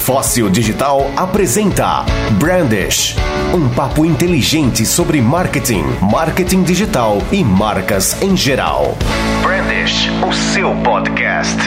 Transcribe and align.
Fóssil 0.00 0.48
Digital 0.48 1.10
apresenta 1.14 2.06
Brandish, 2.38 3.14
um 3.54 3.68
papo 3.68 4.04
inteligente 4.04 4.86
sobre 4.86 5.20
marketing, 5.20 5.84
marketing 6.10 6.62
digital 6.62 7.18
e 7.30 7.44
marcas 7.44 8.20
em 8.22 8.34
geral. 8.34 8.96
Brandish, 9.42 10.08
o 10.26 10.32
seu 10.32 10.74
podcast. 10.82 11.58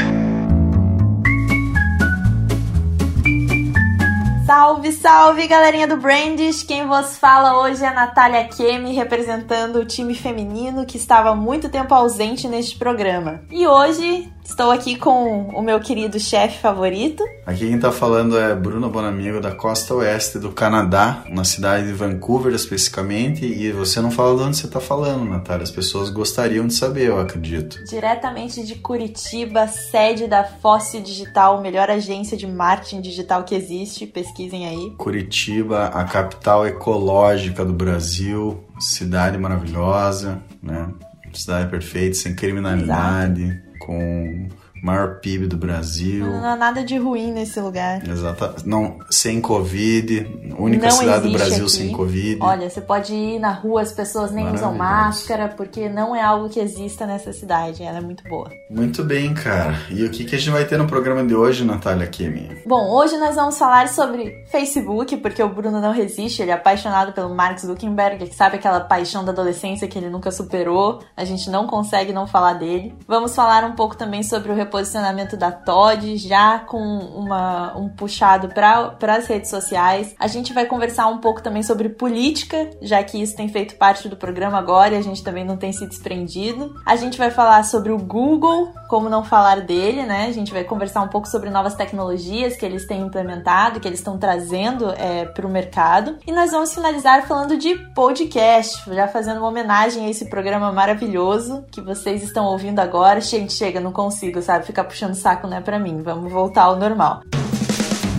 Salve, 4.46 4.92
salve, 4.92 5.48
galerinha 5.48 5.88
do 5.88 5.98
Brandish! 5.98 6.64
Quem 6.64 6.86
vos 6.86 7.18
fala 7.18 7.62
hoje 7.62 7.84
é 7.84 7.88
a 7.88 7.94
Natália 7.94 8.44
Kemi, 8.44 8.94
representando 8.94 9.78
o 9.78 9.86
time 9.86 10.14
feminino 10.14 10.86
que 10.86 10.98
estava 10.98 11.34
muito 11.34 11.70
tempo 11.70 11.94
ausente 11.94 12.48
neste 12.48 12.78
programa. 12.78 13.42
E 13.50 13.66
hoje 13.66 14.30
Estou 14.46 14.72
aqui 14.72 14.98
com 14.98 15.48
o 15.50 15.62
meu 15.62 15.80
querido 15.80 16.20
chefe 16.20 16.60
favorito. 16.60 17.24
Aqui 17.46 17.66
quem 17.66 17.76
está 17.76 17.92
falando 17.92 18.38
é 18.38 18.54
Bruno 18.54 18.90
Bonamigo, 18.90 19.40
da 19.40 19.52
costa 19.52 19.96
oeste 19.96 20.38
do 20.38 20.52
Canadá, 20.52 21.24
na 21.30 21.44
cidade 21.44 21.88
de 21.88 21.94
Vancouver 21.94 22.54
especificamente. 22.54 23.46
E 23.46 23.72
você 23.72 24.02
não 24.02 24.12
fala 24.12 24.38
de 24.38 24.44
onde 24.44 24.58
você 24.58 24.68
está 24.68 24.80
falando, 24.80 25.24
Natália. 25.24 25.64
As 25.64 25.72
pessoas 25.72 26.10
gostariam 26.10 26.68
de 26.68 26.74
saber, 26.74 27.08
eu 27.08 27.20
acredito. 27.20 27.84
Diretamente 27.86 28.64
de 28.64 28.76
Curitiba, 28.76 29.68
sede 29.68 30.28
da 30.28 30.44
Fóssil 30.44 31.02
Digital, 31.02 31.62
melhor 31.62 31.90
agência 31.90 32.36
de 32.36 32.46
marketing 32.46 33.02
digital 33.02 33.44
que 33.44 33.56
existe. 33.56 34.06
Pesquisem 34.06 34.68
aí. 34.68 34.92
Curitiba, 34.98 35.86
a 35.86 36.04
capital 36.04 36.68
ecológica 36.68 37.64
do 37.64 37.74
Brasil, 37.74 38.64
cidade 38.80 39.38
maravilhosa, 39.38 40.42
né? 40.62 40.90
Cidade 41.34 41.70
perfeita, 41.70 42.14
sem 42.14 42.36
criminalidade. 42.36 43.42
Exato 43.42 43.73
com 43.86 44.50
maior 44.84 45.22
PIB 45.22 45.48
do 45.48 45.56
Brasil. 45.56 46.26
Não, 46.26 46.42
não 46.42 46.50
há 46.50 46.56
nada 46.58 46.84
de 46.84 46.98
ruim 46.98 47.32
nesse 47.32 47.58
lugar. 47.62 48.06
Exato. 48.06 48.56
Não, 48.66 49.00
sem 49.10 49.40
Covid, 49.40 50.54
única 50.60 50.88
não 50.88 50.92
cidade 50.92 51.30
do 51.30 51.34
Brasil 51.34 51.64
aqui. 51.64 51.72
sem 51.72 51.92
Covid. 51.94 52.40
Olha, 52.42 52.70
você 52.70 52.82
pode 52.82 53.14
ir 53.14 53.40
na 53.40 53.52
rua, 53.52 53.82
as 53.82 53.94
pessoas 53.94 54.32
nem 54.32 54.54
usam 54.54 54.76
máscara, 54.76 55.48
porque 55.48 55.88
não 55.88 56.14
é 56.14 56.22
algo 56.22 56.50
que 56.50 56.60
exista 56.60 57.06
nessa 57.06 57.32
cidade. 57.32 57.82
Ela 57.82 58.00
é 58.00 58.02
muito 58.02 58.26
boa. 58.28 58.50
Muito 58.70 59.06
bem, 59.06 59.34
cara. 59.34 59.80
E 59.90 60.04
o 60.04 60.10
que, 60.10 60.26
que 60.26 60.36
a 60.36 60.38
gente 60.38 60.50
vai 60.50 60.66
ter 60.66 60.78
no 60.78 60.86
programa 60.86 61.24
de 61.24 61.34
hoje, 61.34 61.64
Natália 61.64 62.06
Kimi? 62.06 62.62
Bom, 62.66 62.92
hoje 62.92 63.16
nós 63.16 63.36
vamos 63.36 63.58
falar 63.58 63.88
sobre 63.88 64.44
Facebook, 64.52 65.16
porque 65.18 65.42
o 65.42 65.48
Bruno 65.48 65.80
não 65.80 65.94
resiste, 65.94 66.42
ele 66.42 66.52
é 66.52 66.56
apaixonado 66.56 67.14
pelo 67.14 67.34
Mark 67.34 67.58
Zuckerberg, 67.58 68.28
que 68.28 68.36
sabe 68.36 68.58
aquela 68.58 68.82
paixão 68.82 69.24
da 69.24 69.32
adolescência 69.32 69.88
que 69.88 69.98
ele 69.98 70.10
nunca 70.10 70.30
superou. 70.30 71.02
A 71.16 71.24
gente 71.24 71.50
não 71.50 71.68
consegue 71.68 72.12
não 72.12 72.28
falar 72.28 72.56
dele. 72.56 72.94
Vamos 73.08 73.34
falar 73.34 73.64
um 73.64 73.76
pouco 73.76 73.96
também 73.96 74.24
sobre 74.24 74.52
o 74.52 74.56
posicionamento 74.74 75.38
da 75.38 75.52
Todd, 75.52 76.18
já 76.18 76.58
com 76.58 76.80
uma, 76.80 77.78
um 77.78 77.90
puxado 77.90 78.48
para 78.48 78.98
as 79.16 79.28
redes 79.28 79.52
sociais. 79.52 80.16
A 80.18 80.26
gente 80.26 80.52
vai 80.52 80.66
conversar 80.66 81.06
um 81.06 81.20
pouco 81.20 81.44
também 81.44 81.62
sobre 81.62 81.90
política, 81.90 82.72
já 82.82 83.04
que 83.04 83.22
isso 83.22 83.36
tem 83.36 83.48
feito 83.48 83.76
parte 83.76 84.10
do 84.10 84.18
programa 84.18 84.58
agora 84.58 84.96
e 84.96 84.98
a 84.98 85.02
gente 85.02 85.24
também 85.24 85.46
não 85.46 85.58
tem 85.58 85.72
se 85.72 85.86
desprendido. 85.86 86.74
A 86.88 86.96
gente 86.96 87.20
vai 87.20 87.30
falar 87.30 87.64
sobre 87.66 87.92
o 87.92 88.00
Google, 88.00 88.74
como 88.90 89.10
não 89.10 89.24
falar 89.24 89.62
dele, 89.62 90.04
né? 90.04 90.26
A 90.26 90.32
gente 90.32 90.52
vai 90.52 90.64
conversar 90.64 91.02
um 91.02 91.08
pouco 91.08 91.28
sobre 91.28 91.52
novas 91.52 91.76
tecnologias 91.76 92.56
que 92.56 92.66
eles 92.66 92.88
têm 92.88 93.02
implementado, 93.02 93.80
que 93.80 93.88
eles 93.88 94.00
estão 94.00 94.18
trazendo 94.18 94.90
é, 94.98 95.26
para 95.26 95.46
o 95.46 95.50
mercado. 95.52 96.18
E 96.26 96.32
nós 96.32 96.50
vamos 96.50 96.74
finalizar 96.74 97.28
falando 97.28 97.58
de 97.58 97.76
podcast, 97.94 98.84
já 98.92 99.08
fazendo 99.08 99.38
uma 99.38 99.50
homenagem 99.50 100.08
a 100.08 100.10
esse 100.10 100.30
programa 100.30 100.72
maravilhoso 100.72 101.64
que 101.72 101.80
vocês 101.80 102.24
estão 102.24 102.46
ouvindo 102.46 102.80
agora. 102.80 103.22
Gente, 103.22 103.54
chega, 103.54 103.80
não 103.80 103.92
consigo, 103.92 104.42
sabe? 104.42 104.63
Ficar 104.64 104.84
puxando 104.84 105.14
saco 105.14 105.48
não 105.48 105.58
é 105.58 105.62
para 105.62 105.80
mim. 105.80 106.02
Vamos 106.02 106.32
voltar 106.32 106.64
ao 106.64 106.76
normal. 106.76 107.22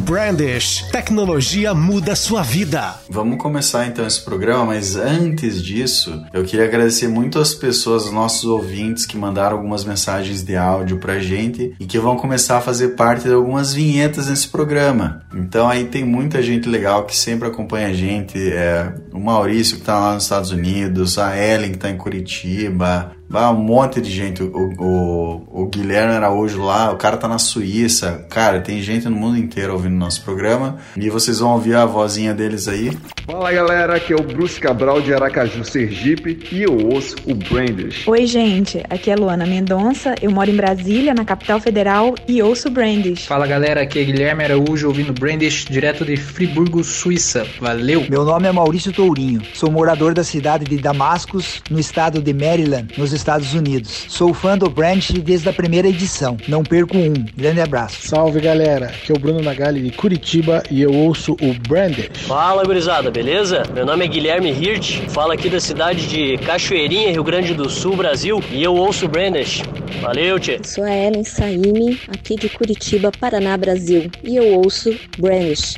Brandish, 0.05 0.85
tecnologia 0.93 1.73
muda 1.73 2.15
sua 2.15 2.43
vida. 2.43 2.95
Vamos 3.09 3.39
começar 3.39 3.87
então 3.87 4.07
esse 4.07 4.23
programa, 4.23 4.67
mas 4.67 4.97
antes 4.97 5.63
disso, 5.63 6.23
eu 6.31 6.45
queria 6.45 6.67
agradecer 6.67 7.09
muito 7.09 7.39
as 7.39 7.55
pessoas, 7.55 8.11
nossos 8.11 8.45
ouvintes 8.45 9.07
que 9.07 9.17
mandaram 9.17 9.57
algumas 9.57 9.83
mensagens 9.83 10.43
de 10.43 10.57
áudio 10.57 10.99
pra 10.99 11.19
gente 11.21 11.75
e 11.81 11.87
que 11.87 11.99
vão 11.99 12.19
começar 12.19 12.59
a 12.59 12.61
fazer 12.61 12.89
parte 12.89 13.25
de 13.25 13.33
algumas 13.33 13.73
vinhetas 13.73 14.29
nesse 14.29 14.47
programa. 14.47 15.23
Então 15.35 15.71
aí 15.71 15.85
tem 15.85 16.05
muita 16.05 16.43
gente 16.43 16.69
legal 16.69 17.07
que 17.07 17.17
sempre 17.17 17.49
acompanha 17.49 17.89
a 17.89 17.95
gente, 17.95 18.39
é, 18.53 18.93
o 19.15 19.21
Maurício 19.21 19.77
que 19.79 19.85
tá 19.85 19.97
lá 19.97 20.15
nos 20.15 20.25
Estados 20.25 20.51
Unidos, 20.51 21.19
a 21.19 21.39
Ellen 21.39 21.71
que 21.71 21.79
tá 21.79 21.89
em 21.89 21.97
Curitiba, 21.97 23.15
ah, 23.33 23.51
um 23.51 23.57
monte 23.57 24.01
de 24.01 24.11
gente. 24.11 24.43
O, 24.43 24.73
o, 24.79 25.63
o, 25.63 25.67
Guilherme 25.67 26.15
Araújo 26.15 26.63
lá, 26.63 26.93
o 26.93 26.97
cara 26.97 27.17
tá 27.17 27.27
na 27.27 27.39
Suíça. 27.39 28.25
Cara, 28.29 28.61
tem 28.61 28.81
gente 28.83 29.09
no 29.09 29.17
mundo 29.17 29.37
inteiro 29.37 29.73
ouvindo 29.73 29.95
nosso 29.95 30.23
programa. 30.23 30.79
E 30.97 31.11
vocês 31.11 31.41
vão 31.41 31.53
ouvir 31.53 31.75
a 31.75 31.85
vozinha 31.85 32.35
deles 32.35 32.69
aí. 32.69 32.97
Fala 33.27 33.51
galera, 33.51 33.97
aqui 33.97 34.13
é 34.13 34.17
o 34.17 34.23
Bruce 34.23 34.61
Cabral 34.61 35.01
de 35.01 35.13
Aracaju, 35.13 35.65
Sergipe. 35.65 36.39
E 36.53 36.63
eu 36.63 36.93
ouço 36.93 37.17
o 37.25 37.35
Brandish. 37.35 38.07
Oi, 38.07 38.27
gente. 38.27 38.83
Aqui 38.89 39.11
é 39.11 39.17
Luana 39.17 39.47
Mendonça. 39.47 40.15
Eu 40.23 40.31
moro 40.31 40.51
em 40.51 40.57
Brasília, 40.57 41.15
na 41.15 41.25
capital 41.25 41.59
federal. 41.59 42.15
E 42.29 42.43
ouço 42.43 42.69
o 42.69 42.71
Brandish. 42.71 43.27
Fala 43.27 43.47
galera, 43.47 43.83
aqui 43.83 43.99
é 43.99 44.05
Guilherme 44.05 44.45
Araújo 44.45 44.87
ouvindo 44.87 45.13
Brandish 45.13 45.65
direto 45.65 46.05
de 46.05 46.17
Friburgo, 46.17 46.85
Suíça. 46.85 47.47
Valeu! 47.61 48.07
Meu 48.09 48.25
nome 48.25 48.47
é 48.47 48.53
Maurício 48.53 48.93
Tourinho. 49.05 49.43
Sou 49.53 49.71
morador 49.71 50.15
da 50.15 50.25
cidade 50.25 50.65
de 50.65 50.79
Damascus, 50.79 51.63
no 51.69 51.79
estado 51.79 52.23
de 52.23 52.33
Maryland, 52.33 52.89
nos 52.97 53.13
Estados 53.13 53.53
Unidos. 53.53 54.07
Sou 54.09 54.33
fã 54.33 54.57
do 54.57 54.71
Branch 54.71 55.13
desde 55.21 55.47
a 55.47 55.53
primeira 55.53 55.87
edição. 55.87 56.39
Não 56.49 56.63
perco 56.63 56.97
um. 56.97 57.13
Grande 57.37 57.61
abraço. 57.61 58.09
Salve 58.09 58.41
galera, 58.41 58.87
aqui 58.87 59.13
é 59.13 59.15
o 59.15 59.19
Bruno 59.19 59.43
Nagali 59.43 59.83
de 59.83 59.91
Curitiba 59.91 60.63
e 60.71 60.81
eu 60.81 60.91
ouço 60.91 61.35
o 61.35 61.69
Brandish. 61.69 62.23
Fala 62.27 62.65
gurizada, 62.65 63.11
beleza? 63.11 63.65
Meu 63.75 63.85
nome 63.85 64.07
é 64.07 64.09
Guilherme 64.09 64.51
Hirt, 64.51 65.03
falo 65.11 65.33
aqui 65.33 65.51
da 65.51 65.61
cidade 65.61 66.07
de 66.09 66.39
Cachoeirinha, 66.39 67.13
Rio 67.13 67.25
Grande 67.25 67.53
do 67.53 67.69
Sul, 67.69 67.97
Brasil, 67.97 68.43
e 68.51 68.63
eu 68.63 68.75
ouço 68.75 69.05
o 69.05 69.09
Brandish. 69.09 69.63
Valeu, 70.01 70.39
tchê. 70.39 70.61
Sou 70.65 70.83
a 70.83 70.91
Ellen 70.91 71.25
Saime, 71.25 72.01
aqui 72.09 72.37
de 72.37 72.49
Curitiba, 72.49 73.13
Paraná, 73.21 73.55
Brasil, 73.59 74.11
e 74.23 74.37
eu 74.37 74.55
ouço 74.55 74.99
Brandish. 75.19 75.77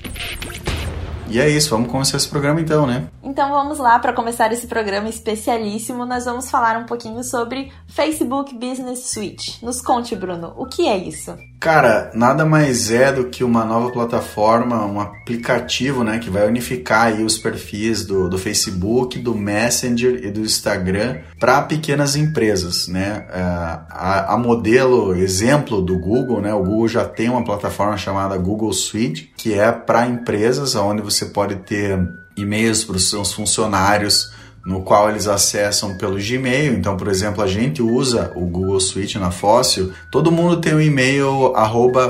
E 1.28 1.40
é 1.40 1.48
isso, 1.48 1.70
vamos 1.70 1.90
começar 1.90 2.16
esse 2.16 2.28
programa 2.28 2.60
então, 2.60 2.86
né? 2.86 3.08
Então 3.26 3.50
vamos 3.50 3.80
lá, 3.80 3.98
para 3.98 4.12
começar 4.12 4.52
esse 4.52 4.68
programa 4.68 5.08
especialíssimo, 5.08 6.06
nós 6.06 6.26
vamos 6.26 6.48
falar 6.48 6.78
um 6.78 6.86
pouquinho 6.86 7.24
sobre 7.24 7.72
Facebook 7.88 8.54
Business 8.54 9.10
Suite. 9.10 9.58
Nos 9.64 9.82
conte, 9.82 10.14
Bruno, 10.14 10.54
o 10.56 10.64
que 10.64 10.86
é 10.86 10.96
isso? 10.96 11.36
Cara, 11.58 12.12
nada 12.14 12.46
mais 12.46 12.88
é 12.88 13.10
do 13.10 13.24
que 13.24 13.42
uma 13.42 13.64
nova 13.64 13.90
plataforma, 13.90 14.86
um 14.86 15.00
aplicativo, 15.00 16.04
né, 16.04 16.20
que 16.20 16.30
vai 16.30 16.46
unificar 16.46 17.06
aí 17.06 17.24
os 17.24 17.36
perfis 17.36 18.06
do, 18.06 18.28
do 18.28 18.38
Facebook, 18.38 19.18
do 19.18 19.34
Messenger 19.34 20.24
e 20.24 20.30
do 20.30 20.42
Instagram 20.42 21.18
para 21.40 21.62
pequenas 21.62 22.14
empresas, 22.14 22.86
né? 22.86 23.26
É, 23.32 23.40
a, 23.40 24.34
a, 24.34 24.38
modelo, 24.38 25.16
exemplo 25.16 25.82
do 25.82 25.98
Google, 25.98 26.40
né? 26.40 26.54
O 26.54 26.62
Google 26.62 26.86
já 26.86 27.04
tem 27.04 27.28
uma 27.28 27.42
plataforma 27.42 27.96
chamada 27.96 28.38
Google 28.38 28.72
Suite, 28.72 29.32
que 29.36 29.52
é 29.52 29.72
para 29.72 30.06
empresas, 30.06 30.76
onde 30.76 31.02
você 31.02 31.26
pode 31.26 31.56
ter 31.56 31.98
e-mails 32.36 32.84
para 32.84 32.96
os 32.96 33.08
seus 33.08 33.32
funcionários 33.32 34.30
no 34.66 34.82
qual 34.82 35.08
eles 35.08 35.28
acessam 35.28 35.96
pelo 35.96 36.18
Gmail. 36.18 36.74
Então, 36.74 36.96
por 36.96 37.08
exemplo, 37.08 37.42
a 37.42 37.46
gente 37.46 37.80
usa 37.80 38.32
o 38.34 38.44
Google 38.46 38.80
Suite 38.80 39.18
na 39.18 39.30
Fóssil, 39.30 39.92
todo 40.10 40.32
mundo 40.32 40.60
tem 40.60 40.74
o 40.74 40.76
um 40.76 40.80
e-mail 40.80 41.52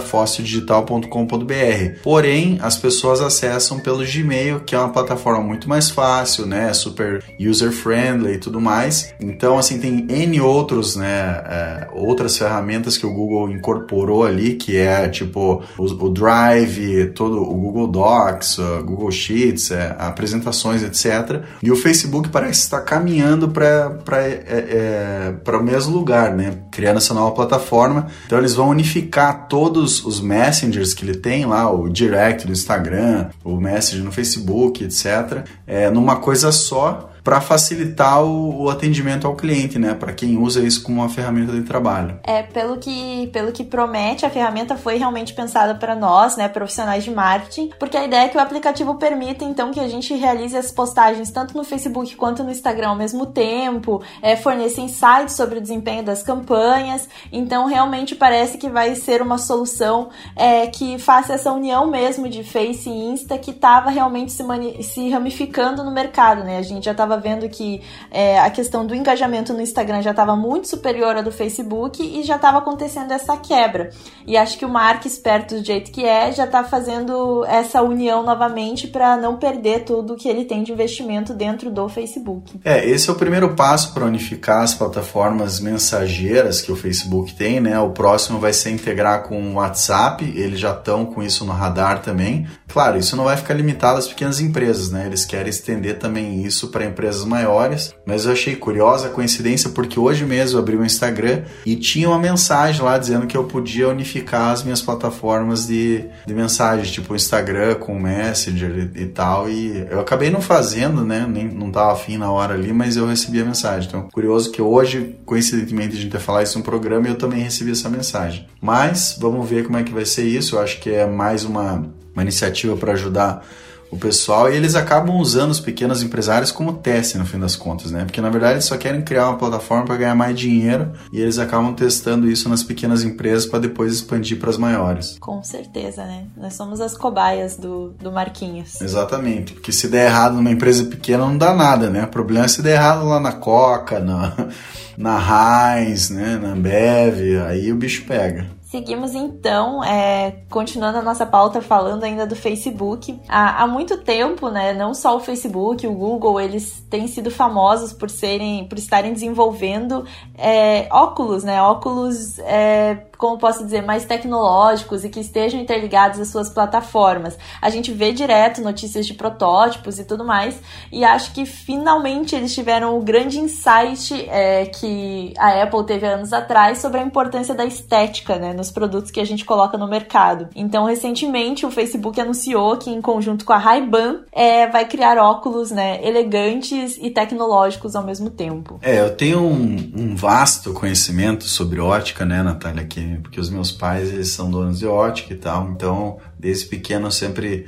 fossildigital.com.br. 0.00 2.00
Porém, 2.02 2.58
as 2.62 2.76
pessoas 2.76 3.20
acessam 3.20 3.78
pelo 3.78 4.04
Gmail, 4.04 4.60
que 4.60 4.74
é 4.74 4.78
uma 4.78 4.88
plataforma 4.88 5.42
muito 5.42 5.68
mais 5.68 5.90
fácil, 5.90 6.46
né? 6.46 6.72
Super 6.72 7.22
user-friendly 7.38 8.34
e 8.34 8.38
tudo 8.38 8.60
mais. 8.60 9.12
Então, 9.20 9.58
assim, 9.58 9.78
tem 9.78 10.06
N 10.08 10.40
outros, 10.40 10.96
né? 10.96 11.42
É, 11.46 11.88
outras 11.92 12.38
ferramentas 12.38 12.96
que 12.96 13.04
o 13.04 13.12
Google 13.12 13.50
incorporou 13.50 14.24
ali, 14.24 14.54
que 14.54 14.76
é 14.76 15.08
tipo 15.08 15.62
o, 15.76 15.84
o 15.84 16.08
Drive, 16.08 17.12
todo 17.14 17.42
o 17.42 17.54
Google 17.54 17.88
Docs, 17.88 18.59
o 18.59 18.82
Google 18.82 19.10
Sheets, 19.10 19.70
é, 19.70 19.94
apresentações, 19.98 20.82
etc. 20.82 21.42
E 21.62 21.70
o 21.70 21.76
Facebook 21.76 22.30
parece 22.30 22.46
parece 22.47 22.60
estar 22.60 22.81
caminhando 22.83 23.48
para 23.48 24.22
é, 24.22 25.34
é, 25.45 25.57
o 25.57 25.63
mesmo 25.63 25.95
lugar, 25.97 26.33
né? 26.33 26.59
Criando 26.71 26.98
essa 26.98 27.13
nova 27.13 27.34
plataforma. 27.34 28.07
Então 28.27 28.39
eles 28.39 28.54
vão 28.54 28.69
unificar 28.69 29.48
todos 29.48 30.04
os 30.04 30.21
messengers 30.21 30.95
que 30.95 31.04
ele 31.04 31.16
tem 31.16 31.45
lá, 31.45 31.71
o 31.71 31.89
direct 31.89 32.47
do 32.47 32.53
Instagram, 32.53 33.31
o 33.43 33.57
message 33.57 34.01
no 34.03 34.13
Facebook, 34.13 34.84
etc., 34.84 35.45
é, 35.66 35.91
numa 35.91 36.16
coisa 36.16 36.53
só 36.53 37.10
para 37.26 37.40
facilitar 37.40 38.22
o, 38.22 38.62
o, 38.62 38.70
atendimento 38.70 39.26
ao 39.26 39.34
cliente, 39.34 39.80
né? 39.80 39.94
Para 39.94 40.12
quem 40.12 40.38
usa 40.38 40.60
isso 40.60 40.80
como 40.80 41.00
uma 41.00 41.08
ferramenta 41.08 41.50
de 41.50 41.62
trabalho. 41.62 42.20
É, 42.22 42.44
pelo 42.44 42.76
que, 42.76 43.26
pelo 43.32 43.50
que 43.50 43.64
promete, 43.64 44.24
a 44.24 44.30
ferramenta 44.30 44.76
foi 44.76 44.96
realmente 44.96 45.34
pensada 45.34 45.74
para 45.74 45.96
nós, 45.96 46.36
né, 46.36 46.46
profissionais 46.46 47.02
de 47.02 47.10
marketing, 47.10 47.70
porque 47.80 47.96
a 47.96 48.04
ideia 48.04 48.26
é 48.26 48.28
que 48.28 48.36
o 48.36 48.40
aplicativo 48.40 48.94
permita 48.94 49.44
então 49.44 49.72
que 49.72 49.80
a 49.80 49.88
gente 49.88 50.14
realize 50.14 50.56
as 50.56 50.70
postagens 50.70 51.28
tanto 51.32 51.56
no 51.56 51.64
Facebook 51.64 52.14
quanto 52.14 52.44
no 52.44 52.50
Instagram 52.52 52.90
ao 52.90 52.96
mesmo 52.96 53.26
tempo, 53.26 54.00
é, 54.22 54.36
forneça 54.36 54.80
insights 54.80 55.34
sobre 55.34 55.58
o 55.58 55.60
desempenho 55.60 56.04
das 56.04 56.22
campanhas. 56.22 57.08
Então, 57.32 57.66
realmente 57.66 58.14
parece 58.14 58.56
que 58.56 58.70
vai 58.70 58.94
ser 58.94 59.20
uma 59.20 59.36
solução 59.36 60.10
é, 60.36 60.68
que 60.68 60.96
faça 61.00 61.32
essa 61.32 61.50
união 61.50 61.90
mesmo 61.90 62.28
de 62.28 62.44
Face 62.44 62.88
e 62.88 62.92
Insta 62.92 63.36
que 63.36 63.50
estava 63.50 63.90
realmente 63.90 64.30
se, 64.30 64.44
se 64.84 65.10
ramificando 65.10 65.82
no 65.82 65.90
mercado, 65.90 66.44
né? 66.44 66.58
A 66.58 66.62
gente 66.62 66.84
já 66.84 66.92
estava 66.92 67.16
vendo 67.21 67.48
que 67.48 67.83
é, 68.10 68.39
a 68.39 68.51
questão 68.51 68.86
do 68.86 68.95
engajamento 68.95 69.53
no 69.53 69.60
Instagram 69.60 70.03
já 70.03 70.10
estava 70.10 70.36
muito 70.36 70.68
superior 70.68 71.16
à 71.16 71.22
do 71.22 71.33
Facebook 71.33 72.03
e 72.03 72.22
já 72.22 72.36
estava 72.36 72.59
acontecendo 72.59 73.13
essa 73.13 73.36
quebra. 73.36 73.91
E 74.27 74.36
acho 74.36 74.59
que 74.59 74.65
o 74.65 74.68
Mark, 74.68 75.04
esperto 75.04 75.57
do 75.57 75.65
jeito 75.65 75.91
que 75.91 76.04
é, 76.04 76.33
já 76.33 76.45
está 76.45 76.65
fazendo 76.65 77.45
essa 77.47 77.83
união 77.83 78.22
novamente 78.22 78.86
para 78.86 79.16
não 79.16 79.36
perder 79.36 79.84
tudo 79.84 80.16
que 80.16 80.28
ele 80.28 80.45
tem 80.45 80.63
de 80.63 80.72
investimento 80.72 81.33
dentro 81.33 81.71
do 81.71 81.89
Facebook. 81.89 82.60
É, 82.65 82.89
esse 82.89 83.09
é 83.09 83.13
o 83.13 83.16
primeiro 83.16 83.54
passo 83.54 83.95
para 83.95 84.04
unificar 84.04 84.62
as 84.62 84.74
plataformas 84.74 85.60
mensageiras 85.60 86.60
que 86.60 86.72
o 86.72 86.77
Facebook 86.77 87.34
tem, 87.34 87.60
né? 87.60 87.78
O 87.78 87.91
próximo 87.91 88.39
vai 88.39 88.53
ser 88.53 88.71
integrar 88.71 89.22
com 89.22 89.41
o 89.41 89.54
WhatsApp, 89.54 90.24
eles 90.36 90.59
já 90.59 90.72
estão 90.72 91.07
com 91.07 91.22
isso 91.22 91.45
no 91.45 91.53
radar 91.53 92.03
também. 92.03 92.47
Claro, 92.69 92.98
isso 92.98 93.16
não 93.16 93.24
vai 93.24 93.36
ficar 93.36 93.54
limitado 93.54 93.98
às 93.98 94.09
pequenas 94.09 94.41
empresas, 94.41 94.91
né? 94.91 95.07
Eles 95.07 95.24
querem 95.24 95.48
estender 95.48 95.98
também 95.98 96.45
isso 96.45 96.69
para 96.69 96.84
empresas 96.84 97.05
maiores, 97.24 97.94
mas 98.04 98.26
eu 98.26 98.32
achei 98.32 98.56
curiosa 98.56 99.06
a 99.08 99.10
coincidência 99.10 99.70
porque 99.70 99.98
hoje 99.98 100.24
mesmo 100.24 100.56
eu 100.56 100.62
abri 100.62 100.76
o 100.76 100.84
Instagram 100.84 101.42
e 101.64 101.76
tinha 101.76 102.08
uma 102.08 102.18
mensagem 102.18 102.82
lá 102.82 102.98
dizendo 102.98 103.26
que 103.26 103.36
eu 103.36 103.44
podia 103.44 103.88
unificar 103.88 104.53
as 104.53 104.62
minhas 104.62 104.80
plataformas 104.80 105.66
de, 105.66 106.04
de 106.26 106.34
mensagem, 106.34 106.92
tipo 106.92 107.12
o 107.12 107.16
Instagram 107.16 107.74
com 107.76 107.97
o 107.97 108.00
Messenger 108.00 108.91
e, 108.94 109.03
e, 109.03 109.06
tal, 109.06 109.48
e 109.48 109.86
eu 109.91 110.00
acabei 110.00 110.30
não 110.30 110.41
fazendo, 110.41 111.04
né, 111.04 111.26
nem, 111.28 111.48
não 111.48 111.70
tava 111.70 111.92
afim 111.92 112.16
na 112.18 112.30
hora 112.30 112.54
ali, 112.54 112.72
mas 112.72 112.97
eu 112.97 113.06
recebi 113.06 113.41
a 113.41 113.44
mensagem, 113.44 113.88
então 113.88 114.09
curioso 114.12 114.50
que 114.50 114.60
hoje, 114.60 115.16
coincidentemente 115.24 115.97
a 115.97 116.00
gente 116.00 116.12
ia 116.12 116.20
falar 116.20 116.42
isso 116.42 116.59
no 116.59 116.64
programa 116.64 117.06
e 117.06 117.10
eu 117.10 117.16
também 117.16 117.41
recebi 117.41 117.70
essa 117.70 117.88
mensagem. 117.88 118.47
Mas, 118.60 119.16
vamos 119.20 119.48
ver 119.48 119.64
como 119.64 119.78
é 119.78 119.82
que 119.82 119.92
vai 119.92 120.04
ser 120.04 120.24
isso, 120.24 120.56
eu 120.56 120.60
acho 120.60 120.80
que 120.80 120.91
é 120.91 121.06
mais 121.06 121.44
uma, 121.44 121.86
uma 122.14 122.22
iniciativa 122.22 122.76
para 122.76 122.92
ajudar 122.92 123.44
o 123.91 123.97
pessoal 123.97 124.50
e 124.50 124.56
eles 124.56 124.74
acabam 124.74 125.16
usando 125.16 125.50
os 125.50 125.60
pequenos 125.60 126.03
empresários 126.03 126.50
como 126.50 126.72
teste 126.74 127.18
no 127.18 127.24
fim 127.24 127.38
das 127.38 127.54
contas, 127.54 127.91
né? 127.91 128.04
Porque 128.04 128.21
na 128.21 128.30
verdade 128.30 128.54
eles 128.54 128.65
só 128.65 128.77
querem 128.77 129.03
criar 129.03 129.28
uma 129.28 129.38
plataforma 129.38 129.84
para 129.84 129.97
ganhar 129.97 130.15
mais 130.15 130.38
dinheiro 130.38 130.92
e 131.12 131.21
eles 131.21 131.38
acabam 131.38 131.74
testando 131.74 132.28
isso 132.28 132.48
nas 132.48 132.62
pequenas 132.62 133.04
empresas 133.04 133.47
para 133.47 133.60
depois 133.60 133.92
expandir 133.92 134.38
para 134.38 134.50
as 134.50 134.59
maiores. 134.59 135.16
Com 135.21 135.42
certeza, 135.42 136.04
né? 136.04 136.27
Nós 136.36 136.54
somos 136.54 136.80
as 136.80 136.97
cobaias 136.97 137.56
do, 137.56 137.94
do 138.00 138.10
Marquinhos. 138.10 138.80
Exatamente, 138.80 139.53
porque 139.53 139.72
se 139.72 139.88
der 139.88 140.06
errado 140.06 140.34
numa 140.34 140.50
empresa 140.50 140.84
pequena 140.84 141.24
não 141.24 141.38
dá 141.38 141.54
nada, 141.54 141.91
né? 141.91 142.04
O 142.04 142.09
problema 142.09 142.44
é 142.44 142.48
se 142.48 142.62
der 142.62 142.74
errado 142.74 143.06
lá 143.06 143.21
na 143.21 143.33
Coca, 143.33 144.00
na, 144.00 144.33
na 144.97 145.78
Heinz, 145.78 146.10
né? 146.10 146.38
Na 146.41 146.50
Ambev, 146.50 147.41
aí 147.47 147.72
o 147.72 147.77
bicho 147.77 148.04
pega. 148.04 148.55
Seguimos 148.66 149.15
então, 149.15 149.83
é, 149.84 150.42
continuando 150.51 150.98
a 150.98 151.03
nossa 151.03 151.24
pauta 151.24 151.63
falando 151.63 152.03
ainda 152.03 152.27
do 152.27 152.34
Facebook. 152.34 153.16
Há, 153.28 153.63
há, 153.63 153.66
muito 153.68 153.98
tempo, 153.98 154.48
né, 154.48 154.72
não 154.72 154.92
só 154.92 155.16
o 155.16 155.21
Facebook, 155.21 155.86
o 155.86 155.95
Google, 155.95 156.41
eles 156.41 156.84
têm 156.91 157.07
sido 157.07 157.30
famosos 157.30 157.92
por 157.92 158.10
serem, 158.10 158.66
por 158.66 158.77
estarem 158.77 159.13
desenvolvendo 159.13 160.04
é, 160.36 160.89
óculos, 160.91 161.45
né, 161.45 161.63
óculos 161.63 162.41
é, 162.41 163.07
como 163.16 163.39
posso 163.39 163.65
dizer, 163.65 163.83
mais 163.83 164.04
tecnológicos 164.04 165.04
e 165.04 165.09
que 165.09 165.21
estejam 165.21 165.60
interligados 165.60 166.21
às 166.21 166.28
suas 166.28 166.51
plataformas. 166.51 167.36
A 167.60 167.71
gente 167.71 167.92
vê 167.92 168.13
direto 168.13 168.60
notícias 168.60 169.07
de 169.07 169.15
protótipos 169.15 169.98
e 169.98 170.04
tudo 170.04 170.24
mais, 170.24 170.60
e 170.92 171.04
acho 171.04 171.33
que 171.33 171.47
finalmente 171.47 172.34
eles 172.34 172.54
tiveram 172.54 172.98
o 172.98 173.03
grande 173.03 173.39
insight 173.39 174.28
é, 174.28 174.66
que 174.66 175.33
a 175.39 175.63
Apple 175.63 175.84
teve 175.84 176.07
anos 176.07 176.33
atrás 176.33 176.78
sobre 176.78 177.01
a 177.01 177.03
importância 177.03 177.54
da 177.54 177.65
estética 177.65 178.36
né, 178.36 178.53
nos 178.53 178.71
produtos 178.71 179.10
que 179.10 179.21
a 179.21 179.24
gente 179.24 179.45
coloca 179.45 179.78
no 179.78 179.89
mercado. 179.89 180.48
Então, 180.54 180.84
recentemente, 180.84 181.65
o 181.65 181.71
Facebook 181.71 182.21
anunciou 182.21 182.77
que, 182.77 182.91
em 182.91 183.01
conjunto 183.01 183.45
com 183.45 183.53
a 183.53 183.59
Ray-Ban, 183.59 184.21
é, 184.33 184.66
vai 184.69 184.86
criar 184.86 185.19
óculos 185.19 185.71
né, 185.71 186.04
elegantes 186.07 186.98
e 187.01 187.10
tecnológicos 187.10 187.95
ao 187.95 188.04
mesmo 188.04 188.30
tempo. 188.30 188.78
É, 188.83 189.01
eu 189.01 189.15
tenho 189.15 189.41
um, 189.41 189.92
um 189.97 190.16
vasto 190.16 190.72
conhecimento 190.72 191.45
sobre 191.45 191.80
ótica, 191.80 192.24
né, 192.24 192.42
Natália, 192.42 192.84
que 192.84 193.01
porque 193.22 193.41
os 193.41 193.50
meus 193.50 193.70
pais 193.70 194.12
eles 194.12 194.28
são 194.28 194.50
donos 194.50 194.78
de 194.78 194.86
ótica 194.86 195.32
e 195.32 195.36
tal, 195.36 195.70
então 195.70 196.18
desde 196.38 196.66
pequeno 196.66 197.06
eu 197.06 197.10
sempre 197.10 197.66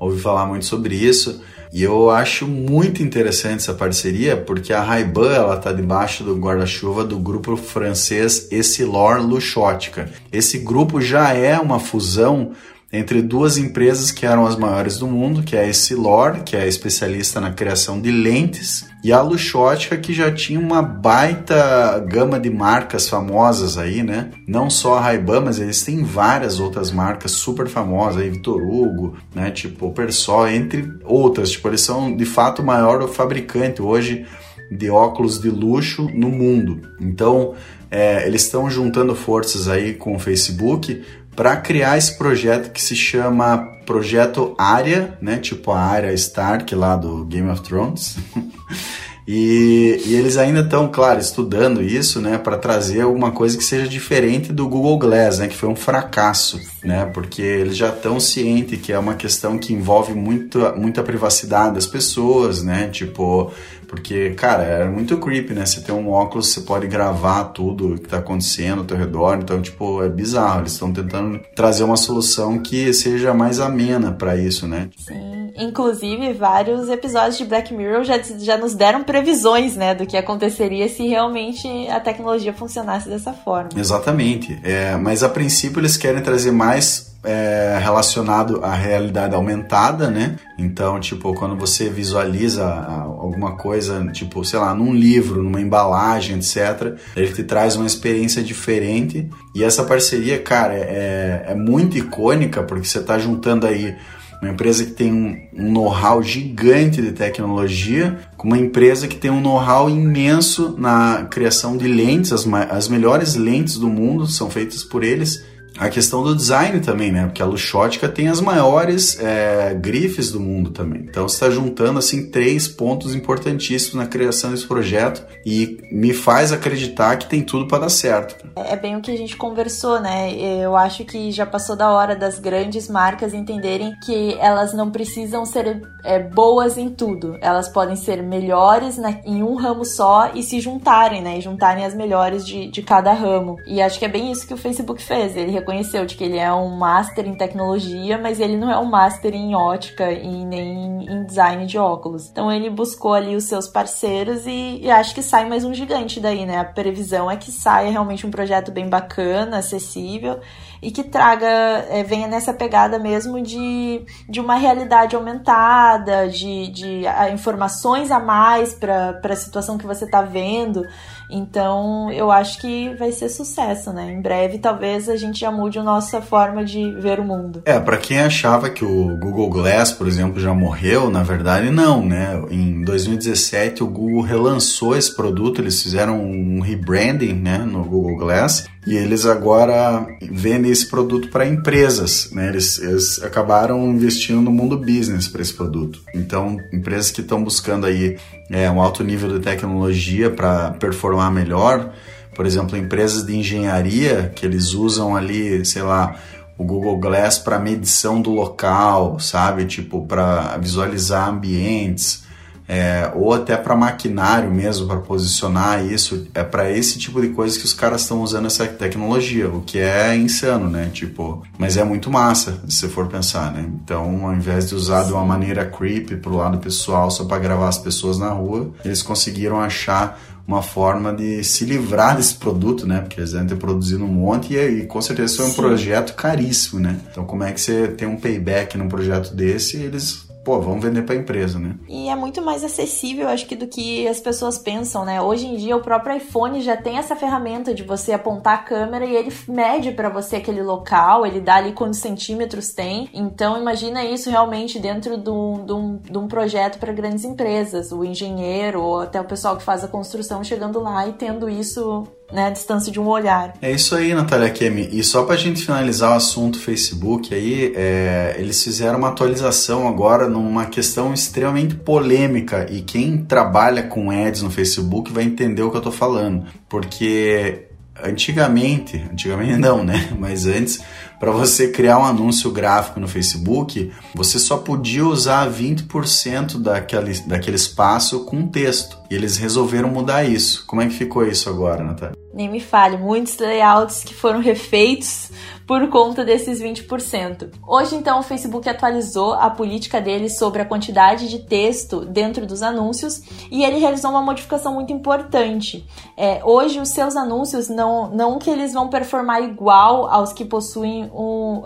ouvi 0.00 0.20
falar 0.20 0.46
muito 0.46 0.64
sobre 0.64 0.94
isso. 0.94 1.42
E 1.70 1.82
eu 1.82 2.08
acho 2.08 2.46
muito 2.46 3.02
interessante 3.02 3.56
essa 3.56 3.74
parceria, 3.74 4.36
porque 4.36 4.72
a 4.72 4.82
Ray-Ban 4.82 5.34
ela 5.34 5.56
tá 5.56 5.70
debaixo 5.70 6.24
do 6.24 6.34
guarda-chuva 6.34 7.04
do 7.04 7.18
grupo 7.18 7.56
francês 7.56 8.48
Essilor 8.50 9.20
Luxótica. 9.20 10.10
Esse 10.32 10.58
grupo 10.58 10.98
já 11.00 11.34
é 11.34 11.58
uma 11.58 11.78
fusão 11.78 12.52
entre 12.90 13.20
duas 13.20 13.58
empresas 13.58 14.10
que 14.10 14.24
eram 14.24 14.46
as 14.46 14.56
maiores 14.56 14.96
do 14.96 15.06
mundo, 15.06 15.42
que 15.42 15.54
é 15.54 15.60
a 15.60 15.68
Essilor, 15.68 16.42
que 16.42 16.56
é 16.56 16.66
especialista 16.66 17.38
na 17.38 17.52
criação 17.52 18.00
de 18.00 18.10
lentes, 18.10 18.88
e 19.04 19.12
a 19.12 19.20
Luxótica, 19.20 19.96
que 19.98 20.14
já 20.14 20.32
tinha 20.32 20.58
uma 20.58 20.80
baita 20.80 21.98
gama 22.08 22.40
de 22.40 22.48
marcas 22.48 23.08
famosas 23.08 23.76
aí, 23.76 24.02
né? 24.02 24.30
Não 24.46 24.70
só 24.70 24.96
a 24.96 25.00
Ray-Ban, 25.02 25.42
mas 25.42 25.60
eles 25.60 25.82
têm 25.82 26.02
várias 26.02 26.58
outras 26.58 26.90
marcas 26.90 27.32
super 27.32 27.68
famosas, 27.68 28.22
aí 28.22 28.30
Vitor 28.30 28.62
Hugo, 28.62 29.18
né? 29.34 29.50
Tipo 29.50 29.92
Persol, 29.92 30.48
entre 30.48 30.90
outras. 31.04 31.50
Tipo, 31.50 31.68
eles 31.68 31.82
são 31.82 32.16
de 32.16 32.24
fato 32.24 32.62
o 32.62 32.64
maior 32.64 33.06
fabricante 33.08 33.82
hoje 33.82 34.26
de 34.70 34.90
óculos 34.90 35.40
de 35.40 35.50
luxo 35.50 36.10
no 36.14 36.30
mundo. 36.30 36.80
Então, 37.00 37.54
é, 37.90 38.26
eles 38.26 38.44
estão 38.44 38.68
juntando 38.68 39.14
forças 39.14 39.68
aí 39.68 39.94
com 39.94 40.14
o 40.14 40.18
Facebook 40.18 41.02
para 41.38 41.54
criar 41.54 41.96
esse 41.96 42.18
projeto 42.18 42.72
que 42.72 42.82
se 42.82 42.96
chama 42.96 43.58
Projeto 43.86 44.56
Área, 44.58 45.16
né? 45.22 45.36
Tipo 45.36 45.70
a 45.70 45.78
área 45.78 46.12
Stark 46.12 46.74
lá 46.74 46.96
do 46.96 47.24
Game 47.26 47.48
of 47.48 47.62
Thrones. 47.62 48.16
e, 49.24 50.02
e, 50.04 50.16
eles 50.16 50.36
ainda 50.36 50.62
estão, 50.62 50.88
claro, 50.88 51.20
estudando 51.20 51.80
isso, 51.80 52.20
né? 52.20 52.38
Para 52.38 52.58
trazer 52.58 53.02
alguma 53.02 53.30
coisa 53.30 53.56
que 53.56 53.62
seja 53.62 53.86
diferente 53.86 54.52
do 54.52 54.66
Google 54.66 54.98
Glass, 54.98 55.38
né? 55.38 55.46
Que 55.46 55.54
foi 55.54 55.68
um 55.68 55.76
fracasso, 55.76 56.60
né? 56.82 57.04
Porque 57.14 57.40
eles 57.40 57.76
já 57.76 57.90
estão 57.90 58.18
cientes 58.18 58.80
que 58.80 58.92
é 58.92 58.98
uma 58.98 59.14
questão 59.14 59.56
que 59.58 59.72
envolve 59.72 60.14
muito, 60.14 60.58
muita 60.76 61.04
privacidade 61.04 61.76
das 61.76 61.86
pessoas, 61.86 62.64
né? 62.64 62.88
Tipo, 62.88 63.52
porque, 63.88 64.30
cara, 64.30 64.62
era 64.62 64.90
muito 64.90 65.16
creepy, 65.16 65.54
né? 65.54 65.64
Você 65.64 65.80
tem 65.80 65.94
um 65.94 66.10
óculos, 66.10 66.48
você 66.48 66.60
pode 66.60 66.86
gravar 66.86 67.44
tudo 67.44 67.94
que 67.94 68.08
tá 68.08 68.18
acontecendo 68.18 68.80
ao 68.80 68.84
teu 68.84 68.96
redor. 68.96 69.38
Então, 69.40 69.60
tipo, 69.62 70.02
é 70.02 70.08
bizarro. 70.08 70.60
Eles 70.60 70.72
estão 70.72 70.92
tentando 70.92 71.40
trazer 71.56 71.84
uma 71.84 71.96
solução 71.96 72.58
que 72.58 72.92
seja 72.92 73.32
mais 73.32 73.58
amena 73.58 74.12
para 74.12 74.36
isso, 74.36 74.68
né? 74.68 74.90
Sim. 74.96 75.50
Inclusive, 75.56 76.34
vários 76.34 76.88
episódios 76.88 77.38
de 77.38 77.44
Black 77.44 77.74
Mirror 77.74 78.04
já, 78.04 78.18
já 78.18 78.56
nos 78.56 78.74
deram 78.74 79.02
previsões, 79.02 79.74
né? 79.74 79.94
Do 79.94 80.06
que 80.06 80.16
aconteceria 80.16 80.88
se 80.88 81.08
realmente 81.08 81.66
a 81.88 81.98
tecnologia 81.98 82.52
funcionasse 82.52 83.08
dessa 83.08 83.32
forma. 83.32 83.70
Exatamente. 83.74 84.58
É, 84.62 84.96
mas 84.96 85.22
a 85.22 85.28
princípio 85.28 85.80
eles 85.80 85.96
querem 85.96 86.22
trazer 86.22 86.52
mais 86.52 87.17
é, 87.24 87.78
relacionado 87.82 88.64
à 88.64 88.74
realidade 88.74 89.34
aumentada, 89.34 90.10
né? 90.10 90.36
Então, 90.56 91.00
tipo, 91.00 91.34
quando 91.34 91.56
você 91.56 91.88
visualiza 91.88 92.64
alguma 92.64 93.56
coisa, 93.56 94.06
tipo, 94.12 94.44
sei 94.44 94.58
lá, 94.58 94.74
num 94.74 94.94
livro, 94.94 95.42
numa 95.42 95.60
embalagem, 95.60 96.36
etc., 96.36 96.96
ele 97.16 97.32
te 97.32 97.42
traz 97.42 97.76
uma 97.76 97.86
experiência 97.86 98.42
diferente. 98.42 99.28
E 99.54 99.64
essa 99.64 99.84
parceria, 99.84 100.38
cara, 100.40 100.74
é, 100.74 101.46
é 101.48 101.54
muito 101.54 101.98
icônica, 101.98 102.62
porque 102.62 102.86
você 102.86 102.98
está 102.98 103.18
juntando 103.18 103.66
aí 103.66 103.96
uma 104.40 104.52
empresa 104.52 104.84
que 104.84 104.92
tem 104.92 105.12
um, 105.12 105.36
um 105.52 105.72
know-how 105.72 106.22
gigante 106.22 107.02
de 107.02 107.10
tecnologia, 107.10 108.18
com 108.36 108.46
uma 108.46 108.58
empresa 108.58 109.08
que 109.08 109.16
tem 109.16 109.32
um 109.32 109.40
know-how 109.40 109.90
imenso 109.90 110.76
na 110.78 111.26
criação 111.28 111.76
de 111.76 111.88
lentes, 111.88 112.32
as, 112.32 112.46
as 112.70 112.88
melhores 112.88 113.34
lentes 113.34 113.76
do 113.76 113.88
mundo 113.88 114.28
são 114.28 114.48
feitas 114.48 114.84
por 114.84 115.02
eles 115.02 115.44
a 115.78 115.88
questão 115.88 116.22
do 116.22 116.34
design 116.34 116.80
também, 116.80 117.12
né? 117.12 117.26
Porque 117.26 117.42
a 117.42 117.46
Luxótica 117.46 118.08
tem 118.08 118.28
as 118.28 118.40
maiores 118.40 119.18
é, 119.20 119.74
grifes 119.74 120.30
do 120.30 120.40
mundo 120.40 120.70
também. 120.70 121.02
Então 121.08 121.28
você 121.28 121.34
está 121.36 121.50
juntando 121.50 121.98
assim 121.98 122.30
três 122.30 122.66
pontos 122.66 123.14
importantíssimos 123.14 123.94
na 123.94 124.06
criação 124.06 124.50
desse 124.50 124.66
projeto 124.66 125.24
e 125.44 125.78
me 125.90 126.12
faz 126.12 126.52
acreditar 126.52 127.16
que 127.16 127.28
tem 127.28 127.42
tudo 127.42 127.66
para 127.66 127.78
dar 127.78 127.88
certo. 127.88 128.36
É 128.56 128.76
bem 128.76 128.96
o 128.96 129.00
que 129.00 129.10
a 129.10 129.16
gente 129.16 129.36
conversou, 129.36 130.00
né? 130.00 130.32
Eu 130.32 130.76
acho 130.76 131.04
que 131.04 131.30
já 131.30 131.46
passou 131.46 131.76
da 131.76 131.90
hora 131.90 132.16
das 132.16 132.38
grandes 132.38 132.88
marcas 132.88 133.32
entenderem 133.32 133.94
que 134.04 134.36
elas 134.40 134.72
não 134.72 134.90
precisam 134.90 135.44
ser 135.44 135.82
é, 136.04 136.18
boas 136.18 136.76
em 136.76 136.90
tudo. 136.90 137.36
Elas 137.40 137.68
podem 137.68 137.96
ser 137.96 138.22
melhores 138.22 138.98
na, 138.98 139.10
em 139.24 139.42
um 139.42 139.54
ramo 139.54 139.84
só 139.84 140.30
e 140.34 140.42
se 140.42 140.60
juntarem, 140.60 141.22
né? 141.22 141.38
E 141.38 141.40
juntarem 141.40 141.84
as 141.84 141.94
melhores 141.94 142.46
de, 142.46 142.68
de 142.68 142.82
cada 142.82 143.12
ramo. 143.12 143.56
E 143.66 143.80
acho 143.80 143.98
que 143.98 144.04
é 144.04 144.08
bem 144.08 144.32
isso 144.32 144.46
que 144.46 144.54
o 144.54 144.58
Facebook 144.58 145.02
fez. 145.02 145.36
Ele 145.36 145.52
reconheceu 145.68 146.06
de 146.06 146.16
que 146.16 146.24
ele 146.24 146.38
é 146.38 146.50
um 146.50 146.74
master 146.76 147.26
em 147.26 147.34
tecnologia, 147.34 148.16
mas 148.16 148.40
ele 148.40 148.56
não 148.56 148.70
é 148.70 148.78
um 148.78 148.86
master 148.86 149.34
em 149.34 149.54
ótica 149.54 150.10
e 150.10 150.44
nem 150.44 151.06
em 151.06 151.24
design 151.24 151.66
de 151.66 151.76
óculos. 151.76 152.28
Então 152.30 152.50
ele 152.50 152.70
buscou 152.70 153.12
ali 153.12 153.36
os 153.36 153.44
seus 153.44 153.68
parceiros 153.68 154.46
e, 154.46 154.80
e 154.82 154.90
acho 154.90 155.14
que 155.14 155.22
sai 155.22 155.46
mais 155.46 155.64
um 155.64 155.74
gigante 155.74 156.20
daí, 156.20 156.46
né? 156.46 156.58
A 156.58 156.64
previsão 156.64 157.30
é 157.30 157.36
que 157.36 157.52
saia 157.52 157.90
realmente 157.90 158.26
um 158.26 158.30
projeto 158.30 158.72
bem 158.72 158.88
bacana, 158.88 159.58
acessível 159.58 160.40
e 160.80 160.90
que 160.90 161.02
traga, 161.04 161.46
é, 161.90 162.02
venha 162.02 162.28
nessa 162.28 162.54
pegada 162.54 162.98
mesmo 162.98 163.42
de, 163.42 164.04
de 164.28 164.40
uma 164.40 164.54
realidade 164.54 165.16
aumentada, 165.16 166.28
de, 166.28 166.68
de 166.68 167.02
informações 167.32 168.10
a 168.10 168.18
mais 168.18 168.74
para 168.74 169.20
a 169.22 169.36
situação 169.36 169.76
que 169.76 169.86
você 169.86 170.04
está 170.04 170.22
vendo. 170.22 170.82
Então, 171.30 172.10
eu 172.10 172.30
acho 172.30 172.58
que 172.58 172.94
vai 172.94 173.12
ser 173.12 173.28
sucesso, 173.28 173.92
né? 173.92 174.10
Em 174.10 174.22
breve, 174.22 174.58
talvez 174.58 175.08
a 175.08 175.16
gente 175.16 175.44
já 175.48 175.50
mude 175.50 175.78
a 175.78 175.82
nossa 175.82 176.20
forma 176.20 176.64
de 176.64 176.92
ver 176.92 177.18
o 177.18 177.24
mundo. 177.24 177.62
É, 177.64 177.80
para 177.80 177.96
quem 177.96 178.20
achava 178.20 178.68
que 178.68 178.84
o 178.84 179.16
Google 179.16 179.48
Glass, 179.48 179.92
por 179.92 180.06
exemplo, 180.06 180.38
já 180.40 180.52
morreu, 180.52 181.10
na 181.10 181.22
verdade 181.22 181.70
não, 181.70 182.04
né? 182.04 182.40
Em 182.50 182.84
2017, 182.84 183.82
o 183.82 183.86
Google 183.86 184.20
relançou 184.20 184.96
esse 184.96 185.14
produto, 185.14 185.60
eles 185.60 185.82
fizeram 185.82 186.20
um 186.20 186.60
rebranding, 186.60 187.32
né, 187.32 187.58
no 187.58 187.82
Google 187.82 188.16
Glass, 188.16 188.66
e 188.86 188.94
eles 188.94 189.24
agora 189.26 190.06
vendem 190.30 190.70
esse 190.70 190.86
produto 190.86 191.28
para 191.28 191.46
empresas, 191.46 192.30
né? 192.32 192.48
Eles, 192.48 192.78
eles 192.78 193.22
acabaram 193.22 193.90
investindo 193.90 194.40
no 194.40 194.50
mundo 194.50 194.76
business 194.76 195.28
para 195.28 195.42
esse 195.42 195.54
produto. 195.54 196.00
Então, 196.14 196.58
empresas 196.72 197.10
que 197.10 197.20
estão 197.20 197.42
buscando 197.42 197.86
aí 197.86 198.18
é, 198.50 198.70
um 198.70 198.80
alto 198.80 199.02
nível 199.02 199.30
de 199.30 199.40
tecnologia 199.40 200.30
para 200.30 200.72
performar 200.72 201.32
melhor, 201.32 201.92
por 202.38 202.46
exemplo, 202.46 202.76
empresas 202.76 203.26
de 203.26 203.36
engenharia 203.36 204.30
que 204.32 204.46
eles 204.46 204.72
usam 204.72 205.16
ali, 205.16 205.64
sei 205.64 205.82
lá, 205.82 206.14
o 206.56 206.62
Google 206.62 206.96
Glass 206.96 207.36
para 207.36 207.58
medição 207.58 208.22
do 208.22 208.30
local, 208.30 209.18
sabe? 209.18 209.64
Tipo, 209.64 210.06
para 210.06 210.56
visualizar 210.56 211.28
ambientes 211.28 212.22
é, 212.68 213.10
ou 213.14 213.32
até 213.32 213.56
para 213.56 213.74
maquinário 213.74 214.50
mesmo, 214.50 214.86
para 214.86 214.98
posicionar 214.98 215.82
isso, 215.86 216.28
é 216.34 216.44
para 216.44 216.70
esse 216.70 216.98
tipo 216.98 217.18
de 217.18 217.30
coisa 217.30 217.58
que 217.58 217.64
os 217.64 217.72
caras 217.72 218.02
estão 218.02 218.20
usando 218.20 218.46
essa 218.46 218.66
tecnologia, 218.66 219.48
o 219.48 219.62
que 219.62 219.78
é 219.78 220.14
insano, 220.14 220.68
né? 220.68 220.90
Tipo, 220.92 221.42
mas 221.58 221.78
é 221.78 221.82
muito 221.82 222.10
massa, 222.10 222.60
se 222.68 222.76
você 222.76 222.88
for 222.88 223.06
pensar, 223.08 223.52
né? 223.52 223.66
Então, 223.82 224.26
ao 224.26 224.34
invés 224.34 224.68
de 224.68 224.74
usar 224.74 225.04
de 225.04 225.12
uma 225.14 225.24
maneira 225.24 225.64
creepy 225.64 226.16
pro 226.16 226.36
lado 226.36 226.58
pessoal 226.58 227.10
só 227.10 227.24
para 227.24 227.38
gravar 227.38 227.68
as 227.68 227.78
pessoas 227.78 228.18
na 228.18 228.28
rua, 228.28 228.70
eles 228.84 229.00
conseguiram 229.00 229.58
achar 229.58 230.20
uma 230.48 230.62
forma 230.62 231.12
de 231.12 231.44
se 231.44 231.66
livrar 231.66 232.16
desse 232.16 232.34
produto, 232.34 232.86
né? 232.86 233.02
Porque 233.02 233.20
eles 233.20 233.32
devem 233.32 233.46
ter 233.46 233.56
produzido 233.56 234.02
um 234.02 234.08
monte 234.08 234.54
e, 234.54 234.56
e 234.56 234.86
com 234.86 235.02
certeza 235.02 235.36
foi 235.36 235.44
um 235.44 235.50
Sim. 235.50 235.56
projeto 235.56 236.14
caríssimo, 236.14 236.80
né? 236.80 236.98
Então, 237.10 237.26
como 237.26 237.44
é 237.44 237.52
que 237.52 237.60
você 237.60 237.86
tem 237.88 238.08
um 238.08 238.16
payback 238.16 238.78
num 238.78 238.88
projeto 238.88 239.34
desse? 239.34 239.76
Eles 239.76 240.26
pô, 240.48 240.58
vamos 240.58 240.82
vender 240.82 241.02
para 241.02 241.14
empresa, 241.14 241.58
né? 241.58 241.74
E 241.86 242.08
é 242.08 242.16
muito 242.16 242.40
mais 242.40 242.64
acessível, 242.64 243.28
acho 243.28 243.46
que, 243.46 243.54
do 243.54 243.66
que 243.66 244.08
as 244.08 244.18
pessoas 244.18 244.56
pensam, 244.56 245.04
né? 245.04 245.20
Hoje 245.20 245.46
em 245.46 245.56
dia, 245.56 245.76
o 245.76 245.82
próprio 245.82 246.16
iPhone 246.16 246.62
já 246.62 246.74
tem 246.74 246.96
essa 246.96 247.14
ferramenta 247.14 247.74
de 247.74 247.82
você 247.82 248.14
apontar 248.14 248.54
a 248.54 248.58
câmera 248.58 249.04
e 249.04 249.14
ele 249.14 249.30
mede 249.46 249.92
para 249.92 250.08
você 250.08 250.36
aquele 250.36 250.62
local, 250.62 251.26
ele 251.26 251.38
dá 251.38 251.56
ali 251.56 251.72
quantos 251.72 251.98
centímetros 251.98 252.72
tem. 252.72 253.10
Então, 253.12 253.60
imagina 253.60 254.02
isso 254.02 254.30
realmente 254.30 254.78
dentro 254.78 255.18
de 255.18 255.28
de 255.28 255.72
um, 255.72 255.98
de 255.98 256.16
um 256.16 256.26
projeto 256.26 256.78
para 256.78 256.92
grandes 256.92 257.24
empresas, 257.24 257.92
o 257.92 258.02
engenheiro 258.02 258.80
ou 258.80 259.00
até 259.00 259.20
o 259.20 259.24
pessoal 259.24 259.56
que 259.58 259.62
faz 259.62 259.84
a 259.84 259.88
construção 259.88 260.42
chegando 260.42 260.80
lá 260.80 261.06
e 261.06 261.12
tendo 261.12 261.50
isso 261.50 262.06
né, 262.32 262.46
a 262.46 262.50
distância 262.50 262.92
de 262.92 263.00
um 263.00 263.06
olhar. 263.06 263.54
É 263.60 263.70
isso 263.70 263.94
aí, 263.94 264.14
Natália 264.14 264.50
Kemi. 264.50 264.88
E 264.92 265.02
só 265.02 265.24
para 265.24 265.34
a 265.34 265.38
gente 265.38 265.64
finalizar 265.64 266.12
o 266.12 266.14
assunto 266.14 266.58
Facebook 266.58 267.34
aí, 267.34 267.72
é, 267.74 268.36
eles 268.38 268.62
fizeram 268.62 268.98
uma 268.98 269.08
atualização 269.08 269.88
agora 269.88 270.28
numa 270.28 270.66
questão 270.66 271.12
extremamente 271.14 271.74
polêmica 271.74 272.66
e 272.70 272.82
quem 272.82 273.24
trabalha 273.24 273.82
com 273.82 274.10
ads 274.10 274.42
no 274.42 274.50
Facebook 274.50 275.12
vai 275.12 275.24
entender 275.24 275.62
o 275.62 275.70
que 275.70 275.76
eu 275.76 275.82
tô 275.82 275.92
falando, 275.92 276.44
porque 276.68 277.68
antigamente, 278.02 279.02
antigamente 279.10 279.56
não, 279.58 279.84
né? 279.84 280.08
Mas 280.18 280.46
antes, 280.46 280.80
para 281.18 281.30
você 281.30 281.68
criar 281.68 281.98
um 281.98 282.04
anúncio 282.04 282.50
gráfico 282.50 283.00
no 283.00 283.08
Facebook, 283.08 283.92
você 284.14 284.38
só 284.38 284.58
podia 284.58 285.04
usar 285.04 285.50
20% 285.50 286.58
daquele, 286.58 287.18
daquele 287.20 287.56
espaço 287.56 288.24
com 288.24 288.46
texto. 288.46 288.98
E 289.10 289.14
eles 289.14 289.36
resolveram 289.36 289.88
mudar 289.88 290.24
isso. 290.24 290.64
Como 290.66 290.82
é 290.82 290.86
que 290.86 290.94
ficou 290.94 291.26
isso 291.26 291.48
agora, 291.48 291.82
Natália? 291.82 292.17
Nem 292.38 292.48
me 292.48 292.60
fale, 292.60 292.96
muitos 292.96 293.36
layouts 293.38 294.04
que 294.04 294.14
foram 294.14 294.38
refeitos 294.38 295.28
por 295.68 295.86
conta 295.90 296.24
desses 296.24 296.62
20%. 296.62 297.50
Hoje, 297.66 297.94
então, 297.94 298.20
o 298.20 298.22
Facebook 298.22 298.66
atualizou 298.66 299.34
a 299.34 299.50
política 299.50 300.00
dele 300.00 300.30
sobre 300.30 300.62
a 300.62 300.64
quantidade 300.64 301.28
de 301.28 301.40
texto 301.40 302.06
dentro 302.06 302.46
dos 302.46 302.62
anúncios 302.62 303.20
e 303.50 303.62
ele 303.62 303.76
realizou 303.78 304.10
uma 304.10 304.22
modificação 304.22 304.72
muito 304.72 304.94
importante. 304.94 305.86
É, 306.16 306.40
hoje, 306.42 306.80
os 306.80 306.88
seus 306.88 307.14
anúncios, 307.16 307.68
não, 307.68 308.08
não 308.08 308.38
que 308.38 308.48
eles 308.48 308.72
vão 308.72 308.88
performar 308.88 309.42
igual 309.42 310.08
aos 310.08 310.32
que 310.32 310.42
possuem 310.42 311.10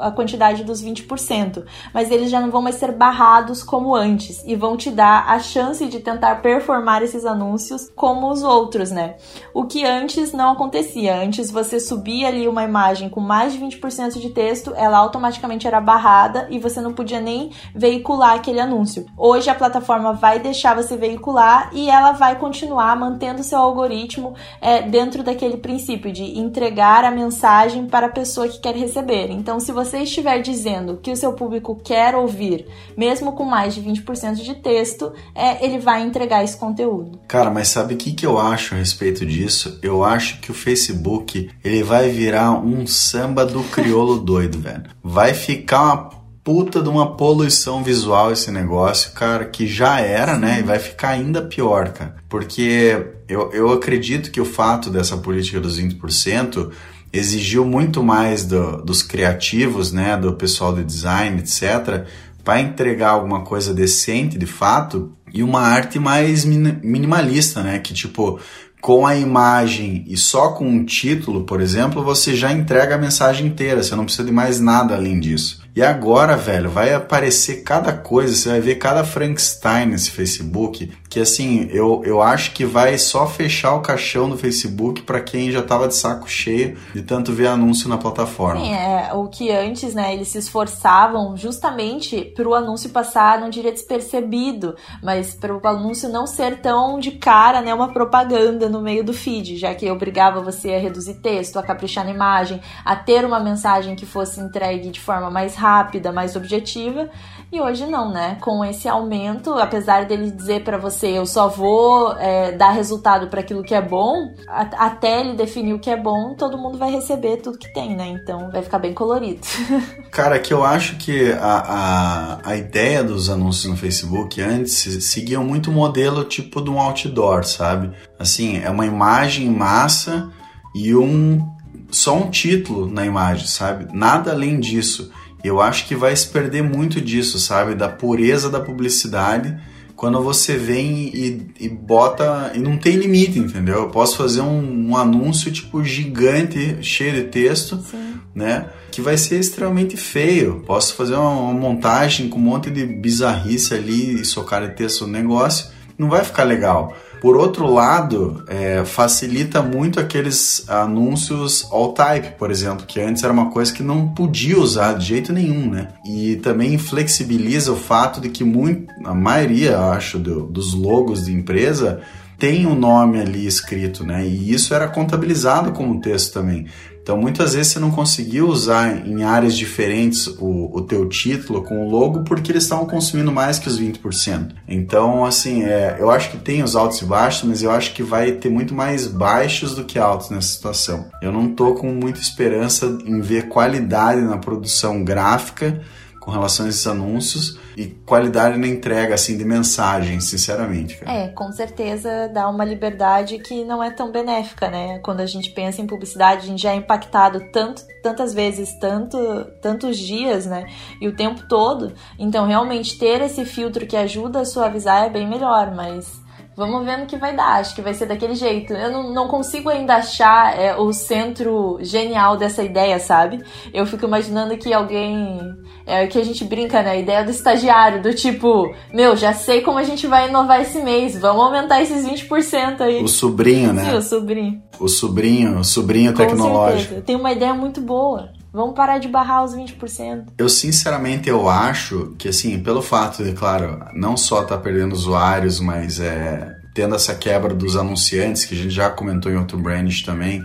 a 0.01 0.11
quantidade 0.11 0.65
dos 0.65 0.83
20%, 0.83 1.65
mas 1.95 2.11
eles 2.11 2.29
já 2.29 2.41
não 2.41 2.51
vão 2.51 2.61
mais 2.61 2.75
ser 2.75 2.91
barrados 2.91 3.63
como 3.63 3.95
antes 3.95 4.43
e 4.45 4.57
vão 4.57 4.77
te 4.77 4.91
dar 4.91 5.29
a 5.29 5.39
chance 5.39 5.87
de 5.87 6.01
tentar 6.01 6.43
performar 6.43 7.05
esses 7.05 7.25
anúncios 7.25 7.89
como 7.95 8.33
os 8.33 8.43
outros, 8.43 8.91
né? 8.91 9.15
O 9.55 9.65
que 9.65 9.85
antes 9.85 10.33
não 10.33 10.51
acontecia. 10.51 11.23
Antes 11.23 11.53
você 11.53 11.79
subia 11.79 12.27
ali 12.27 12.49
uma 12.49 12.65
imagem 12.65 13.09
com 13.09 13.21
mais 13.21 13.53
de 13.53 13.61
20% 13.61 13.92
100% 13.93 14.21
de 14.21 14.31
texto, 14.31 14.73
ela 14.77 14.99
automaticamente 14.99 15.67
era 15.67 15.81
barrada 15.81 16.47
e 16.51 16.59
você 16.59 16.81
não 16.81 16.93
podia 16.93 17.21
nem 17.21 17.51
veicular 17.75 18.35
aquele 18.35 18.61
anúncio. 18.61 19.07
Hoje 19.17 19.51
a 19.51 19.55
plataforma 19.55 20.13
vai 20.13 20.39
deixar 20.39 20.75
você 20.75 20.97
veicular 20.97 21.71
e 21.73 21.89
ela 21.89 22.13
vai 22.13 22.39
continuar 22.39 22.97
mantendo 22.97 23.43
seu 23.43 23.59
algoritmo 23.59 24.35
é, 24.61 24.83
dentro 24.83 25.23
daquele 25.23 25.57
princípio 25.57 26.13
de 26.13 26.39
entregar 26.39 27.05
a 27.05 27.11
mensagem 27.11 27.87
para 27.87 28.07
a 28.07 28.11
pessoa 28.11 28.49
que 28.49 28.61
quer 28.61 28.75
receber. 28.75 29.31
Então, 29.31 29.61
se 29.61 29.73
você 29.73 29.99
estiver 29.99 30.41
dizendo 30.41 30.99
que 31.03 31.11
o 31.11 31.17
seu 31.17 31.33
público 31.33 31.79
quer 31.83 32.15
ouvir, 32.15 32.67
mesmo 32.97 33.33
com 33.33 33.45
mais 33.45 33.75
de 33.75 33.83
20% 33.83 34.35
de 34.35 34.55
texto, 34.57 35.13
é, 35.35 35.65
ele 35.65 35.79
vai 35.79 36.03
entregar 36.03 36.45
esse 36.45 36.57
conteúdo. 36.57 37.19
Cara, 37.29 37.51
mas 37.51 37.69
sabe 37.69 37.95
o 37.95 37.97
que, 37.97 38.13
que 38.13 38.27
eu 38.27 38.39
acho 38.39 38.75
a 38.75 38.79
respeito 38.79 39.25
disso? 39.25 39.79
Eu 39.83 40.05
acho 40.05 40.41
que 40.41 40.51
o 40.51 40.55
Facebook 40.55 41.51
ele 41.65 41.83
vai 41.83 42.09
virar 42.09 42.53
um 42.53 42.87
samba 42.87 43.45
do 43.45 43.63
crioulo 43.83 44.19
doido, 44.19 44.59
velho. 44.59 44.85
Vai 45.03 45.35
ficar 45.35 45.83
uma 45.83 46.11
puta 46.45 46.83
de 46.83 46.89
uma 46.89 47.17
poluição 47.17 47.83
visual 47.83 48.33
esse 48.33 48.51
negócio, 48.51 49.13
cara, 49.13 49.45
que 49.45 49.67
já 49.67 50.01
era, 50.01 50.37
né? 50.37 50.61
E 50.61 50.63
vai 50.63 50.79
ficar 50.79 51.11
ainda 51.11 51.43
pior, 51.43 51.91
cara. 51.91 52.17
Porque 52.29 53.07
eu, 53.29 53.51
eu 53.53 53.73
acredito 53.73 54.31
que 54.31 54.41
o 54.41 54.45
fato 54.45 54.91
dessa 54.91 55.17
política 55.17 55.61
dos 55.61 55.81
20% 55.81 56.71
exigiu 57.13 57.65
muito 57.65 58.03
mais 58.03 58.45
do, 58.45 58.83
dos 58.83 59.03
criativos, 59.03 59.93
né? 59.93 60.17
Do 60.17 60.33
pessoal 60.33 60.75
de 60.75 60.83
design, 60.83 61.39
etc., 61.39 62.07
para 62.43 62.61
entregar 62.61 63.11
alguma 63.11 63.43
coisa 63.43 63.73
decente 63.73 64.37
de 64.37 64.47
fato 64.47 65.13
e 65.33 65.45
uma 65.45 65.61
arte 65.61 66.01
mais 66.01 66.45
minimalista, 66.45 67.63
né? 67.63 67.79
Que 67.79 67.95
tipo, 67.95 68.41
com 68.83 69.07
a 69.07 69.17
imagem 69.17 70.05
e 70.09 70.17
só 70.17 70.49
com 70.49 70.69
um 70.69 70.85
título, 70.85 71.45
por 71.45 71.61
exemplo, 71.61 72.03
você 72.03 72.35
já 72.35 72.53
entrega 72.53 72.97
a 72.97 72.99
mensagem 72.99 73.47
inteira, 73.47 73.81
você 73.81 73.95
não 73.95 74.05
precisa 74.05 74.27
de 74.27 74.33
mais 74.33 74.59
nada 74.59 74.97
além 74.97 75.21
disso. 75.21 75.62
E 75.75 75.83
agora, 75.83 76.37
velho, 76.37 76.69
vai 76.69 76.93
aparecer 76.93 77.63
cada 77.63 77.95
coisa, 77.95 78.37
você 78.37 78.51
vai 78.51 78.61
ver 78.61 78.75
cada 78.75 79.05
Frankenstein 79.05 79.87
nesse 79.87 80.11
Facebook, 80.11 80.93
que 81.09 81.19
assim, 81.19 81.67
eu, 81.71 82.03
eu 82.05 82.21
acho 82.21 82.53
que 82.53 82.67
vai 82.67 82.99
só 82.99 83.27
fechar 83.27 83.75
o 83.75 83.81
caixão 83.81 84.29
do 84.29 84.37
Facebook 84.37 85.01
para 85.03 85.21
quem 85.21 85.51
já 85.51 85.63
tava 85.63 85.89
de 85.89 85.95
saco 85.95 86.29
cheio 86.29 86.77
de 86.95 87.01
tanto 87.01 87.33
ver 87.33 87.47
anúncio 87.47 87.89
na 87.89 87.97
plataforma. 87.97 88.61
Sim, 88.61 88.75
é, 88.75 89.15
o 89.15 89.29
que 89.29 89.51
antes, 89.51 89.95
né, 89.95 90.13
eles 90.13 90.29
se 90.29 90.39
esforçavam 90.39 91.39
justamente 91.39 92.21
pro 92.37 92.53
anúncio 92.53 92.91
passar, 92.91 93.41
não 93.41 93.49
diria 93.49 93.73
despercebido, 93.73 94.77
mas 95.03 95.35
pro 95.35 95.59
anúncio 95.67 96.07
não 96.09 96.27
ser 96.27 96.61
tão 96.61 97.01
de 97.01 97.13
cara, 97.13 97.63
né, 97.63 97.73
uma 97.73 97.95
propaganda 97.95 98.69
no 98.69 98.83
meio 98.83 99.03
do 99.03 99.15
feed, 99.15 99.57
já 99.57 99.75
que 99.75 99.91
obrigava 99.91 100.43
você 100.43 100.75
a 100.75 100.79
reduzir 100.79 101.15
texto, 101.15 101.59
a 101.59 101.63
caprichar 101.63 102.05
na 102.05 102.11
imagem, 102.11 102.61
a 102.85 102.95
ter 102.95 103.25
uma 103.25 103.41
mensagem 103.41 103.97
que 103.97 104.05
fosse 104.05 104.39
entregue 104.39 104.91
de 104.91 105.01
forma 105.01 105.31
mais 105.31 105.62
rápida, 105.63 106.11
mais 106.11 106.35
objetiva. 106.35 107.09
E 107.53 107.61
hoje 107.61 107.87
não, 107.87 108.11
né? 108.11 108.39
Com 108.41 108.65
esse 108.65 108.89
aumento, 108.89 109.53
apesar 109.53 110.07
dele 110.07 110.31
dizer 110.31 110.65
para 110.65 110.79
você, 110.79 111.19
eu 111.19 111.27
só 111.27 111.49
vou 111.49 112.17
é, 112.17 112.53
dar 112.53 112.71
resultado 112.71 113.29
para 113.29 113.41
aquilo 113.41 113.63
que 113.63 113.75
é 113.75 113.81
bom, 113.81 114.35
até 114.49 115.21
ele 115.21 115.35
definir 115.35 115.75
o 115.75 115.79
que 115.79 115.91
é 115.91 115.97
bom, 115.97 116.35
todo 116.35 116.57
mundo 116.57 116.79
vai 116.79 116.91
receber 116.91 117.37
tudo 117.37 117.59
que 117.59 117.73
tem, 117.73 117.95
né? 117.95 118.09
Então 118.09 118.51
vai 118.51 118.63
ficar 118.63 118.79
bem 118.79 118.95
colorido. 118.95 119.41
Cara, 120.11 120.39
que 120.39 120.53
eu 120.53 120.65
acho 120.65 120.97
que 120.97 121.31
a, 121.33 122.41
a, 122.45 122.51
a 122.51 122.57
ideia 122.57 123.05
dos 123.05 123.29
anúncios 123.29 123.71
no 123.71 123.77
Facebook 123.77 124.41
antes 124.41 125.05
seguiam 125.05 125.45
muito 125.45 125.71
o 125.71 125.75
modelo 125.75 126.25
tipo 126.25 126.61
de 126.63 126.71
um 126.71 126.81
outdoor, 126.81 127.45
sabe? 127.45 127.93
Assim, 128.19 128.63
é 128.63 128.71
uma 128.71 128.87
imagem 128.87 129.47
em 129.47 129.55
massa 129.55 130.31
e 130.75 130.95
um 130.97 131.47
só 131.93 132.17
um 132.17 132.31
título 132.31 132.91
na 132.91 133.05
imagem, 133.05 133.47
sabe? 133.47 133.87
Nada 133.93 134.33
além 134.33 134.59
disso. 134.59 135.13
Eu 135.45 135.61
acho 135.61 135.87
que 135.87 135.95
vai 135.95 136.15
se 136.15 136.29
perder 136.29 136.63
muito 136.63 137.01
disso, 137.01 137.39
sabe? 137.39 137.75
Da 137.75 137.89
pureza 137.89 138.49
da 138.49 138.61
publicidade 138.61 139.57
quando 140.03 140.21
você 140.21 140.57
vem 140.57 141.11
e, 141.15 141.47
e 141.61 141.69
bota. 141.69 142.51
e 142.57 142.59
não 142.59 142.77
tem 142.77 142.97
limite, 142.97 143.39
entendeu? 143.39 143.83
Eu 143.83 143.89
posso 143.89 144.17
fazer 144.17 144.41
um, 144.41 144.91
um 144.91 144.97
anúncio 144.97 145.53
tipo 145.53 145.85
gigante, 145.85 146.79
cheio 146.83 147.13
de 147.13 147.23
texto, 147.29 147.81
Sim. 147.89 148.15
né? 148.35 148.67
Que 148.91 149.01
vai 149.01 149.17
ser 149.17 149.39
extremamente 149.39 149.97
feio. 149.97 150.63
Posso 150.67 150.95
fazer 150.95 151.15
uma, 151.15 151.31
uma, 151.31 151.53
montagem 151.53 152.29
com 152.29 152.37
um 152.39 152.43
monte 152.43 152.69
de 152.69 152.85
bizarrice 152.85 153.75
ali 153.75 154.21
e 154.21 154.25
socar 154.25 154.67
de 154.67 154.75
texto 154.75 155.07
no 155.07 155.13
negócio. 155.13 155.72
Não 156.03 156.11
vai 156.11 156.25
ficar 156.25 156.43
legal. 156.43 156.97
Por 157.21 157.37
outro 157.37 157.73
lado, 157.73 158.43
é, 158.49 158.85
facilita 158.85 159.63
muito 159.63 160.01
aqueles 160.01 160.69
anúncios 160.69 161.65
all 161.71 161.93
type, 161.93 162.37
por 162.37 162.51
exemplo, 162.51 162.85
que 162.85 163.01
antes 163.01 163.23
era 163.23 163.33
uma 163.33 163.49
coisa 163.51 163.73
que 163.73 163.85
não 163.85 164.09
podia 164.09 164.59
usar 164.59 164.95
de 164.95 165.07
jeito 165.07 165.33
nenhum, 165.33 165.71
né? 165.71 165.91
E 166.05 166.35
também 166.43 166.77
flexibiliza 166.77 167.71
o 167.71 167.77
fato 167.77 168.21
de 168.21 168.29
que 168.29 168.43
muito, 168.43 168.93
a 169.05 169.15
maioria, 169.15 169.79
acho, 169.79 170.19
do, 170.19 170.47
dos 170.47 170.75
logos 170.75 171.27
de 171.27 171.33
empresa 171.33 172.01
tem 172.37 172.67
o 172.67 172.71
um 172.71 172.75
nome 172.75 173.21
ali 173.21 173.47
escrito, 173.47 174.05
né? 174.05 174.27
E 174.27 174.53
isso 174.53 174.75
era 174.75 174.89
contabilizado 174.89 175.71
como 175.71 176.01
texto 176.01 176.33
também. 176.33 176.67
Então, 177.03 177.17
muitas 177.17 177.55
vezes 177.55 177.73
você 177.73 177.81
não 177.81 177.91
conseguiu 177.91 178.47
usar 178.47 179.05
em 179.07 179.25
áreas 179.25 179.57
diferentes 179.57 180.29
o, 180.39 180.71
o 180.73 180.83
teu 180.83 181.09
título 181.09 181.63
com 181.63 181.85
o 181.85 181.91
logo 181.91 182.23
porque 182.23 182.53
eles 182.53 182.63
estavam 182.63 182.87
consumindo 182.87 183.33
mais 183.33 183.59
que 183.59 183.69
os 183.69 183.81
20%. 183.81 184.53
Então, 184.69 185.25
assim, 185.25 185.65
é, 185.65 185.97
eu 185.99 186.11
acho 186.11 186.31
que 186.31 186.39
tem 186.39 186.63
os 186.63 186.77
altos 186.77 187.03
e 187.03 187.05
baixos, 187.05 187.43
mas 187.49 187.63
eu 187.63 187.73
acho 187.73 187.93
que 187.93 188.05
vai 188.05 188.33
ter 188.33 188.49
muito 188.49 188.73
mais 188.73 189.09
baixos 189.09 189.75
do 189.75 189.85
que 189.85 189.99
altos 189.99 190.31
nessa 190.31 190.49
situação. 190.49 191.07
Eu 191.21 191.33
não 191.33 191.49
tô 191.49 191.75
com 191.75 191.89
muita 191.89 192.21
esperança 192.21 192.99
em 193.05 193.21
ver 193.21 193.49
qualidade 193.49 194.21
na 194.21 194.39
produção 194.39 195.03
gráfica 195.03 195.83
com 196.23 196.31
relação 196.31 196.67
a 196.67 196.69
esses 196.69 196.87
anúncios 196.87 197.59
e 197.77 197.87
qualidade 197.87 198.57
na 198.57 198.69
entrega 198.69 199.15
assim 199.15 199.37
de 199.37 199.45
mensagem, 199.45 200.21
sinceramente. 200.21 200.97
Cara. 200.99 201.13
É, 201.13 201.29
com 201.29 201.51
certeza 201.51 202.29
dá 202.33 202.49
uma 202.49 202.65
liberdade 202.65 203.41
que 203.41 203.65
não 203.65 203.83
é 203.83 203.91
tão 203.91 204.13
benéfica, 204.13 204.71
né? 204.71 205.01
Quando 205.01 205.19
a 205.19 205.27
gente 205.27 205.51
pensa 205.51 205.83
em 205.83 205.87
publicidade, 205.87 206.45
a 206.45 206.47
gente 206.47 206.63
já 206.63 206.71
é 206.71 206.77
impactado 206.77 207.41
tanto, 207.51 207.83
tantas 208.05 208.33
vezes, 208.33 208.73
tanto, 208.79 209.19
tantos 209.61 209.99
dias, 209.99 210.47
né? 210.47 210.65
E 211.01 211.09
o 211.09 211.17
tempo 211.17 211.43
todo. 211.49 211.93
Então, 212.17 212.47
realmente 212.47 212.97
ter 212.97 213.21
esse 213.21 213.45
filtro 213.45 213.85
que 213.85 213.97
ajuda 213.97 214.43
a 214.43 214.45
suavizar 214.45 215.05
é 215.05 215.11
bem 215.11 215.29
melhor, 215.29 215.75
mas 215.75 216.22
Vamos 216.57 216.85
ver 216.85 216.99
no 216.99 217.07
que 217.07 217.17
vai 217.17 217.35
dar. 217.35 217.61
Acho 217.61 217.75
que 217.75 217.81
vai 217.81 217.95
ser 217.95 218.07
daquele 218.07 218.35
jeito. 218.35 218.73
Eu 218.73 218.91
não, 218.91 219.13
não 219.13 219.29
consigo 219.29 219.69
ainda 219.69 219.95
achar 219.95 220.59
é, 220.59 220.77
o 220.77 220.93
centro 220.93 221.79
genial 221.81 222.37
dessa 222.37 222.63
ideia, 222.63 222.99
sabe? 222.99 223.43
Eu 223.73 223.87
fico 223.87 224.05
imaginando 224.05 224.57
que 224.57 224.73
alguém. 224.73 225.41
É 225.85 226.07
que 226.07 226.19
a 226.19 226.25
gente 226.25 226.45
brinca, 226.45 226.81
né? 226.83 226.91
A 226.91 226.97
ideia 226.97 227.25
do 227.25 227.31
estagiário, 227.31 228.03
do 228.03 228.15
tipo, 228.15 228.73
meu, 228.93 229.17
já 229.17 229.33
sei 229.33 229.63
como 229.63 229.79
a 229.79 229.83
gente 229.83 230.07
vai 230.07 230.29
inovar 230.29 230.61
esse 230.61 230.81
mês, 230.81 231.19
vamos 231.19 231.43
aumentar 231.43 231.83
esses 231.83 232.07
20% 232.07 232.81
aí. 232.81 233.03
O 233.03 233.09
sobrinho, 233.09 233.73
né? 233.73 233.87
Sim, 233.87 233.97
o 233.97 234.03
sobrinho. 234.03 234.63
O 234.79 234.89
sobrinho, 234.89 235.59
o 235.59 235.65
sobrinho 235.65 236.15
tecnológico. 236.15 236.81
Certeza. 236.81 237.03
Tem 237.03 237.17
uma 237.17 237.33
ideia 237.33 237.53
muito 237.53 237.81
boa. 237.81 238.31
Vamos 238.53 238.75
parar 238.75 238.99
de 238.99 239.09
barrar 239.09 239.45
os 239.45 239.55
20%. 239.55 240.27
Eu 240.37 240.49
sinceramente 240.49 241.29
eu 241.29 241.49
acho 241.49 242.15
que 242.19 242.29
assim, 242.29 242.63
pelo 242.63 242.83
fato 242.83 243.25
de, 243.25 243.33
claro, 243.33 243.83
não 243.95 244.17
só 244.17 244.43
tá 244.43 244.59
perdendo 244.59 244.93
usuários, 244.93 245.59
mas 245.59 245.99
é 245.99 246.55
tendo 246.75 246.95
essa 246.95 247.15
quebra 247.15 247.55
dos 247.55 247.77
anunciantes, 247.77 248.45
que 248.45 248.55
a 248.55 248.59
gente 248.59 248.71
já 248.71 248.91
comentou 248.91 249.31
em 249.31 249.37
outro 249.37 249.59
brand 249.59 249.93
também, 250.05 250.43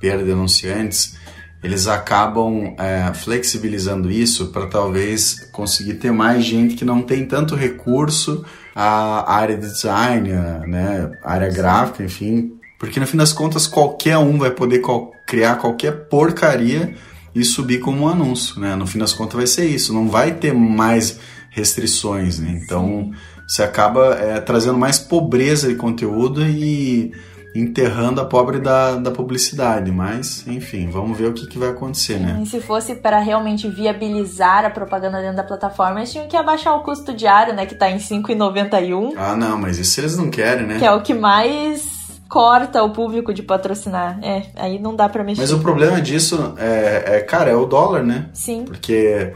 perda 0.00 0.24
de 0.24 0.32
anunciantes, 0.32 1.16
eles 1.62 1.86
acabam 1.86 2.74
é, 2.78 3.12
flexibilizando 3.14 4.10
isso 4.10 4.48
para 4.48 4.66
talvez 4.66 5.48
conseguir 5.52 5.94
ter 5.94 6.10
mais 6.10 6.44
gente 6.44 6.74
que 6.74 6.84
não 6.84 7.02
tem 7.02 7.26
tanto 7.26 7.54
recurso 7.54 8.44
à 8.74 9.32
área 9.32 9.56
de 9.56 9.68
design, 9.68 10.30
né, 10.66 11.12
área 11.22 11.50
gráfica, 11.50 12.02
enfim, 12.02 12.52
porque 12.78 12.98
no 12.98 13.06
fim 13.06 13.18
das 13.18 13.32
contas 13.32 13.66
qualquer 13.66 14.16
um 14.18 14.38
vai 14.38 14.50
poder 14.50 14.82
criar 15.26 15.56
qualquer 15.56 16.08
porcaria 16.08 16.96
e 17.34 17.44
subir 17.44 17.78
como 17.80 18.04
um 18.04 18.08
anúncio, 18.08 18.60
né? 18.60 18.74
No 18.74 18.86
fim 18.86 18.98
das 18.98 19.12
contas 19.12 19.36
vai 19.36 19.46
ser 19.46 19.66
isso, 19.66 19.92
não 19.92 20.08
vai 20.08 20.34
ter 20.34 20.52
mais 20.52 21.20
restrições, 21.50 22.38
né? 22.38 22.60
Então 22.62 23.10
você 23.46 23.62
acaba 23.62 24.14
é, 24.14 24.40
trazendo 24.40 24.78
mais 24.78 24.98
pobreza 24.98 25.68
de 25.68 25.74
conteúdo 25.74 26.46
e 26.46 27.12
enterrando 27.54 28.20
a 28.20 28.24
pobre 28.24 28.60
da, 28.60 28.94
da 28.94 29.10
publicidade, 29.10 29.90
mas 29.90 30.46
enfim, 30.46 30.88
vamos 30.88 31.18
ver 31.18 31.26
o 31.26 31.32
que, 31.32 31.46
que 31.48 31.58
vai 31.58 31.70
acontecer, 31.70 32.18
né? 32.20 32.40
E 32.42 32.46
se 32.46 32.60
fosse 32.60 32.94
para 32.94 33.18
realmente 33.18 33.68
viabilizar 33.68 34.64
a 34.64 34.70
propaganda 34.70 35.20
dentro 35.20 35.36
da 35.36 35.42
plataforma, 35.42 35.98
eles 35.98 36.12
tinham 36.12 36.28
que 36.28 36.36
abaixar 36.36 36.76
o 36.76 36.84
custo 36.84 37.12
diário, 37.12 37.52
né, 37.52 37.66
que 37.66 37.74
tá 37.74 37.90
em 37.90 37.98
5,91. 37.98 39.14
Ah, 39.16 39.34
não, 39.34 39.58
mas 39.58 39.78
isso 39.78 40.00
eles 40.00 40.16
não 40.16 40.30
querem, 40.30 40.66
né? 40.66 40.78
Que 40.78 40.84
é 40.84 40.92
o 40.92 41.02
que 41.02 41.12
mais 41.12 41.99
corta 42.30 42.82
o 42.84 42.90
público 42.90 43.34
de 43.34 43.42
patrocinar. 43.42 44.20
É, 44.22 44.44
aí 44.54 44.78
não 44.78 44.94
dá 44.94 45.08
para 45.08 45.24
mexer. 45.24 45.40
Mas 45.40 45.52
o 45.52 45.58
problema 45.58 46.00
disso 46.00 46.54
é, 46.56 47.16
é, 47.16 47.20
cara, 47.20 47.50
é 47.50 47.56
o 47.56 47.66
dólar, 47.66 48.04
né? 48.04 48.28
Sim. 48.32 48.64
Porque 48.64 49.34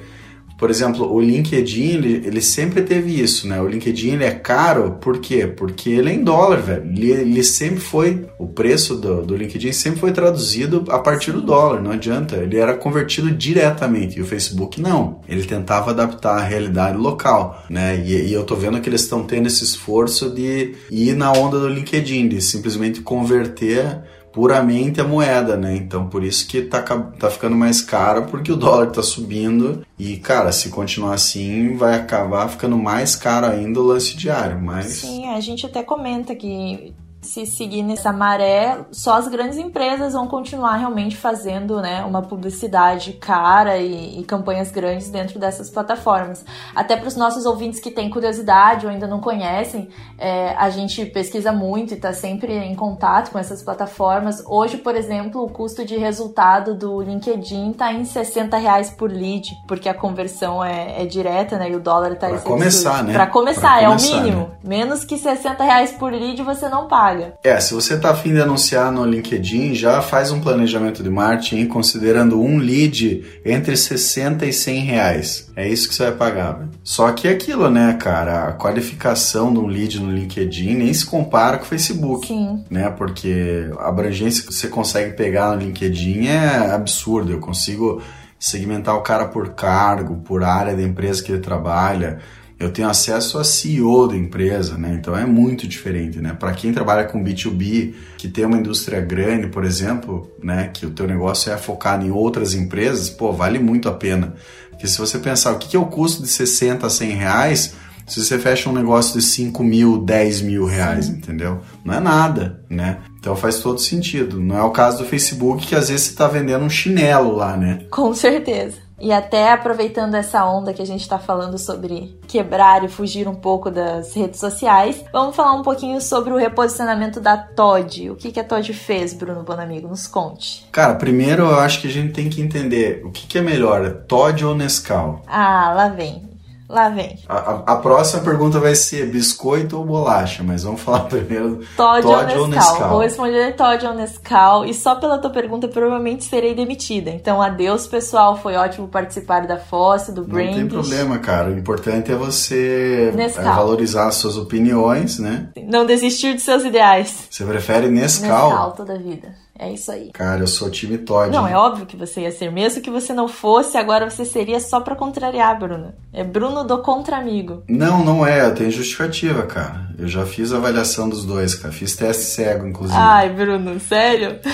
por 0.65 0.71
exemplo, 0.71 1.13
o 1.13 1.21
LinkedIn, 1.21 1.89
ele, 1.91 2.23
ele, 2.27 2.41
sempre 2.41 2.81
teve 2.81 3.21
isso, 3.21 3.47
né? 3.47 3.61
O 3.61 3.69
LinkedIn 3.69 4.13
ele 4.13 4.25
é 4.25 4.31
caro, 4.31 4.93
por 4.93 5.19
quê? 5.19 5.47
Porque 5.47 5.91
ele 5.91 6.09
é 6.09 6.15
em 6.15 6.25
dólar, 6.25 6.63
velho. 6.63 6.91
Ele, 6.91 7.11
ele 7.11 7.45
sempre 7.45 7.81
foi, 7.81 8.25
o 8.39 8.47
preço 8.47 8.95
do, 8.97 9.21
do, 9.21 9.37
LinkedIn 9.37 9.73
sempre 9.73 10.01
foi 10.01 10.11
traduzido 10.11 10.87
a 10.89 10.99
partir 10.99 11.33
do 11.33 11.43
dólar, 11.43 11.83
não 11.83 11.91
adianta. 11.91 12.37
Ele 12.37 12.57
era 12.57 12.73
convertido 12.73 13.31
diretamente, 13.31 14.19
e 14.19 14.23
o 14.23 14.25
Facebook 14.25 14.81
não. 14.81 15.21
Ele 15.29 15.45
tentava 15.45 15.91
adaptar 15.91 16.39
a 16.39 16.43
realidade 16.43 16.97
local, 16.97 17.63
né? 17.69 18.03
E, 18.03 18.29
e 18.29 18.33
eu 18.33 18.43
tô 18.43 18.57
vendo 18.57 18.81
que 18.81 18.89
eles 18.89 19.03
estão 19.03 19.23
tendo 19.23 19.49
esse 19.49 19.65
esforço 19.65 20.31
de 20.31 20.77
ir 20.91 21.15
na 21.15 21.31
onda 21.31 21.61
do 21.61 21.69
LinkedIn, 21.69 22.27
de 22.27 22.41
simplesmente 22.41 23.03
converter 23.03 24.01
puramente 24.35 25.01
a 25.01 25.05
moeda, 25.05 25.57
né? 25.57 25.77
Então 25.77 26.09
por 26.09 26.25
isso 26.25 26.47
que 26.49 26.63
tá, 26.63 26.83
tá 26.83 27.31
ficando 27.31 27.55
mais 27.55 27.81
caro, 27.81 28.27
porque 28.27 28.51
o 28.51 28.57
dólar 28.57 28.91
tá 28.91 29.03
subindo 29.03 29.87
e, 29.97 30.17
cara, 30.17 30.51
se 30.51 30.71
continuar 30.71 31.15
assim, 31.15 31.77
vai 31.77 31.95
acabar 31.95 32.49
ficando 32.49 32.77
mais 32.77 33.15
caro 33.15 33.47
ainda 33.47 33.81
o 33.81 33.85
lance 33.85 34.17
diário. 34.17 34.61
Mas... 34.61 34.87
Sim, 34.87 35.29
a 35.29 35.41
gente 35.41 35.65
até 35.65 35.83
comenta 35.85 36.35
que 36.35 36.93
se 37.25 37.47
seguir 37.47 37.83
nessa 37.83 38.13
maré, 38.13 38.85
só 38.93 39.15
as 39.15 39.27
grandes 39.29 39.59
empresas 39.59 40.13
vão 40.13 40.29
continuar 40.29 40.77
realmente 40.77 41.17
fazendo 41.17 41.81
né, 41.81 42.05
uma 42.05 42.23
publicidade 42.23 43.15
cara 43.15 43.79
e, 43.79 44.21
e 44.21 44.25
campanhas 44.25 44.71
grandes 44.71 45.11
dentro 45.11 45.39
dessas 45.39 45.71
plataformas. 45.71 46.45
Até 46.75 46.97
para 46.97 47.09
os 47.09 47.17
nossos 47.17 47.47
ouvintes 47.47 47.81
que 47.81 47.91
têm 47.91 48.11
curiosidade 48.11 48.87
ou 48.87 48.93
ainda 48.93 49.07
não 49.07 49.21
conhecem, 49.21 49.89
é, 50.19 50.55
a 50.57 50.69
gente 50.69 51.07
pesquisa 51.07 51.51
muito 51.51 51.93
e 51.93 51.97
está 51.97 52.13
sempre 52.13 52.53
em 52.53 52.75
contato 52.75 53.31
com 53.31 53.39
essas 53.39 53.63
plataformas. 53.63 54.45
Hoje, 54.47 54.77
por 54.77 54.95
exemplo, 54.95 55.43
o 55.43 55.49
custo 55.49 55.85
de 55.85 55.97
resultado 55.97 56.75
do 56.75 57.01
LinkedIn 57.01 57.71
está 57.71 57.93
em 57.93 58.05
60 58.05 58.57
reais 58.59 58.91
por 58.91 59.11
lead, 59.11 59.51
porque 59.67 59.89
a 59.89 59.95
conversão 59.95 60.63
é, 60.63 61.03
é 61.03 61.07
direta 61.07 61.57
né, 61.57 61.71
e 61.71 61.75
o 61.75 61.81
dólar 61.81 62.13
está... 62.13 62.29
Para 62.29 62.39
começar, 62.41 63.03
né? 63.03 63.13
Para 63.15 63.27
começar, 63.27 63.79
pra 63.79 63.83
é 63.83 63.87
começar, 63.87 64.11
o 64.11 64.21
mínimo. 64.21 64.41
Né? 64.63 64.77
Menos 64.77 65.05
que 65.05 65.17
60 65.17 65.65
reais 65.65 65.93
por 65.93 66.13
lead 66.13 66.43
você 66.43 66.69
não 66.69 66.87
paga. 66.87 67.14
Paga? 67.15 67.35
É, 67.43 67.59
se 67.61 67.73
você 67.73 67.99
tá 67.99 68.11
afim 68.11 68.33
de 68.33 68.41
anunciar 68.41 68.91
no 68.91 69.05
LinkedIn, 69.05 69.75
já 69.75 70.03
faz 70.03 70.31
um 70.31 70.41
planejamento 70.41 71.03
de 71.03 71.11
marketing 71.11 71.67
considerando 71.67 72.41
um 72.41 72.59
lead 72.59 73.25
entre 73.45 73.77
60 73.77 74.45
e 74.45 74.53
100 74.53 74.81
reais. 74.81 75.51
É 75.57 75.69
isso 75.69 75.89
que 75.89 75.95
você 75.95 76.05
vai 76.05 76.13
pagar. 76.13 76.69
Só 76.83 77.11
que 77.13 77.29
é 77.29 77.33
aquilo, 77.33 77.71
né, 77.71 77.95
cara? 77.95 78.49
A 78.49 78.53
qualificação 78.53 79.53
de 79.53 79.59
um 79.59 79.67
lead 79.67 80.01
no 80.01 80.13
LinkedIn 80.13 80.75
nem 80.75 80.93
se 80.93 81.07
compara 81.07 81.59
com 81.59 81.65
o 81.65 81.69
Facebook. 81.69 82.27
Sim. 82.27 82.65
Né? 82.71 82.91
Porque 82.91 83.71
a 83.79 83.89
abrangência 83.89 84.45
que 84.45 84.53
você 84.53 84.69
consegue 84.69 85.15
pegar 85.15 85.55
no 85.55 85.63
LinkedIn 85.63 86.27
é 86.27 86.73
absurda. 86.73 87.33
Eu 87.33 87.41
consigo 87.41 88.03
segmentar 88.39 88.95
o 88.95 89.01
cara 89.01 89.27
por 89.27 89.51
cargo, 89.51 90.17
por 90.17 90.43
área 90.45 90.77
da 90.77 90.83
empresa 90.83 91.23
que 91.23 91.33
ele 91.33 91.41
trabalha 91.41 92.19
eu 92.65 92.73
tenho 92.73 92.89
acesso 92.89 93.39
a 93.39 93.45
CEO 93.45 94.09
da 94.09 94.17
empresa, 94.17 94.77
né? 94.79 94.97
Então 94.99 95.17
é 95.17 95.27
muito 95.27 95.69
diferente, 95.69 96.19
né? 96.19 96.35
Para 96.39 96.53
quem 96.53 96.73
trabalha 96.73 97.05
com 97.05 97.23
B2B, 97.23 97.93
que 98.17 98.27
tem 98.27 98.45
uma 98.45 98.57
indústria 98.57 99.01
grande, 99.01 99.49
por 99.49 99.65
exemplo, 99.65 100.31
né, 100.43 100.71
que 100.73 100.87
o 100.87 100.91
teu 100.91 101.07
negócio 101.07 101.53
é 101.53 101.59
focado 101.59 102.07
em 102.07 102.11
outras 102.11 102.55
empresas, 102.55 103.11
pô, 103.11 103.33
vale 103.33 103.59
muito 103.59 103.89
a 103.89 103.93
pena. 103.93 104.35
Porque 104.71 104.89
se 104.89 104.99
você 104.99 105.19
pensar 105.19 105.53
o 105.53 105.59
que 105.59 105.77
é 105.77 105.79
o 105.79 105.87
custo 105.87 106.23
de 106.23 106.29
60 106.29 106.87
a 106.87 106.91
100 106.91 107.11
reais, 107.11 107.75
se 108.07 108.23
você 108.23 108.39
fecha 108.39 108.69
um 108.69 108.73
negócio 108.73 109.19
de 109.19 109.25
5 109.25 109.63
mil, 109.63 109.99
10 109.99 110.43
mil 110.43 110.65
reais, 110.67 111.09
entendeu? 111.09 111.61
Não 111.85 111.95
é 111.95 112.01
nada, 112.01 112.63
né? 112.69 112.99
Então 113.19 113.35
faz 113.35 113.61
todo 113.61 113.81
sentido. 113.81 114.41
Não 114.41 114.59
é 114.59 114.63
o 114.63 114.71
caso 114.71 114.99
do 114.99 115.05
Facebook 115.05 115.67
que 115.67 115.75
às 115.75 115.89
vezes 115.89 116.07
você 116.07 116.13
está 116.13 116.29
vendendo 116.29 116.65
um 116.65 116.71
chinelo 116.71 117.35
lá, 117.35 117.57
né? 117.57 117.87
Com 117.91 118.13
certeza. 118.15 118.84
E 119.05 119.13
até 119.13 119.53
aproveitando 119.53 120.15
essa 120.15 120.47
onda 120.47 120.73
que 120.73 120.81
a 120.81 120.87
gente 120.87 121.03
está 121.03 121.19
falando 121.19 121.59
sobre 121.59 122.19
quebrar 122.27 122.83
e 122.85 122.89
fugir 122.89 123.29
um 123.29 123.35
pouco 123.35 123.71
das 123.71 124.15
redes 124.15 124.41
sociais, 124.41 125.05
vamos 125.13 125.37
falar 125.37 125.53
um 125.53 125.61
pouquinho 125.61 126.01
sobre 126.01 126.33
o 126.33 126.39
reposicionamento 126.39 127.21
da 127.21 127.37
Todd. 127.37 128.09
O 128.09 128.17
que, 128.17 128.33
que 128.33 128.41
a 128.41 128.45
Todd 128.45 128.73
fez, 128.73 129.13
Bruno 129.13 129.43
Bonamigo? 129.43 129.89
Nos 129.89 130.07
conte. 130.07 130.67
Cara, 130.73 130.95
primeiro 130.95 131.43
eu 131.43 131.61
acho 131.61 131.83
que 131.83 131.87
a 131.87 131.91
gente 131.91 132.15
tem 132.15 132.31
que 132.31 132.41
entender 132.41 133.05
o 133.05 133.11
que, 133.11 133.27
que 133.27 133.37
é 133.37 133.43
melhor, 133.43 134.07
Todd 134.09 134.43
ou 134.43 134.55
Nescau? 134.55 135.21
Ah, 135.27 135.75
lá 135.77 135.89
vem. 135.89 136.34
Lá 136.69 136.89
vem. 136.89 137.19
A, 137.29 137.37
a, 137.37 137.55
a, 137.73 137.77
próxima 137.77 138.23
pergunta 138.23 138.59
vai 138.59 138.75
ser 138.75 139.07
biscoito 139.11 139.77
ou 139.77 139.85
bolacha, 139.85 140.43
mas 140.43 140.63
vamos 140.63 140.81
falar 140.81 141.01
primeiro 141.11 141.61
Todd, 141.77 142.03
Todd 142.03 142.09
ou, 142.09 142.27
Nescau. 142.27 142.41
ou 142.41 142.49
Nescau. 142.49 142.89
Vou 142.89 142.99
responder 143.01 143.55
Todd 143.55 143.87
ou 143.87 143.95
Nescau 143.95 144.65
e 144.65 144.73
só 144.73 144.95
pela 144.95 145.19
tua 145.19 145.31
pergunta 145.31 145.69
provavelmente 145.69 146.25
serei 146.25 146.55
demitida. 146.55 147.11
Então 147.11 147.41
adeus 147.43 147.87
pessoal, 147.87 148.37
foi 148.37 148.57
ótimo 148.57 148.89
participar 148.89 149.47
da 149.47 149.59
Fosse, 149.59 150.11
do 150.11 150.25
Brandish. 150.25 150.57
Não 150.57 150.69
tem 150.69 150.69
problema, 150.69 151.19
cara. 151.19 151.51
O 151.51 151.59
importante 151.59 152.11
é 152.11 152.15
você 152.15 153.13
é, 153.15 153.43
valorizar 153.43 154.09
as 154.09 154.15
suas 154.15 154.37
opiniões, 154.37 155.19
né? 155.19 155.49
Não 155.65 155.85
desistir 155.85 156.35
de 156.35 156.41
seus 156.41 156.65
ideais. 156.65 157.29
Você 157.31 157.45
prefere 157.45 157.89
Nescau? 157.89 158.49
Nescau 158.49 158.73
toda 158.73 158.95
a 158.95 158.99
vida. 158.99 159.45
É 159.57 159.73
isso 159.73 159.93
aí. 159.93 160.11
Cara, 160.13 160.41
eu 160.41 160.47
sou 160.49 160.69
time 160.69 160.99
Todd. 160.99 161.31
Não, 161.31 161.47
é 161.47 161.57
óbvio 161.57 161.87
que 161.87 161.97
você 161.97 162.23
ia 162.23 162.33
ser. 162.33 162.51
Mesmo 162.51 162.83
que 162.83 162.91
você 162.91 163.13
não 163.13 163.29
fosse, 163.29 163.79
agora 163.79 164.11
você 164.11 164.25
seria 164.25 164.59
só 164.59 164.81
pra 164.81 164.97
contrariar, 164.97 165.57
Bruno. 165.59 165.95
É 166.13 166.25
Bruno 166.25 166.65
do 166.65 166.79
contra-amigo. 166.79 167.63
Não, 167.69 168.05
não 168.05 168.27
é. 168.27 168.51
Tem 168.51 168.69
justificativa, 168.71 169.43
cara. 169.45 169.91
Eu 169.97 170.09
já 170.09 170.27
fiz 170.27 170.53
a 170.53 170.57
avaliação 170.57 171.09
dos 171.09 171.25
dois, 171.25 171.55
cara. 171.55 171.73
Fiz 171.73 171.95
teste 171.95 172.25
cego, 172.25 172.67
inclusive. 172.67 172.99
Ai, 172.99 173.31
Bruno, 173.31 173.79
sério? 173.79 174.41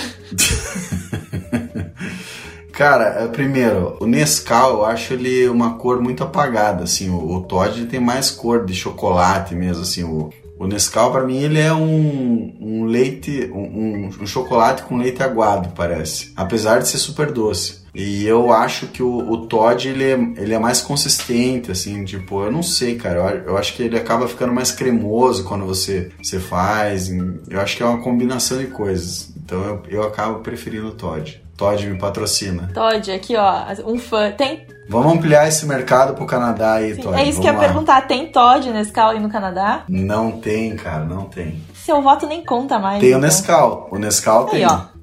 Cara, 2.81 3.25
é, 3.25 3.29
primeiro, 3.29 3.99
o 4.01 4.07
Nescau, 4.07 4.79
eu 4.79 4.85
acho 4.87 5.13
ele 5.13 5.47
uma 5.51 5.75
cor 5.75 6.01
muito 6.01 6.25
apagada, 6.25 6.85
assim, 6.85 7.11
o, 7.11 7.35
o 7.35 7.43
Todd 7.43 7.85
tem 7.85 8.01
mais 8.01 8.31
cor 8.31 8.65
de 8.65 8.75
chocolate 8.75 9.55
mesmo, 9.55 9.83
assim, 9.83 10.03
o, 10.03 10.31
o 10.61 10.67
Nescau, 10.67 11.11
para 11.11 11.25
mim, 11.25 11.39
ele 11.39 11.59
é 11.59 11.73
um, 11.73 12.55
um 12.61 12.85
leite, 12.85 13.51
um, 13.51 14.11
um, 14.21 14.27
chocolate 14.27 14.83
com 14.83 14.99
leite 14.99 15.23
aguado, 15.23 15.71
parece. 15.75 16.35
Apesar 16.37 16.81
de 16.81 16.89
ser 16.89 16.99
super 16.99 17.33
doce. 17.33 17.81
E 17.95 18.27
eu 18.27 18.53
acho 18.53 18.89
que 18.89 19.03
o, 19.03 19.11
o 19.11 19.47
Todd, 19.47 19.89
ele 19.89 20.05
é, 20.05 20.13
ele 20.37 20.53
é 20.53 20.59
mais 20.59 20.83
consistente, 20.83 21.71
assim, 21.73 22.05
tipo, 22.05 22.45
eu 22.45 22.53
não 22.53 22.63
sei, 22.63 22.97
cara. 22.97 23.21
Eu, 23.21 23.53
eu 23.53 23.57
acho 23.57 23.75
que 23.75 23.83
ele 23.83 23.97
acaba 23.97 24.29
ficando 24.29 24.53
mais 24.53 24.71
cremoso 24.71 25.45
quando 25.45 25.65
você, 25.65 26.11
você 26.23 26.39
faz. 26.39 27.09
Eu 27.09 27.59
acho 27.59 27.79
que 27.79 27.83
é 27.83 27.87
uma 27.87 28.03
combinação 28.03 28.59
de 28.59 28.67
coisas. 28.67 29.33
Então 29.43 29.65
eu, 29.65 29.83
eu 29.89 30.03
acabo 30.03 30.41
preferindo 30.41 30.89
o 30.89 30.93
Todd. 30.93 31.43
Todd 31.61 31.87
me 31.87 31.99
patrocina. 31.99 32.71
Todd, 32.73 33.13
aqui 33.13 33.37
ó, 33.37 33.67
um 33.85 33.99
fã. 33.99 34.33
Tem 34.33 34.67
Vamos 34.89 35.13
ampliar 35.13 35.47
esse 35.47 35.67
mercado 35.67 36.15
pro 36.15 36.25
Canadá 36.25 36.73
aí, 36.73 36.95
Sim, 36.95 37.03
Todd. 37.03 37.21
É 37.21 37.25
isso 37.25 37.39
que 37.39 37.47
eu 37.47 37.53
ia 37.53 37.59
perguntar. 37.59 38.01
Tem 38.09 38.33
Todd 38.33 38.71
Nescau 38.71 39.11
aí 39.11 39.21
no 39.21 39.29
Canadá? 39.29 39.85
Não 39.87 40.33
tem, 40.33 40.75
cara, 40.75 41.05
não 41.05 41.27
tem. 41.27 41.63
Seu 41.75 42.01
voto 42.01 42.27
nem 42.27 42.43
conta 42.43 42.79
mais. 42.79 42.99
Tem 42.99 43.11
então. 43.11 43.21
o 43.21 43.23
Nescau. 43.23 43.89
O 43.91 43.99
Nescau 43.99 44.47
aí, 44.47 44.51
tem. 44.51 44.67
Ó. 44.67 45.00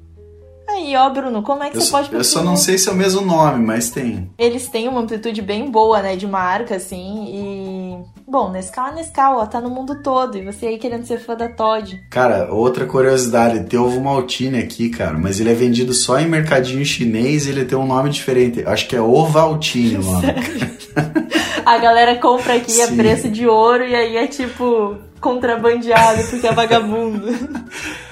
Aí, 0.77 0.95
ó, 0.95 1.09
Bruno, 1.09 1.41
como 1.41 1.63
é 1.63 1.71
que 1.71 1.77
eu 1.77 1.81
você 1.81 1.89
pode 1.89 2.13
Eu 2.13 2.23
só 2.23 2.43
não 2.43 2.55
sei 2.55 2.77
se 2.77 2.87
é 2.87 2.91
o 2.91 2.95
mesmo 2.95 3.21
nome, 3.21 3.65
mas 3.65 3.89
tem. 3.89 4.29
Eles 4.37 4.67
têm 4.67 4.87
uma 4.87 5.01
amplitude 5.01 5.41
bem 5.41 5.71
boa, 5.71 6.03
né, 6.03 6.15
de 6.15 6.27
marca, 6.27 6.75
assim, 6.75 7.25
e... 7.27 7.97
Bom, 8.29 8.51
Nescau 8.51 8.89
é 8.89 8.93
Nescau, 8.93 9.39
ó, 9.39 9.45
tá 9.47 9.59
no 9.59 9.71
mundo 9.71 10.03
todo, 10.03 10.37
e 10.37 10.45
você 10.45 10.67
aí 10.67 10.77
querendo 10.77 11.05
ser 11.05 11.17
fã 11.17 11.35
da 11.35 11.49
Todd. 11.49 11.99
Cara, 12.11 12.53
outra 12.53 12.85
curiosidade, 12.85 13.63
tem 13.63 13.79
ovo 13.79 13.99
maltine 13.99 14.59
aqui, 14.59 14.89
cara, 14.89 15.17
mas 15.17 15.39
ele 15.39 15.49
é 15.49 15.55
vendido 15.55 15.93
só 15.93 16.19
em 16.19 16.27
mercadinho 16.27 16.85
chinês 16.85 17.47
e 17.47 17.49
ele 17.49 17.65
tem 17.65 17.77
um 17.77 17.87
nome 17.87 18.11
diferente. 18.11 18.63
Acho 18.65 18.87
que 18.87 18.95
é 18.95 19.01
Ovaltine 19.01 19.95
o 19.95 20.03
nome. 20.03 20.27
A 21.65 21.77
galera 21.79 22.15
compra 22.15 22.55
aqui 22.55 22.71
Sim. 22.71 22.83
a 22.83 22.87
preço 22.87 23.29
de 23.29 23.45
ouro 23.45 23.83
e 23.83 23.93
aí 23.93 24.15
é 24.15 24.25
tipo 24.25 24.95
contrabandeado 25.19 26.23
porque 26.29 26.47
é 26.47 26.53
vagabundo. 26.53 27.27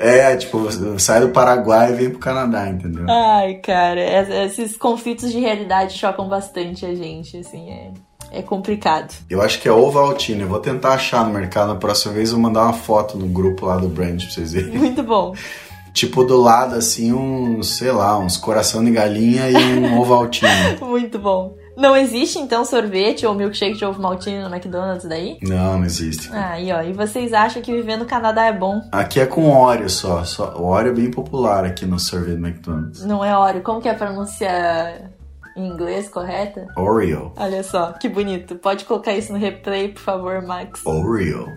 É, 0.00 0.36
tipo, 0.36 0.66
sai 0.98 1.20
do 1.20 1.28
Paraguai 1.28 1.92
e 1.92 1.94
vem 1.94 2.10
pro 2.10 2.18
Canadá, 2.18 2.68
entendeu? 2.68 3.06
Ai, 3.08 3.54
cara, 3.54 4.00
esses 4.44 4.76
conflitos 4.76 5.32
de 5.32 5.38
realidade 5.38 5.98
chocam 5.98 6.28
bastante 6.28 6.84
a 6.84 6.94
gente, 6.94 7.38
assim, 7.38 7.70
é, 7.70 7.92
é 8.32 8.42
complicado. 8.42 9.14
Eu 9.28 9.42
acho 9.42 9.60
que 9.60 9.68
é 9.68 9.72
Ovaltine, 9.72 10.42
eu 10.42 10.48
vou 10.48 10.60
tentar 10.60 10.94
achar 10.94 11.24
no 11.24 11.32
mercado, 11.32 11.68
na 11.68 11.76
próxima 11.76 12.14
vez 12.14 12.30
eu 12.30 12.36
vou 12.36 12.42
mandar 12.42 12.64
uma 12.64 12.72
foto 12.72 13.16
no 13.16 13.26
grupo 13.26 13.66
lá 13.66 13.76
do 13.76 13.88
brand 13.88 14.20
pra 14.20 14.30
vocês 14.30 14.52
verem. 14.52 14.78
Muito 14.78 15.02
bom. 15.02 15.34
tipo, 15.92 16.24
do 16.24 16.40
lado, 16.40 16.74
assim, 16.74 17.12
uns, 17.12 17.76
sei 17.76 17.90
lá, 17.90 18.18
uns 18.18 18.36
coração 18.36 18.84
de 18.84 18.90
galinha 18.90 19.48
e 19.50 19.56
um 19.56 19.98
Ovaltine. 20.00 20.78
Muito 20.80 21.18
bom. 21.18 21.56
Não 21.76 21.94
existe, 21.94 22.38
então, 22.38 22.64
sorvete 22.64 23.26
ou 23.26 23.34
milkshake 23.34 23.76
de 23.76 23.84
ovo 23.84 24.00
maltine 24.00 24.42
no 24.42 24.48
McDonald's 24.48 25.04
daí? 25.04 25.36
Não, 25.42 25.78
não 25.78 25.84
existe. 25.84 26.30
Ah, 26.32 26.52
aí, 26.52 26.72
ó. 26.72 26.80
E 26.80 26.94
vocês 26.94 27.34
acham 27.34 27.60
que 27.60 27.70
viver 27.70 27.98
no 27.98 28.06
Canadá 28.06 28.46
é 28.46 28.52
bom? 28.52 28.80
Aqui 28.90 29.20
é 29.20 29.26
com 29.26 29.50
óleo 29.50 29.90
só. 29.90 30.24
só 30.24 30.56
o 30.56 30.64
óleo 30.64 30.88
é 30.88 30.94
bem 30.94 31.10
popular 31.10 31.66
aqui 31.66 31.84
no 31.84 31.98
sorvete 31.98 32.38
do 32.38 32.46
McDonald's. 32.46 33.04
Não 33.04 33.22
é 33.22 33.36
óleo. 33.36 33.62
Como 33.62 33.80
que 33.80 33.88
é 33.88 33.92
a 33.92 33.94
pronúncia 33.94 35.10
em 35.54 35.68
inglês 35.68 36.08
correta? 36.08 36.66
Oreo. 36.76 37.32
Olha 37.36 37.62
só, 37.62 37.92
que 37.92 38.08
bonito. 38.08 38.56
Pode 38.56 38.86
colocar 38.86 39.12
isso 39.12 39.32
no 39.32 39.38
replay, 39.38 39.88
por 39.88 40.00
favor, 40.00 40.42
Max. 40.42 40.80
Oreo. 40.84 41.46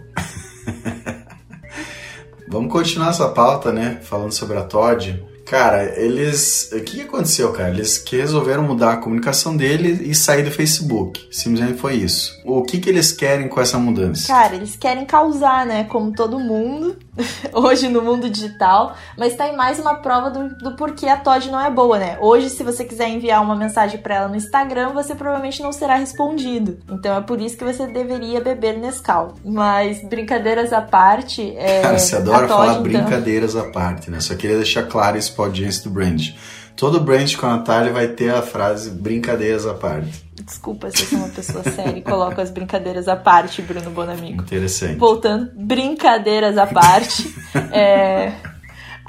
Vamos 2.50 2.74
continuar 2.74 3.12
essa 3.12 3.30
pauta, 3.30 3.72
né? 3.72 4.00
Falando 4.02 4.32
sobre 4.32 4.58
a 4.58 4.64
Todd. 4.64 5.24
Cara, 5.50 6.00
eles. 6.00 6.72
O 6.72 6.80
que 6.82 7.02
aconteceu, 7.02 7.52
cara? 7.52 7.70
Eles 7.70 7.98
que 7.98 8.16
resolveram 8.16 8.62
mudar 8.62 8.94
a 8.94 8.98
comunicação 8.98 9.58
deles 9.58 10.00
e 10.00 10.14
sair 10.14 10.44
do 10.44 10.52
Facebook. 10.52 11.28
Simplesmente 11.32 11.80
foi 11.80 11.96
isso. 11.96 12.40
O 12.46 12.62
que, 12.62 12.78
que 12.78 12.88
eles 12.88 13.12
querem 13.12 13.48
com 13.48 13.60
essa 13.60 13.80
mudança? 13.80 14.28
Cara, 14.28 14.56
eles 14.56 14.76
querem 14.76 15.06
causar, 15.06 15.66
né? 15.66 15.86
Como 15.86 16.14
todo 16.14 16.40
mundo, 16.40 16.98
hoje 17.54 17.88
no 17.88 18.02
mundo 18.02 18.30
digital. 18.30 18.96
Mas 19.18 19.36
tá 19.36 19.46
aí 19.46 19.56
mais 19.56 19.80
uma 19.80 19.96
prova 19.96 20.30
do, 20.30 20.50
do 20.58 20.76
porquê 20.76 21.08
a 21.08 21.18
Todd 21.18 21.50
não 21.50 21.60
é 21.60 21.70
boa, 21.70 22.00
né? 22.00 22.18
Hoje, 22.22 22.50
se 22.50 22.64
você 22.64 22.84
quiser 22.84 23.10
enviar 23.10 23.42
uma 23.42 23.56
mensagem 23.56 24.00
para 24.00 24.16
ela 24.16 24.28
no 24.28 24.36
Instagram, 24.36 24.90
você 24.90 25.16
provavelmente 25.16 25.62
não 25.62 25.72
será 25.72 25.96
respondido. 25.96 26.78
Então 26.90 27.18
é 27.18 27.22
por 27.22 27.42
isso 27.42 27.58
que 27.58 27.64
você 27.64 27.88
deveria 27.88 28.42
beber 28.42 28.78
Nescau. 28.78 29.36
Mas 29.44 30.04
brincadeiras 30.04 30.74
à 30.74 30.82
parte. 30.82 31.56
É, 31.58 31.82
cara, 31.84 32.00
você 32.00 32.16
adora 32.16 32.48
Todd, 32.48 32.50
falar 32.50 32.72
então... 32.72 32.84
brincadeiras 32.84 33.56
à 33.56 33.64
parte, 33.64 34.10
né? 34.10 34.20
Só 34.20 34.36
queria 34.36 34.58
deixar 34.58 34.84
claro 34.84 35.18
isso 35.18 35.34
pra 35.34 35.46
audiência 35.46 35.84
do 35.84 35.90
Brand. 35.90 36.30
Todo 36.76 37.02
Brand 37.02 37.36
com 37.36 37.46
a 37.46 37.58
Natália 37.58 37.92
vai 37.92 38.08
ter 38.08 38.34
a 38.34 38.42
frase 38.42 38.90
brincadeiras 38.90 39.66
à 39.66 39.74
parte. 39.74 40.29
Desculpa 40.44 40.90
se 40.92 41.04
eu 41.04 41.08
sou 41.08 41.20
uma 41.20 41.30
pessoa 41.30 41.64
séria 41.64 41.98
e 41.98 42.02
coloco 42.02 42.40
as 42.40 42.50
brincadeiras 42.50 43.08
à 43.08 43.16
parte, 43.16 43.62
Bruno 43.62 43.90
Bonamigo. 43.92 44.44
Interessante. 44.44 44.96
Voltando, 44.96 45.52
brincadeiras 45.56 46.58
à 46.58 46.68
parte. 46.68 47.34
é, 47.72 48.34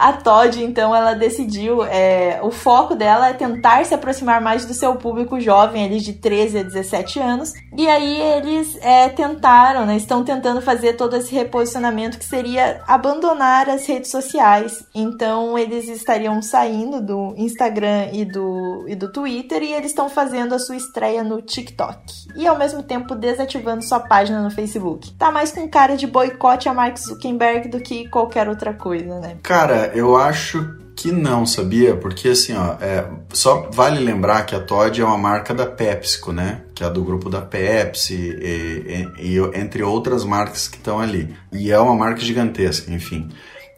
A 0.00 0.14
Todd, 0.14 0.64
então, 0.64 0.96
ela 0.96 1.12
decidiu, 1.12 1.84
é, 1.84 2.40
o 2.42 2.50
foco 2.50 2.94
dela 2.94 3.28
é 3.28 3.34
tentar 3.34 3.84
se 3.84 3.92
aproximar 3.92 4.40
mais 4.40 4.64
do 4.64 4.72
seu 4.72 4.96
público 4.96 5.38
jovem, 5.38 5.84
ali 5.84 6.00
de 6.00 6.14
13 6.14 6.60
a 6.60 6.62
17 6.62 7.20
anos. 7.20 7.52
E 7.76 7.86
aí 7.86 8.18
eles 8.18 8.78
é, 8.80 9.10
tentaram, 9.10 9.84
né, 9.84 9.96
estão 9.96 10.24
tentando 10.24 10.62
fazer 10.62 10.94
todo 10.94 11.14
esse 11.16 11.34
reposicionamento 11.34 12.18
que 12.18 12.24
seria 12.24 12.80
abandonar 12.86 13.68
as 13.68 13.86
redes 13.86 14.10
sociais. 14.10 14.82
Então 14.94 15.58
eles 15.58 15.86
estariam 15.88 16.40
saindo 16.40 17.00
do 17.02 17.34
Instagram 17.36 18.08
e 18.12 18.24
do, 18.24 18.86
e 18.88 18.94
do 18.94 19.12
Twitter 19.12 19.62
e 19.62 19.72
eles 19.74 19.90
estão 19.90 20.08
fazendo 20.08 20.54
a 20.54 20.58
sua 20.58 20.76
estreia 20.76 21.22
no 21.22 21.42
TikTok. 21.42 21.98
E 22.34 22.46
ao 22.46 22.58
mesmo 22.58 22.82
tempo 22.82 23.14
desativando 23.14 23.84
sua 23.84 24.00
página 24.00 24.42
no 24.42 24.50
Facebook. 24.50 25.12
Tá 25.18 25.30
mais 25.30 25.52
com 25.52 25.68
cara 25.68 25.94
de 25.96 26.06
boicote 26.06 26.68
a 26.68 26.74
Mark 26.74 26.96
Zuckerberg 26.96 27.68
do 27.68 27.80
que 27.80 28.08
qualquer 28.08 28.48
outra 28.48 28.72
coisa, 28.72 29.20
né? 29.20 29.36
Cara, 29.42 29.89
eu 29.94 30.16
acho 30.16 30.78
que 30.96 31.10
não, 31.10 31.46
sabia? 31.46 31.96
Porque 31.96 32.28
assim, 32.28 32.52
ó, 32.54 32.74
é, 32.80 33.06
só 33.32 33.70
vale 33.72 33.98
lembrar 34.00 34.44
que 34.44 34.54
a 34.54 34.60
Todd 34.60 35.00
é 35.00 35.04
uma 35.04 35.16
marca 35.16 35.54
da 35.54 35.64
PepsiCo, 35.64 36.30
né? 36.30 36.62
Que 36.74 36.84
é 36.84 36.90
do 36.90 37.02
grupo 37.02 37.30
da 37.30 37.40
Pepsi, 37.40 38.14
e, 38.14 39.08
e, 39.18 39.34
e 39.34 39.58
entre 39.58 39.82
outras 39.82 40.24
marcas 40.24 40.68
que 40.68 40.76
estão 40.76 41.00
ali. 41.00 41.34
E 41.52 41.70
é 41.70 41.78
uma 41.78 41.94
marca 41.94 42.20
gigantesca, 42.20 42.92
enfim. 42.92 43.30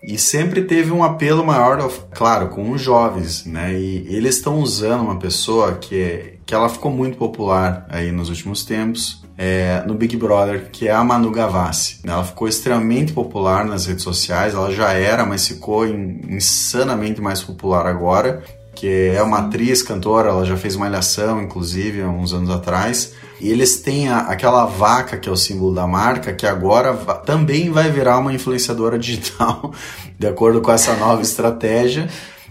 E 0.03 0.19
sempre 0.19 0.63
teve 0.63 0.91
um 0.91 1.05
apelo 1.05 1.47
maior, 1.47 1.89
claro, 2.11 2.49
com 2.49 2.73
os 2.73 2.81
jovens, 2.81 3.47
né? 3.47 3.73
E 3.73 4.05
eles 4.13 4.37
estão 4.37 4.59
usando 4.59 5.03
uma 5.03 5.17
pessoa 5.17 5.75
que, 5.75 6.39
que 6.45 6.53
ela 6.53 6.69
ficou 6.69 6.91
muito 6.91 7.17
popular 7.17 7.87
aí 7.89 8.11
nos 8.11 8.29
últimos 8.29 8.65
tempos, 8.65 9.22
é, 9.37 9.83
no 9.87 9.95
Big 9.95 10.17
Brother, 10.17 10.71
que 10.71 10.89
é 10.89 10.93
a 10.93 11.03
Manu 11.03 11.31
Gavassi. 11.31 12.01
Ela 12.05 12.25
ficou 12.25 12.47
extremamente 12.47 13.13
popular 13.13 13.65
nas 13.65 13.87
redes 13.87 14.03
sociais, 14.03 14.55
ela 14.55 14.71
já 14.71 14.93
era, 14.93 15.25
mas 15.25 15.47
ficou 15.47 15.87
insanamente 15.87 17.21
mais 17.21 17.43
popular 17.43 17.87
agora, 17.87 18.43
que 18.75 19.13
é 19.15 19.23
uma 19.23 19.39
atriz, 19.39 19.83
cantora, 19.83 20.31
ela 20.31 20.45
já 20.45 20.57
fez 20.57 20.75
uma 20.75 20.87
Malhação, 20.87 21.41
inclusive, 21.41 22.03
há 22.03 22.09
uns 22.09 22.33
anos 22.33 22.51
atrás. 22.51 23.15
E 23.41 23.51
eles 23.51 23.81
têm 23.81 24.09
a, 24.09 24.19
aquela 24.19 24.67
vaca 24.67 25.17
que 25.17 25.29
é 25.29 25.33
o 25.33 25.37
símbolo 25.37 25.75
da 25.75 25.87
marca, 25.87 26.33
que 26.33 26.47
agora 26.47 26.95
também 27.25 27.71
vai 27.71 27.91
virar 27.91 28.19
uma 28.19 28.33
influenciadora 28.33 28.99
digital, 28.99 29.73
de 30.19 30.27
acordo 30.27 30.61
com 30.61 30.73
essa 30.73 30.95
nova 30.97 31.23
estratégia. 31.23 32.09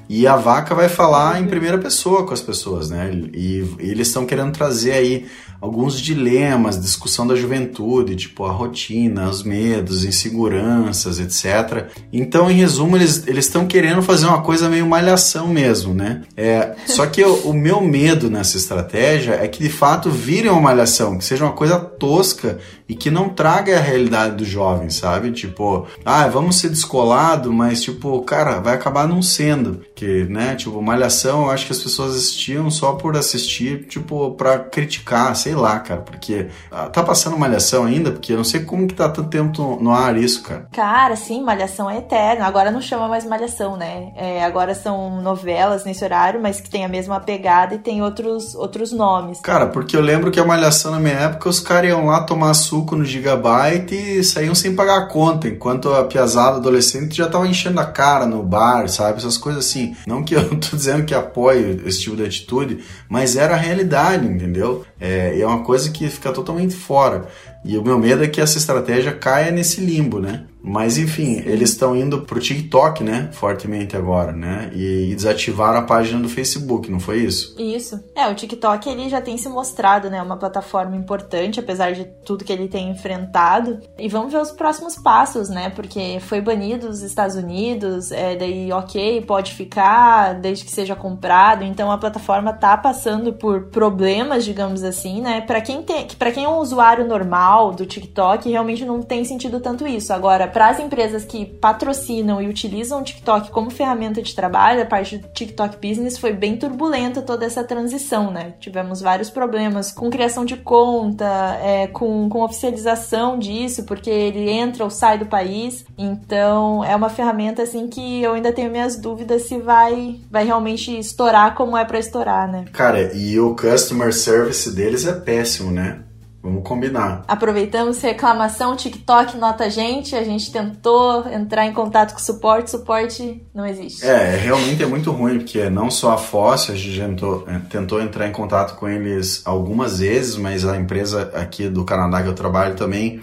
E 0.08 0.28
a 0.28 0.36
vaca 0.36 0.76
vai 0.76 0.90
falar 0.90 1.42
em 1.42 1.48
primeira 1.48 1.78
pessoa 1.78 2.26
com 2.26 2.34
as 2.34 2.42
pessoas, 2.42 2.90
né? 2.90 3.10
E, 3.34 3.66
e 3.80 3.92
eles 3.92 4.08
estão 4.08 4.26
querendo 4.26 4.52
trazer 4.52 4.92
aí 4.92 5.26
alguns 5.62 6.02
dilemas, 6.02 6.82
discussão 6.82 7.28
da 7.28 7.36
juventude, 7.36 8.16
tipo 8.16 8.44
a 8.46 8.52
rotina, 8.52 9.30
os 9.30 9.44
medos, 9.44 10.04
inseguranças, 10.04 11.20
etc. 11.20 11.88
Então, 12.12 12.50
em 12.50 12.56
resumo, 12.56 12.98
eles 12.98 13.28
estão 13.28 13.68
querendo 13.68 14.02
fazer 14.02 14.26
uma 14.26 14.42
coisa 14.42 14.68
meio 14.68 14.88
malhação 14.88 15.48
mesmo, 15.48 15.94
né? 15.94 16.24
É, 16.36 16.76
só 16.88 17.06
que 17.06 17.24
o, 17.24 17.50
o 17.50 17.54
meu 17.54 17.80
medo 17.80 18.30
nessa 18.30 18.58
estratégia 18.58 19.34
é 19.34 19.48
que 19.48 19.62
de 19.62 19.70
fato 19.70 20.10
vire 20.10 20.50
uma 20.50 20.60
malhação, 20.60 21.18
que 21.18 21.24
seja 21.24 21.46
uma 21.46 21.54
coisa 21.54 21.78
tosca 21.78 22.58
e 22.90 22.96
que 22.96 23.10
não 23.10 23.30
traga 23.30 23.78
a 23.78 23.82
realidade 23.82 24.36
do 24.36 24.44
jovem, 24.44 24.90
sabe? 24.90 25.32
Tipo, 25.32 25.88
ah, 26.04 26.28
vamos 26.28 26.58
ser 26.58 26.70
descolado, 26.70 27.54
mas 27.54 27.82
tipo, 27.82 28.22
cara, 28.24 28.60
vai 28.60 28.74
acabar 28.74 29.08
não 29.08 29.22
sendo. 29.22 29.82
Que, 29.96 30.26
né, 30.26 30.56
tipo, 30.56 30.82
malhação, 30.82 31.44
eu 31.44 31.52
acho 31.52 31.68
que 31.68 31.72
as 31.72 31.80
pessoas 31.80 32.16
assistiam 32.16 32.70
só 32.70 32.94
por 32.94 33.16
assistir, 33.16 33.86
tipo, 33.86 34.32
para 34.32 34.60
criticar, 34.60 35.36
sei 35.36 35.51
lá, 35.56 35.80
cara, 35.80 36.02
porque 36.02 36.48
ah, 36.72 36.88
tá 36.88 37.04
passando 37.04 37.38
malhação 37.38 37.86
ainda, 37.86 38.12
porque 38.12 38.34
eu 38.34 38.38
não 38.38 38.44
sei 38.44 38.62
como 38.62 38.88
que 38.88 38.94
tá 38.94 39.10
tanto 39.10 39.30
tempo 39.30 39.78
no 39.82 39.92
ar 39.92 40.18
isso, 40.18 40.44
cara. 40.44 40.68
Cara, 40.72 41.16
sim, 41.16 41.44
malhação 41.44 41.90
é 41.90 41.98
eterno. 41.98 42.44
Agora 42.44 42.72
não 42.72 42.82
chama 42.82 43.08
mais 43.08 43.26
malhação, 43.26 43.78
né? 43.78 44.12
É, 44.16 44.44
agora 44.44 44.74
são 44.74 45.22
novelas 45.22 45.86
nesse 45.86 46.04
horário, 46.04 46.42
mas 46.42 46.60
que 46.60 46.70
tem 46.70 46.86
a 46.86 46.90
mesma 46.90 47.20
pegada 47.20 47.76
e 47.76 47.80
tem 47.80 48.02
outros, 48.02 48.56
outros 48.56 48.92
nomes. 48.92 49.40
Cara, 49.42 49.68
porque 49.68 49.96
eu 49.96 50.02
lembro 50.02 50.32
que 50.32 50.40
a 50.40 50.46
malhação 50.46 50.92
na 50.92 51.00
minha 51.00 51.16
época, 51.16 51.50
os 51.50 51.60
caras 51.60 51.90
iam 51.90 52.06
lá 52.06 52.24
tomar 52.24 52.54
suco 52.54 52.96
no 52.96 53.06
Gigabyte 53.06 53.96
e 53.96 54.24
saíam 54.24 54.56
sem 54.56 54.76
pagar 54.76 54.98
a 54.98 55.08
conta, 55.08 55.48
enquanto 55.48 55.94
a 55.94 56.04
piazada 56.04 56.58
adolescente 56.58 57.16
já 57.16 57.28
tava 57.28 57.48
enchendo 57.48 57.80
a 57.80 57.86
cara 57.86 58.26
no 58.26 58.44
bar, 58.44 58.88
sabe? 58.88 59.20
Essas 59.20 59.38
coisas 59.38 59.66
assim. 59.66 59.96
Não 60.06 60.24
que 60.24 60.36
eu 60.36 60.50
tô 60.60 60.76
dizendo 60.76 61.06
que 61.06 61.14
apoio 61.14 61.82
esse 61.86 62.02
tipo 62.02 62.16
de 62.16 62.26
atitude, 62.26 62.84
mas 63.10 63.36
era 63.36 63.54
a 63.54 63.58
realidade, 63.58 64.26
entendeu? 64.26 64.86
É, 65.00 65.36
é 65.42 65.48
uma 65.48 65.64
coisa 65.64 65.92
que 65.92 66.10
fica 66.10 66.32
totalmente 66.32 66.76
fora. 66.76 67.28
E 67.64 67.78
o 67.78 67.84
meu 67.84 67.98
medo 68.00 68.24
é 68.24 68.28
que 68.28 68.42
essa 68.42 68.58
estratégia 68.58 69.14
caia 69.14 69.52
nesse 69.52 69.82
limbo, 69.82 70.20
né? 70.20 70.46
Mas 70.64 70.98
enfim, 70.98 71.42
eles 71.46 71.72
estão 71.72 71.96
indo 71.96 72.22
pro 72.22 72.40
TikTok, 72.40 73.04
né? 73.04 73.30
Fortemente 73.32 73.98
agora, 73.98 74.32
né? 74.32 74.70
E, 74.76 75.14
desativaram 75.16 75.80
a 75.80 75.84
página 75.84 76.20
do 76.22 76.30
Facebook, 76.30 76.90
não 76.90 77.00
foi 77.00 77.20
isso? 77.20 77.56
Isso. 77.60 78.00
É, 78.16 78.28
o 78.28 78.36
TikTok 78.36 78.88
ele 78.88 79.10
já 79.10 79.20
tem 79.20 79.38
se 79.38 79.50
mostrado, 79.50 80.10
né? 80.10 80.22
Uma 80.22 80.38
plataforma 80.38 80.96
importante, 80.96 81.60
apesar 81.60 81.94
de 81.94 82.06
tudo 82.24 82.46
que 82.46 82.54
ele 82.54 82.68
tem 82.68 82.92
enfrentado. 82.92 83.80
E 83.98 84.08
vamos 84.08 84.32
ver 84.32 84.40
os 84.40 84.52
próximos 84.52 84.96
passos, 84.96 85.50
né? 85.50 85.72
Porque 85.72 86.20
foi 86.22 86.42
banido 86.42 86.88
dos 86.88 87.02
Estados 87.02 87.36
Unidos, 87.36 88.12
é, 88.12 88.36
daí 88.36 88.72
ok, 88.72 89.22
pode 89.22 89.54
ficar 89.54 90.34
desde 90.36 90.64
que 90.64 90.72
seja 90.72 90.96
comprado. 90.96 91.64
Então 91.64 91.92
a 91.92 91.98
plataforma 91.98 92.54
tá 92.54 92.78
passando 92.78 93.34
por 93.34 93.70
problemas, 93.70 94.46
digamos 94.46 94.84
assim, 94.84 95.22
né? 95.22 95.42
Para 95.42 95.60
quem 95.60 95.82
tem, 95.82 96.08
para 96.20 96.32
quem 96.32 96.44
é 96.44 96.50
um 96.50 96.60
usuário 96.60 97.08
normal 97.08 97.51
do 97.74 97.86
TikTok, 97.86 98.50
realmente 98.50 98.86
não 98.86 99.02
tem 99.02 99.26
sentido 99.26 99.60
tanto 99.60 99.88
isso. 99.88 100.14
Agora 100.14 100.48
para 100.48 100.70
as 100.70 100.80
empresas 100.80 101.26
que 101.26 101.46
patrocinam 101.46 102.42
e 102.42 102.48
utilizam 102.48 103.02
o 103.02 103.04
TikTok 103.04 103.52
como 103.52 103.70
ferramenta 103.70 104.22
de 104.22 104.34
trabalho, 104.34 104.82
a 104.82 104.86
parte 104.86 105.18
do 105.18 105.28
TikTok 105.28 105.76
Business 105.86 106.18
foi 106.18 106.34
bem 106.34 106.58
turbulenta 106.58 107.22
toda 107.22 107.46
essa 107.46 107.64
transição, 107.64 108.32
né? 108.32 108.54
Tivemos 108.60 109.02
vários 109.02 109.30
problemas 109.30 109.92
com 109.92 110.10
criação 110.10 110.46
de 110.46 110.56
conta, 110.56 111.60
é, 111.62 111.88
com, 111.88 112.30
com 112.30 112.44
oficialização 112.44 113.38
disso, 113.38 113.86
porque 113.86 114.10
ele 114.10 114.50
entra 114.50 114.84
ou 114.84 114.90
sai 114.90 115.18
do 115.18 115.26
país. 115.26 115.86
Então 115.98 116.84
é 116.84 116.96
uma 116.96 117.10
ferramenta 117.10 117.64
assim 117.64 117.88
que 117.88 118.22
eu 118.22 118.34
ainda 118.34 118.54
tenho 118.54 118.72
minhas 118.72 118.98
dúvidas 118.98 119.44
se 119.44 119.58
vai, 119.58 120.20
vai 120.30 120.46
realmente 120.46 120.98
estourar 120.98 121.56
como 121.56 121.76
é 121.76 121.84
para 121.84 122.00
estourar, 122.00 122.52
né? 122.52 122.66
Cara, 122.72 123.14
e 123.14 123.40
o 123.40 123.56
customer 123.56 124.14
service 124.14 124.74
deles 124.74 125.06
é 125.06 125.14
péssimo, 125.14 125.72
né? 125.72 126.04
Vamos 126.44 126.64
combinar. 126.64 127.24
Aproveitamos 127.28 128.02
reclamação, 128.02 128.76
TikTok 128.76 129.38
nota 129.38 129.66
a 129.66 129.70
gente, 129.70 130.16
a 130.16 130.24
gente 130.24 130.52
tentou 130.52 131.28
entrar 131.32 131.68
em 131.68 131.74
contato 131.74 132.14
com 132.14 132.20
o 132.20 132.24
suporte, 132.24 132.72
suporte 132.72 133.46
não 133.54 133.66
existe. 133.66 134.04
É, 134.04 134.38
realmente 134.38 134.82
é 134.82 134.88
muito 134.88 135.12
ruim, 135.12 135.38
porque 135.38 135.70
não 135.70 135.92
só 135.92 136.14
a 136.14 136.18
Fóssil, 136.18 136.74
a 136.74 136.78
gente 136.78 137.00
tentou, 137.00 137.46
é, 137.48 137.60
tentou 137.70 138.02
entrar 138.02 138.28
em 138.28 138.32
contato 138.32 138.76
com 138.76 138.90
eles 138.90 139.44
algumas 139.46 140.00
vezes, 140.00 140.36
mas 140.36 140.66
a 140.66 140.76
empresa 140.76 141.32
aqui 141.36 141.70
do 141.70 141.84
Canadá 141.86 142.24
que 142.24 142.30
eu 142.30 142.36
trabalho 142.36 142.76
também 142.76 143.22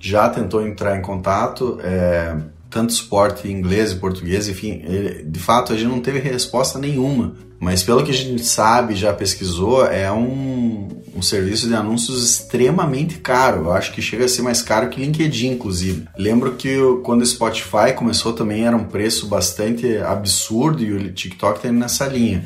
já 0.00 0.28
tentou 0.28 0.66
entrar 0.66 0.96
em 0.96 1.02
contato, 1.02 1.78
é, 1.82 2.36
tanto 2.70 2.92
suporte 2.92 3.48
em 3.48 3.52
inglês 3.52 3.92
e 3.92 3.96
português, 3.96 4.48
enfim, 4.48 4.82
ele, 4.84 5.22
de 5.24 5.38
fato 5.38 5.72
a 5.72 5.76
gente 5.76 5.88
não 5.88 6.00
teve 6.00 6.18
resposta 6.18 6.78
nenhuma. 6.78 7.34
Mas 7.60 7.82
pelo 7.82 8.04
que 8.04 8.12
a 8.12 8.14
gente 8.14 8.44
sabe, 8.44 8.94
já 8.94 9.12
pesquisou, 9.12 9.84
é 9.84 10.10
um, 10.12 10.88
um 11.14 11.20
serviço 11.20 11.66
de 11.66 11.74
anúncios 11.74 12.24
extremamente 12.24 13.18
caro. 13.18 13.64
Eu 13.64 13.72
acho 13.72 13.92
que 13.92 14.00
chega 14.00 14.26
a 14.26 14.28
ser 14.28 14.42
mais 14.42 14.62
caro 14.62 14.88
que 14.88 15.00
LinkedIn, 15.00 15.54
inclusive. 15.54 16.04
Lembro 16.16 16.54
que 16.54 16.78
quando 17.02 17.22
o 17.22 17.26
Spotify 17.26 17.92
começou 17.96 18.32
também 18.32 18.64
era 18.64 18.76
um 18.76 18.84
preço 18.84 19.26
bastante 19.26 19.96
absurdo 19.98 20.84
e 20.84 20.92
o 20.92 21.12
TikTok 21.12 21.56
está 21.56 21.68
indo 21.68 21.80
nessa 21.80 22.06
linha. 22.06 22.44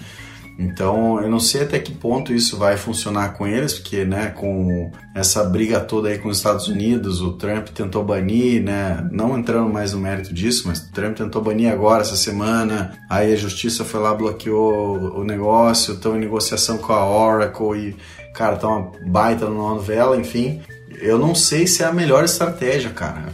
Então, 0.63 1.21
eu 1.21 1.29
não 1.29 1.41
sei 1.41 1.63
até 1.63 1.79
que 1.79 1.93
ponto 1.93 2.33
isso 2.33 2.57
vai 2.57 2.77
funcionar 2.77 3.35
com 3.35 3.47
eles, 3.47 3.75
porque, 3.75 4.05
né, 4.05 4.29
com 4.29 4.93
essa 5.15 5.43
briga 5.43 5.81
toda 5.81 6.09
aí 6.09 6.19
com 6.19 6.29
os 6.29 6.37
Estados 6.37 6.69
Unidos, 6.69 7.21
o 7.21 7.33
Trump 7.33 7.69
tentou 7.69 8.05
banir, 8.05 8.63
né, 8.63 9.05
não 9.11 9.37
entrando 9.37 9.69
mais 9.69 9.93
no 9.93 9.99
mérito 9.99 10.33
disso, 10.33 10.69
mas 10.69 10.79
o 10.79 10.93
Trump 10.93 11.17
tentou 11.17 11.43
banir 11.43 11.73
agora 11.73 12.03
essa 12.03 12.17
semana, 12.17 12.97
aí 13.11 13.33
a 13.33 13.37
justiça 13.37 13.85
foi 13.85 14.01
lá, 14.01 14.15
bloqueou 14.15 15.19
o 15.19 15.25
negócio, 15.25 15.95
estão 15.95 16.17
em 16.17 16.21
negociação 16.21 16.79
com 16.79 16.93
a 16.93 17.05
Oracle 17.05 17.77
e, 17.77 17.97
cara, 18.33 18.57
tá 18.57 18.69
uma 18.69 18.93
baita 19.05 19.47
numa 19.47 19.75
novela, 19.75 20.17
enfim. 20.17 20.61
Eu 21.01 21.19
não 21.19 21.35
sei 21.35 21.67
se 21.67 21.83
é 21.83 21.87
a 21.87 21.93
melhor 21.93 22.25
estratégia, 22.25 22.91
cara. 22.91 23.33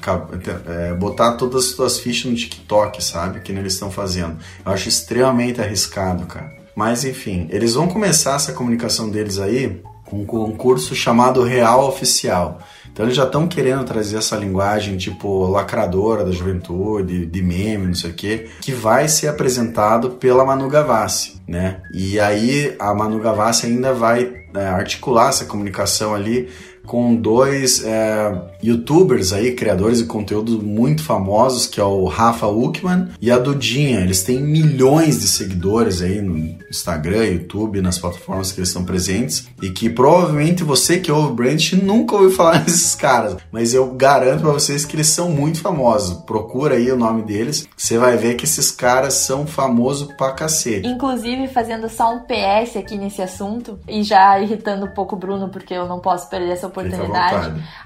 É, 0.66 0.94
botar 0.94 1.32
todas 1.32 1.64
as 1.64 1.70
suas 1.72 1.98
fichas 1.98 2.30
no 2.30 2.36
TikTok, 2.36 3.04
sabe? 3.04 3.40
Que 3.40 3.52
eles 3.52 3.74
estão 3.74 3.90
fazendo. 3.90 4.38
Eu 4.64 4.72
acho 4.72 4.88
extremamente 4.88 5.60
arriscado, 5.60 6.24
cara. 6.24 6.57
Mas 6.78 7.04
enfim, 7.04 7.48
eles 7.50 7.74
vão 7.74 7.88
começar 7.88 8.36
essa 8.36 8.52
comunicação 8.52 9.10
deles 9.10 9.40
aí 9.40 9.82
com 10.04 10.20
um 10.20 10.24
concurso 10.24 10.94
chamado 10.94 11.42
Real 11.42 11.88
Oficial. 11.88 12.60
Então 12.92 13.04
eles 13.04 13.16
já 13.16 13.24
estão 13.24 13.48
querendo 13.48 13.82
trazer 13.82 14.18
essa 14.18 14.36
linguagem 14.36 14.96
tipo 14.96 15.48
lacradora 15.48 16.24
da 16.24 16.30
juventude, 16.30 17.26
de 17.26 17.42
meme, 17.42 17.88
não 17.88 17.94
sei 17.94 18.10
o 18.10 18.14
quê, 18.14 18.48
que 18.60 18.70
vai 18.70 19.08
ser 19.08 19.26
apresentado 19.26 20.10
pela 20.10 20.44
Manu 20.44 20.68
Gavassi, 20.68 21.42
né? 21.48 21.82
E 21.92 22.20
aí 22.20 22.76
a 22.78 22.94
Manu 22.94 23.18
Gavassi 23.18 23.66
ainda 23.66 23.92
vai 23.92 24.32
é, 24.54 24.66
articular 24.68 25.30
essa 25.30 25.46
comunicação 25.46 26.14
ali 26.14 26.48
com 26.88 27.14
dois 27.14 27.84
é, 27.84 28.32
youtubers 28.62 29.34
aí, 29.34 29.54
criadores 29.54 29.98
de 29.98 30.04
conteúdo 30.06 30.62
muito 30.62 31.04
famosos, 31.04 31.66
que 31.66 31.78
é 31.78 31.84
o 31.84 32.06
Rafa 32.06 32.46
Uckman 32.46 33.08
e 33.20 33.30
a 33.30 33.38
Dudinha. 33.38 34.00
Eles 34.00 34.22
têm 34.22 34.40
milhões 34.40 35.20
de 35.20 35.28
seguidores 35.28 36.00
aí 36.00 36.22
no 36.22 36.36
Instagram, 36.70 37.26
YouTube, 37.26 37.82
nas 37.82 37.98
plataformas 37.98 38.50
que 38.50 38.58
eles 38.58 38.70
estão 38.70 38.84
presentes 38.84 39.46
e 39.62 39.68
que 39.68 39.90
provavelmente 39.90 40.64
você 40.64 40.98
que 40.98 41.12
ouve 41.12 41.28
o 41.28 41.34
Branch 41.34 41.72
nunca 41.74 42.16
ouviu 42.16 42.30
falar 42.30 42.58
desses 42.64 42.94
caras, 42.94 43.36
mas 43.52 43.74
eu 43.74 43.92
garanto 43.92 44.40
para 44.40 44.52
vocês 44.52 44.86
que 44.86 44.96
eles 44.96 45.08
são 45.08 45.30
muito 45.30 45.60
famosos. 45.60 46.22
Procura 46.22 46.76
aí 46.76 46.90
o 46.90 46.96
nome 46.96 47.20
deles, 47.22 47.68
você 47.76 47.98
vai 47.98 48.16
ver 48.16 48.34
que 48.34 48.46
esses 48.46 48.70
caras 48.70 49.12
são 49.12 49.46
famosos 49.46 50.14
pra 50.14 50.32
cacete. 50.32 50.88
Inclusive, 50.88 51.48
fazendo 51.48 51.86
só 51.90 52.14
um 52.14 52.20
PS 52.20 52.76
aqui 52.78 52.96
nesse 52.96 53.20
assunto 53.20 53.78
e 53.86 54.02
já 54.02 54.40
irritando 54.40 54.86
um 54.86 54.94
pouco 54.94 55.16
o 55.16 55.18
Bruno, 55.18 55.50
porque 55.50 55.74
eu 55.74 55.86
não 55.86 56.00
posso 56.00 56.30
perder 56.30 56.52
essa 56.52 56.66
oportunidade. 56.66 56.77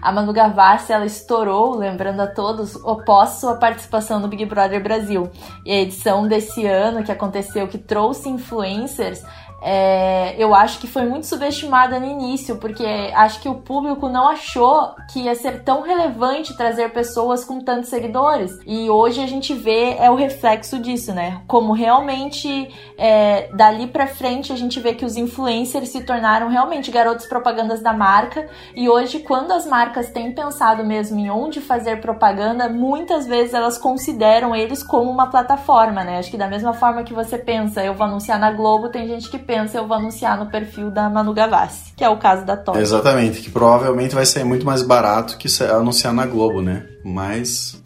A 0.00 0.12
Manu 0.12 0.32
Gavassi, 0.32 0.92
ela 0.92 1.06
estourou, 1.06 1.76
lembrando 1.76 2.20
a 2.20 2.26
todos, 2.26 2.76
após 2.84 3.30
sua 3.40 3.56
participação 3.56 4.20
no 4.20 4.28
Big 4.28 4.44
Brother 4.44 4.82
Brasil. 4.82 5.30
E 5.64 5.72
a 5.72 5.80
edição 5.80 6.26
desse 6.26 6.66
ano 6.66 7.02
que 7.02 7.12
aconteceu, 7.12 7.68
que 7.68 7.78
trouxe 7.78 8.28
influencers, 8.28 9.22
é, 9.62 10.34
eu 10.36 10.54
acho 10.54 10.80
que 10.80 10.86
foi 10.88 11.04
muito 11.06 11.26
subestimada 11.26 12.00
no 12.00 12.06
início, 12.06 12.56
porque 12.56 12.84
acho 13.14 13.40
que 13.40 13.48
o 13.48 13.54
público 13.54 14.08
não 14.08 14.28
achou 14.28 14.94
que 15.12 15.20
ia 15.20 15.34
ser 15.34 15.62
tão 15.62 15.82
relevante 15.82 16.56
trazer 16.56 16.92
pessoas 16.92 17.44
com 17.44 17.60
tantos 17.60 17.88
seguidores. 17.88 18.58
E 18.66 18.90
hoje 18.90 19.22
a 19.22 19.26
gente 19.26 19.54
vê 19.54 19.96
é 19.98 20.10
o 20.10 20.16
reflexo 20.16 20.78
disso, 20.78 21.14
né? 21.14 21.42
Como 21.46 21.72
realmente 21.72 22.68
é, 22.98 23.48
dali 23.54 23.86
para 23.86 24.06
frente 24.06 24.52
a 24.52 24.56
gente 24.56 24.80
vê 24.80 24.94
que 24.94 25.04
os 25.04 25.16
influencers 25.16 25.90
se 25.90 26.02
tornaram 26.02 26.48
realmente 26.48 26.90
garotos 26.90 27.26
propagandas 27.26 27.80
da 27.80 27.92
marca. 27.92 28.48
E 28.74 28.88
hoje, 28.88 29.20
quando 29.20 29.52
as 29.52 29.64
marcas 29.64 30.10
têm 30.10 30.32
pensado 30.32 30.84
mesmo 30.84 31.18
em 31.18 31.30
onde 31.30 31.60
fazer 31.60 32.00
propaganda, 32.00 32.68
muitas 32.68 33.26
vezes 33.26 33.54
elas 33.54 33.78
consideram 33.78 34.56
eles 34.56 34.82
como 34.82 35.10
uma 35.10 35.28
plataforma, 35.28 36.02
né? 36.02 36.18
Acho 36.18 36.30
que 36.30 36.36
da 36.36 36.48
mesma 36.48 36.72
forma 36.72 37.04
que 37.04 37.14
você 37.14 37.38
pensa, 37.38 37.84
eu 37.84 37.94
vou 37.94 38.06
anunciar 38.06 38.38
na 38.38 38.50
Globo, 38.50 38.88
tem 38.88 39.06
gente 39.06 39.30
que 39.30 39.38
pensa, 39.38 39.51
eu 39.74 39.86
vou 39.86 39.96
anunciar 39.96 40.38
no 40.38 40.46
perfil 40.46 40.90
da 40.90 41.08
Manu 41.08 41.32
Gavassi, 41.32 41.92
que 41.96 42.04
é 42.04 42.08
o 42.08 42.16
caso 42.16 42.44
da 42.44 42.56
Top. 42.56 42.78
Exatamente, 42.78 43.40
que 43.40 43.50
provavelmente 43.50 44.14
vai 44.14 44.26
ser 44.26 44.44
muito 44.44 44.64
mais 44.64 44.82
barato 44.82 45.36
que 45.36 45.48
anunciar 45.64 46.12
na 46.12 46.26
Globo, 46.26 46.62
né? 46.62 46.84
Mas. 47.04 47.80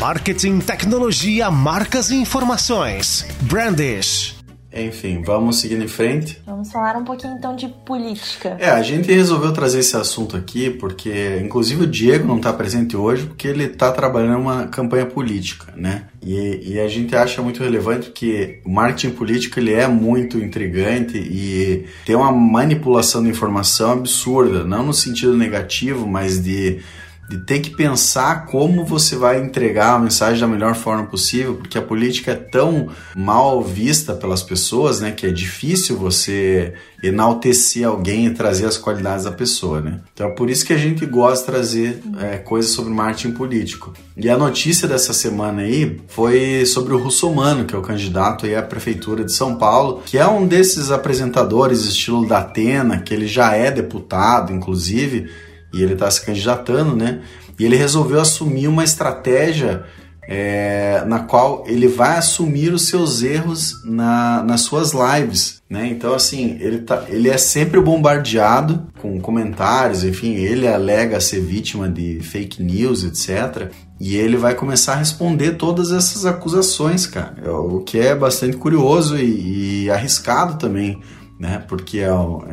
Marketing, 0.00 0.58
tecnologia, 0.58 1.50
marcas 1.50 2.10
e 2.10 2.16
informações. 2.16 3.26
Brandish. 3.42 4.35
Enfim, 4.76 5.22
vamos 5.22 5.58
seguindo 5.58 5.82
em 5.82 5.88
frente. 5.88 6.40
Vamos 6.44 6.70
falar 6.70 6.96
um 6.96 7.04
pouquinho 7.04 7.34
então 7.36 7.56
de 7.56 7.68
política. 7.68 8.56
É, 8.60 8.68
a 8.68 8.82
gente 8.82 9.10
resolveu 9.10 9.52
trazer 9.52 9.78
esse 9.78 9.96
assunto 9.96 10.36
aqui 10.36 10.70
porque, 10.70 11.40
inclusive, 11.42 11.84
o 11.84 11.86
Diego 11.86 12.28
não 12.28 12.36
está 12.36 12.52
presente 12.52 12.96
hoje 12.96 13.26
porque 13.26 13.48
ele 13.48 13.64
está 13.64 13.90
trabalhando 13.90 14.40
uma 14.40 14.66
campanha 14.66 15.06
política, 15.06 15.72
né? 15.74 16.04
E, 16.22 16.72
e, 16.72 16.80
a 16.80 16.88
gente 16.88 17.14
acha 17.14 17.40
muito 17.40 17.62
relevante 17.62 18.10
que 18.10 18.60
o 18.64 18.70
marketing 18.70 19.14
político 19.14 19.60
ele 19.60 19.72
é 19.72 19.86
muito 19.86 20.38
intrigante 20.38 21.16
e 21.16 21.86
tem 22.04 22.16
uma 22.16 22.32
manipulação 22.32 23.22
de 23.22 23.28
informação 23.28 23.92
absurda, 23.92 24.64
não 24.64 24.84
no 24.84 24.92
sentido 24.92 25.36
negativo, 25.36 26.06
mas 26.06 26.42
de 26.42 26.80
de 27.28 27.38
ter 27.38 27.60
que 27.60 27.70
pensar 27.70 28.46
como 28.46 28.84
você 28.84 29.16
vai 29.16 29.40
entregar 29.40 29.94
a 29.94 29.98
mensagem 29.98 30.40
da 30.40 30.46
melhor 30.46 30.74
forma 30.74 31.06
possível, 31.06 31.56
porque 31.56 31.76
a 31.76 31.82
política 31.82 32.32
é 32.32 32.36
tão 32.36 32.88
mal 33.14 33.62
vista 33.62 34.14
pelas 34.14 34.42
pessoas, 34.42 35.00
né, 35.00 35.10
que 35.10 35.26
é 35.26 35.30
difícil 35.30 35.96
você 35.96 36.74
enaltecer 37.02 37.86
alguém 37.86 38.26
e 38.26 38.30
trazer 38.30 38.66
as 38.66 38.78
qualidades 38.78 39.24
da 39.24 39.32
pessoa, 39.32 39.80
né? 39.80 40.00
Então 40.14 40.28
é 40.28 40.30
por 40.30 40.48
isso 40.48 40.64
que 40.64 40.72
a 40.72 40.78
gente 40.78 41.04
gosta 41.04 41.44
de 41.44 41.52
trazer 41.52 42.02
é, 42.20 42.38
coisas 42.38 42.72
sobre 42.72 42.92
marketing 42.92 43.32
político. 43.32 43.92
E 44.16 44.30
a 44.30 44.36
notícia 44.36 44.88
dessa 44.88 45.12
semana 45.12 45.62
aí 45.62 46.00
foi 46.08 46.64
sobre 46.64 46.94
o 46.94 46.98
Russomano, 46.98 47.64
que 47.64 47.74
é 47.74 47.78
o 47.78 47.82
candidato 47.82 48.46
aí 48.46 48.54
à 48.54 48.62
prefeitura 48.62 49.24
de 49.24 49.32
São 49.32 49.56
Paulo, 49.56 50.02
que 50.06 50.16
é 50.16 50.26
um 50.26 50.46
desses 50.46 50.90
apresentadores 50.90 51.84
estilo 51.84 52.26
da 52.26 52.38
Atena, 52.38 53.00
que 53.00 53.12
ele 53.12 53.26
já 53.26 53.52
é 53.52 53.70
deputado, 53.70 54.52
inclusive, 54.52 55.28
e 55.72 55.82
ele 55.82 55.94
está 55.94 56.10
se 56.10 56.24
candidatando, 56.24 56.94
né? 56.94 57.20
E 57.58 57.64
ele 57.64 57.76
resolveu 57.76 58.20
assumir 58.20 58.68
uma 58.68 58.84
estratégia 58.84 59.84
é, 60.28 61.04
na 61.06 61.20
qual 61.20 61.64
ele 61.66 61.86
vai 61.86 62.18
assumir 62.18 62.72
os 62.72 62.88
seus 62.88 63.22
erros 63.22 63.74
na, 63.84 64.42
nas 64.42 64.62
suas 64.62 64.92
lives, 64.92 65.62
né? 65.70 65.86
Então, 65.86 66.14
assim, 66.14 66.58
ele, 66.60 66.78
tá, 66.78 67.04
ele 67.08 67.28
é 67.28 67.38
sempre 67.38 67.80
bombardeado 67.80 68.86
com 69.00 69.20
comentários, 69.20 70.02
enfim, 70.02 70.34
ele 70.34 70.66
alega 70.66 71.20
ser 71.20 71.40
vítima 71.40 71.88
de 71.88 72.20
fake 72.20 72.62
news, 72.62 73.04
etc. 73.04 73.70
E 74.00 74.16
ele 74.16 74.36
vai 74.36 74.54
começar 74.54 74.94
a 74.94 74.96
responder 74.96 75.52
todas 75.52 75.92
essas 75.92 76.26
acusações, 76.26 77.06
cara. 77.06 77.36
É 77.44 77.50
o 77.50 77.80
que 77.80 77.98
é 77.98 78.14
bastante 78.14 78.56
curioso 78.56 79.16
e, 79.16 79.84
e 79.84 79.90
arriscado 79.90 80.58
também 80.58 81.00
né? 81.38 81.62
Porque 81.68 81.98
é, 81.98 82.08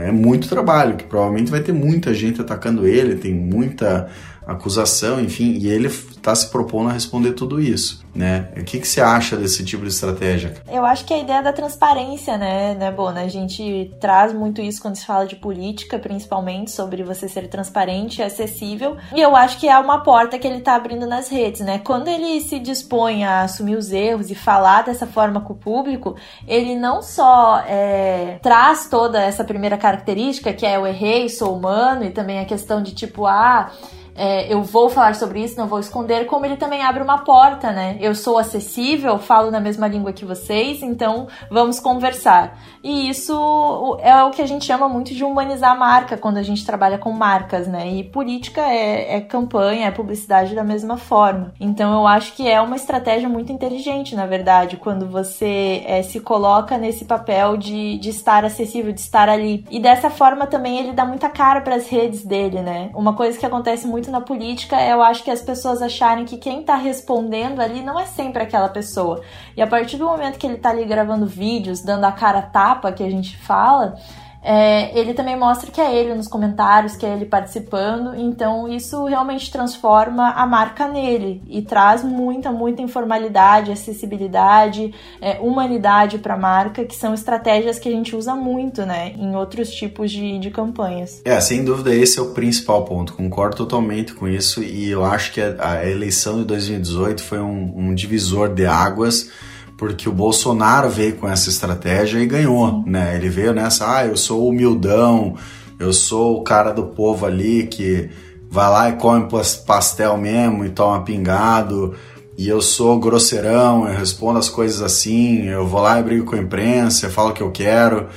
é 0.07 0.11
muito 0.11 0.49
trabalho, 0.49 0.97
que 0.97 1.05
provavelmente 1.05 1.51
vai 1.51 1.61
ter 1.61 1.71
muita 1.71 2.13
gente 2.13 2.41
atacando 2.41 2.87
ele, 2.87 3.15
tem 3.15 3.33
muita 3.33 4.09
acusação, 4.45 5.21
enfim, 5.21 5.57
e 5.57 5.67
ele 5.67 5.89
está 6.23 6.33
se 6.33 6.49
propondo 6.49 6.89
a 6.89 6.93
responder 6.93 7.33
tudo 7.33 7.61
isso, 7.61 8.05
né? 8.15 8.47
O 8.55 8.63
que, 8.63 8.79
que 8.79 8.87
você 8.87 9.01
acha 9.01 9.35
desse 9.35 9.63
tipo 9.65 9.83
de 9.83 9.89
estratégia? 9.89 10.53
Eu 10.71 10.85
acho 10.85 11.03
que 11.03 11.13
a 11.13 11.19
ideia 11.19 11.43
da 11.43 11.51
transparência, 11.51 12.37
né, 12.37 12.73
né, 12.75 12.89
Bona? 12.91 13.21
A 13.21 13.27
gente 13.27 13.93
traz 13.99 14.33
muito 14.33 14.61
isso 14.61 14.81
quando 14.81 14.95
se 14.95 15.05
fala 15.05 15.27
de 15.27 15.35
política, 15.35 15.99
principalmente, 15.99 16.71
sobre 16.71 17.03
você 17.03 17.27
ser 17.27 17.49
transparente 17.49 18.19
e 18.19 18.23
acessível, 18.23 18.95
e 19.13 19.19
eu 19.19 19.35
acho 19.35 19.59
que 19.59 19.67
é 19.67 19.77
uma 19.77 20.01
porta 20.01 20.39
que 20.39 20.47
ele 20.47 20.59
está 20.59 20.75
abrindo 20.75 21.05
nas 21.05 21.27
redes, 21.27 21.59
né? 21.59 21.79
Quando 21.79 22.07
ele 22.07 22.39
se 22.39 22.57
dispõe 22.57 23.25
a 23.25 23.41
assumir 23.41 23.75
os 23.75 23.91
erros 23.91 24.31
e 24.31 24.35
falar 24.35 24.83
dessa 24.83 25.05
forma 25.05 25.41
com 25.41 25.51
o 25.51 25.57
público, 25.57 26.15
ele 26.47 26.73
não 26.73 27.01
só 27.01 27.61
é, 27.67 28.39
traz 28.41 28.87
toda 28.89 29.21
essa 29.21 29.43
primeira 29.43 29.77
característica, 29.77 30.53
que 30.53 30.65
é 30.65 30.77
eu 30.77 30.87
errei, 30.87 31.27
sou 31.27 31.53
humano, 31.53 32.05
e 32.05 32.11
também 32.11 32.39
a 32.39 32.45
questão 32.45 32.81
de 32.81 32.93
tipo, 32.93 33.25
ah, 33.25 33.71
é, 34.15 34.53
eu 34.53 34.61
vou 34.61 34.89
falar 34.89 35.15
sobre 35.15 35.43
isso, 35.43 35.57
não 35.57 35.67
vou 35.67 35.79
esconder, 35.79 36.25
como 36.25 36.45
ele 36.45 36.57
também 36.57 36.83
abre 36.83 37.03
uma 37.03 37.19
porta, 37.19 37.71
né? 37.71 37.97
Eu 37.99 38.13
sou 38.13 38.37
acessível, 38.37 39.17
falo 39.17 39.51
na 39.51 39.59
mesma 39.59 39.87
língua 39.87 40.13
que 40.13 40.25
vocês, 40.25 40.81
então 40.83 41.27
vamos 41.49 41.79
conversar. 41.79 42.59
E 42.83 43.09
isso 43.09 43.97
é 44.01 44.23
o 44.23 44.31
que 44.31 44.41
a 44.41 44.47
gente 44.47 44.65
chama 44.65 44.89
muito 44.89 45.13
de 45.13 45.23
humanizar 45.23 45.71
a 45.71 45.75
marca 45.75 46.17
quando 46.17 46.37
a 46.37 46.43
gente 46.43 46.65
trabalha 46.65 46.97
com 46.97 47.11
marcas, 47.11 47.67
né? 47.67 47.87
E 47.89 48.03
política 48.03 48.61
é, 48.61 49.15
é 49.17 49.21
campanha, 49.21 49.87
é 49.87 49.91
publicidade 49.91 50.53
da 50.53 50.63
mesma 50.63 50.97
forma. 50.97 51.53
Então 51.59 51.93
eu 51.93 52.05
acho 52.05 52.33
que 52.33 52.47
é 52.47 52.59
uma 52.61 52.75
estratégia 52.75 53.29
muito 53.29 53.51
inteligente, 53.51 54.15
na 54.15 54.25
verdade, 54.25 54.77
quando 54.77 55.07
você 55.07 55.83
é, 55.85 56.03
se 56.03 56.19
coloca 56.19 56.77
nesse 56.77 57.05
papel 57.05 57.57
de, 57.57 57.97
de 57.97 58.09
estar 58.09 58.45
acessível, 58.45 58.91
de 58.91 58.99
estar 58.99 59.29
ali. 59.29 59.65
E 59.71 59.79
dessa 59.79 60.09
forma 60.09 60.45
também 60.45 60.79
ele 60.79 60.91
dá 60.91 61.05
muita 61.05 61.29
cara 61.29 61.61
para 61.61 61.75
as 61.75 61.87
redes 61.87 62.25
dele, 62.25 62.61
né? 62.61 62.91
Uma 62.93 63.13
coisa 63.13 63.37
que 63.37 63.45
acontece 63.45 63.87
muito 63.87 64.02
muito 64.03 64.11
na 64.11 64.19
política 64.19 64.75
é, 64.75 64.91
eu 64.91 65.01
acho 65.01 65.23
que 65.23 65.31
as 65.31 65.41
pessoas 65.41 65.81
acharem 65.81 66.25
que 66.25 66.37
quem 66.37 66.61
tá 66.61 66.75
respondendo 66.75 67.61
ali 67.61 67.81
não 67.81 67.97
é 67.97 68.05
sempre 68.05 68.43
aquela 68.43 68.67
pessoa. 68.67 69.21
E 69.55 69.61
a 69.61 69.67
partir 69.67 69.97
do 69.97 70.05
momento 70.05 70.37
que 70.37 70.45
ele 70.45 70.57
tá 70.57 70.71
ali 70.71 70.83
gravando 70.83 71.25
vídeos, 71.25 71.81
dando 71.81 72.03
a 72.03 72.11
cara 72.11 72.41
tapa 72.41 72.91
que 72.91 73.01
a 73.01 73.09
gente 73.09 73.37
fala, 73.37 73.95
é, 74.43 74.97
ele 74.99 75.13
também 75.13 75.37
mostra 75.37 75.71
que 75.71 75.79
é 75.79 75.95
ele 75.95 76.13
nos 76.13 76.27
comentários, 76.27 76.97
que 76.97 77.05
é 77.05 77.13
ele 77.13 77.25
participando, 77.25 78.13
então 78.15 78.67
isso 78.67 79.05
realmente 79.05 79.49
transforma 79.49 80.31
a 80.31 80.45
marca 80.45 80.87
nele 80.87 81.41
e 81.47 81.61
traz 81.61 82.03
muita, 82.03 82.51
muita 82.51 82.81
informalidade, 82.81 83.71
acessibilidade, 83.71 84.93
é, 85.21 85.39
humanidade 85.39 86.17
para 86.17 86.33
a 86.33 86.37
marca, 86.37 86.83
que 86.83 86.95
são 86.95 87.13
estratégias 87.13 87.79
que 87.79 87.87
a 87.87 87.91
gente 87.91 88.15
usa 88.15 88.35
muito 88.35 88.85
né, 88.85 89.13
em 89.17 89.33
outros 89.35 89.69
tipos 89.69 90.11
de, 90.11 90.37
de 90.37 90.51
campanhas. 90.51 91.21
É, 91.23 91.39
sem 91.39 91.63
dúvida, 91.63 91.95
esse 91.95 92.19
é 92.19 92.21
o 92.21 92.31
principal 92.31 92.83
ponto, 92.83 93.13
concordo 93.13 93.55
totalmente 93.55 94.13
com 94.13 94.27
isso 94.27 94.61
e 94.61 94.89
eu 94.89 95.05
acho 95.05 95.31
que 95.31 95.39
a, 95.39 95.55
a 95.59 95.89
eleição 95.89 96.39
de 96.39 96.45
2018 96.45 97.23
foi 97.23 97.39
um, 97.39 97.73
um 97.75 97.95
divisor 97.95 98.53
de 98.53 98.65
águas 98.65 99.29
porque 99.77 100.07
o 100.07 100.13
Bolsonaro 100.13 100.89
veio 100.89 101.15
com 101.15 101.27
essa 101.27 101.49
estratégia 101.49 102.19
e 102.19 102.25
ganhou, 102.25 102.83
né? 102.85 103.15
Ele 103.15 103.29
veio 103.29 103.53
nessa, 103.53 103.97
ah, 103.97 104.05
eu 104.05 104.15
sou 104.15 104.47
humildão, 104.47 105.35
eu 105.79 105.91
sou 105.91 106.39
o 106.39 106.43
cara 106.43 106.71
do 106.71 106.83
povo 106.83 107.25
ali 107.25 107.67
que 107.67 108.09
vai 108.49 108.69
lá 108.69 108.89
e 108.89 108.93
come 108.93 109.27
pastel 109.65 110.17
mesmo 110.17 110.63
e 110.63 110.69
toma 110.69 111.03
pingado, 111.03 111.95
e 112.37 112.47
eu 112.47 112.61
sou 112.61 112.99
grosseirão, 112.99 113.87
eu 113.87 113.97
respondo 113.97 114.39
as 114.39 114.49
coisas 114.49 114.81
assim, 114.81 115.47
eu 115.47 115.67
vou 115.67 115.81
lá 115.81 115.99
e 115.99 116.03
brigo 116.03 116.25
com 116.25 116.35
a 116.35 116.39
imprensa, 116.39 117.05
eu 117.05 117.11
falo 117.11 117.29
o 117.29 117.33
que 117.33 117.41
eu 117.41 117.51
quero. 117.51 118.07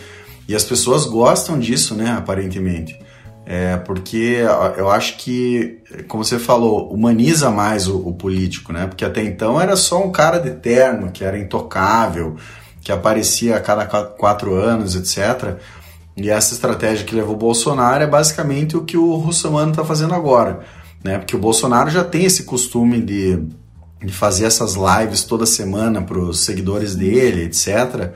E 0.48 0.54
as 0.54 0.64
pessoas 0.64 1.06
gostam 1.06 1.58
disso, 1.58 1.94
né, 1.94 2.10
aparentemente. 2.10 2.98
É, 3.48 3.76
porque 3.76 4.42
eu 4.76 4.90
acho 4.90 5.18
que, 5.18 5.78
como 6.08 6.24
você 6.24 6.36
falou, 6.36 6.92
humaniza 6.92 7.48
mais 7.48 7.86
o, 7.86 7.96
o, 7.98 8.12
político, 8.12 8.72
né? 8.72 8.88
Porque 8.88 9.04
até 9.04 9.22
então 9.22 9.60
era 9.60 9.76
só 9.76 10.02
um 10.02 10.10
cara 10.10 10.40
de 10.40 10.50
terno, 10.50 11.12
que 11.12 11.22
era 11.22 11.38
intocável, 11.38 12.34
que 12.80 12.90
aparecia 12.90 13.54
a 13.56 13.60
cada 13.60 13.86
quatro 13.86 14.56
anos, 14.56 14.96
etc. 14.96 15.58
E 16.16 16.28
essa 16.28 16.54
estratégia 16.54 17.06
que 17.06 17.14
levou 17.14 17.36
o 17.36 17.38
Bolsonaro 17.38 18.02
é 18.02 18.06
basicamente 18.08 18.76
o 18.76 18.82
que 18.82 18.96
o 18.96 19.14
Russomano 19.14 19.70
está 19.70 19.84
fazendo 19.84 20.14
agora, 20.14 20.60
né? 21.04 21.16
Porque 21.18 21.36
o 21.36 21.38
Bolsonaro 21.38 21.88
já 21.88 22.02
tem 22.02 22.24
esse 22.24 22.42
costume 22.42 23.00
de, 23.00 23.40
de 24.04 24.12
fazer 24.12 24.46
essas 24.46 24.74
lives 24.74 25.22
toda 25.22 25.46
semana 25.46 26.02
para 26.02 26.18
os 26.18 26.40
seguidores 26.40 26.96
dele, 26.96 27.44
etc 27.44 28.12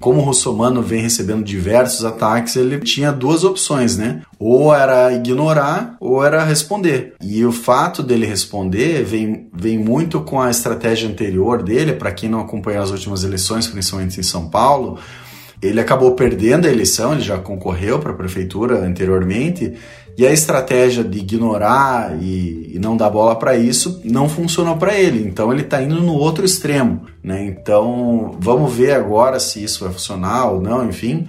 como 0.00 0.20
o 0.20 0.24
russomano 0.24 0.82
vem 0.82 1.02
recebendo 1.02 1.44
diversos 1.44 2.04
ataques, 2.04 2.56
ele 2.56 2.78
tinha 2.80 3.12
duas 3.12 3.44
opções, 3.44 3.96
né? 3.96 4.22
Ou 4.38 4.74
era 4.74 5.12
ignorar 5.12 5.96
ou 6.00 6.24
era 6.24 6.44
responder. 6.44 7.14
E 7.20 7.44
o 7.44 7.52
fato 7.52 8.02
dele 8.02 8.26
responder 8.26 9.02
vem, 9.02 9.48
vem 9.52 9.78
muito 9.78 10.20
com 10.20 10.40
a 10.40 10.50
estratégia 10.50 11.08
anterior 11.08 11.62
dele, 11.62 11.92
para 11.92 12.12
quem 12.12 12.28
não 12.28 12.40
acompanhou 12.40 12.82
as 12.82 12.90
últimas 12.90 13.24
eleições, 13.24 13.66
principalmente 13.66 14.20
em 14.20 14.22
São 14.22 14.48
Paulo, 14.48 14.98
ele 15.60 15.80
acabou 15.80 16.14
perdendo 16.14 16.66
a 16.66 16.70
eleição, 16.70 17.12
ele 17.12 17.22
já 17.22 17.38
concorreu 17.38 17.98
para 17.98 18.12
a 18.12 18.16
prefeitura 18.16 18.78
anteriormente, 18.78 19.74
e 20.18 20.26
a 20.26 20.32
estratégia 20.32 21.04
de 21.04 21.20
ignorar 21.20 22.20
e, 22.20 22.72
e 22.74 22.78
não 22.80 22.96
dar 22.96 23.08
bola 23.08 23.36
para 23.36 23.56
isso 23.56 24.02
não 24.04 24.28
funcionou 24.28 24.76
para 24.76 24.98
ele. 24.98 25.24
Então 25.24 25.52
ele 25.52 25.62
está 25.62 25.80
indo 25.80 25.94
no 26.02 26.14
outro 26.14 26.44
extremo. 26.44 27.02
Né? 27.22 27.44
Então 27.44 28.36
vamos 28.40 28.74
ver 28.74 28.94
agora 28.94 29.38
se 29.38 29.62
isso 29.62 29.84
vai 29.84 29.92
funcionar 29.92 30.50
ou 30.50 30.60
não, 30.60 30.88
enfim. 30.88 31.28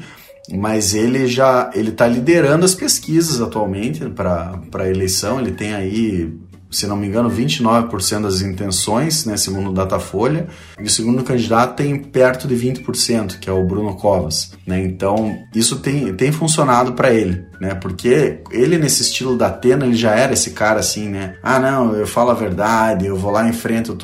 Mas 0.52 0.95
ele 0.95 1.28
já 1.28 1.69
ele 1.75 1.89
está 1.89 2.08
liderando 2.08 2.65
as 2.65 2.73
pesquisas 2.73 3.39
atualmente 3.39 4.10
para 4.10 4.60
a 4.73 4.89
eleição. 4.89 5.39
Ele 5.39 5.52
tem 5.52 5.75
aí 5.75 6.34
se 6.69 6.86
não 6.86 6.95
me 6.95 7.08
engano, 7.08 7.29
29% 7.29 8.21
das 8.21 8.41
intenções, 8.41 9.25
né, 9.25 9.36
segundo 9.38 9.71
o 9.71 9.73
Datafolha, 9.73 10.47
e 10.79 10.84
o 10.84 10.89
segundo 10.89 11.23
candidato 11.23 11.75
tem 11.75 11.97
perto 11.97 12.47
de 12.47 12.55
20%, 12.55 13.39
que 13.39 13.49
é 13.49 13.53
o 13.53 13.65
Bruno 13.65 13.95
Covas. 13.95 14.51
Né? 14.65 14.84
Então, 14.84 15.36
isso 15.53 15.79
tem, 15.79 16.13
tem 16.15 16.32
funcionado 16.32 16.93
para 16.93 17.12
ele, 17.12 17.45
né? 17.60 17.73
porque 17.73 18.41
ele, 18.51 18.77
nesse 18.77 19.01
estilo 19.01 19.38
da 19.38 19.47
Atena, 19.47 19.86
ele 19.86 19.95
já 19.95 20.12
era 20.12 20.34
esse 20.34 20.51
cara 20.51 20.79
assim, 20.79 21.10
né? 21.10 21.36
Ah, 21.41 21.60
não, 21.60 21.95
eu 21.95 22.05
falo 22.05 22.32
a 22.32 22.36
verdade, 22.36 23.05
eu 23.05 23.15
vou 23.15 23.32
lá 23.32 23.47
enfrento 23.47 23.95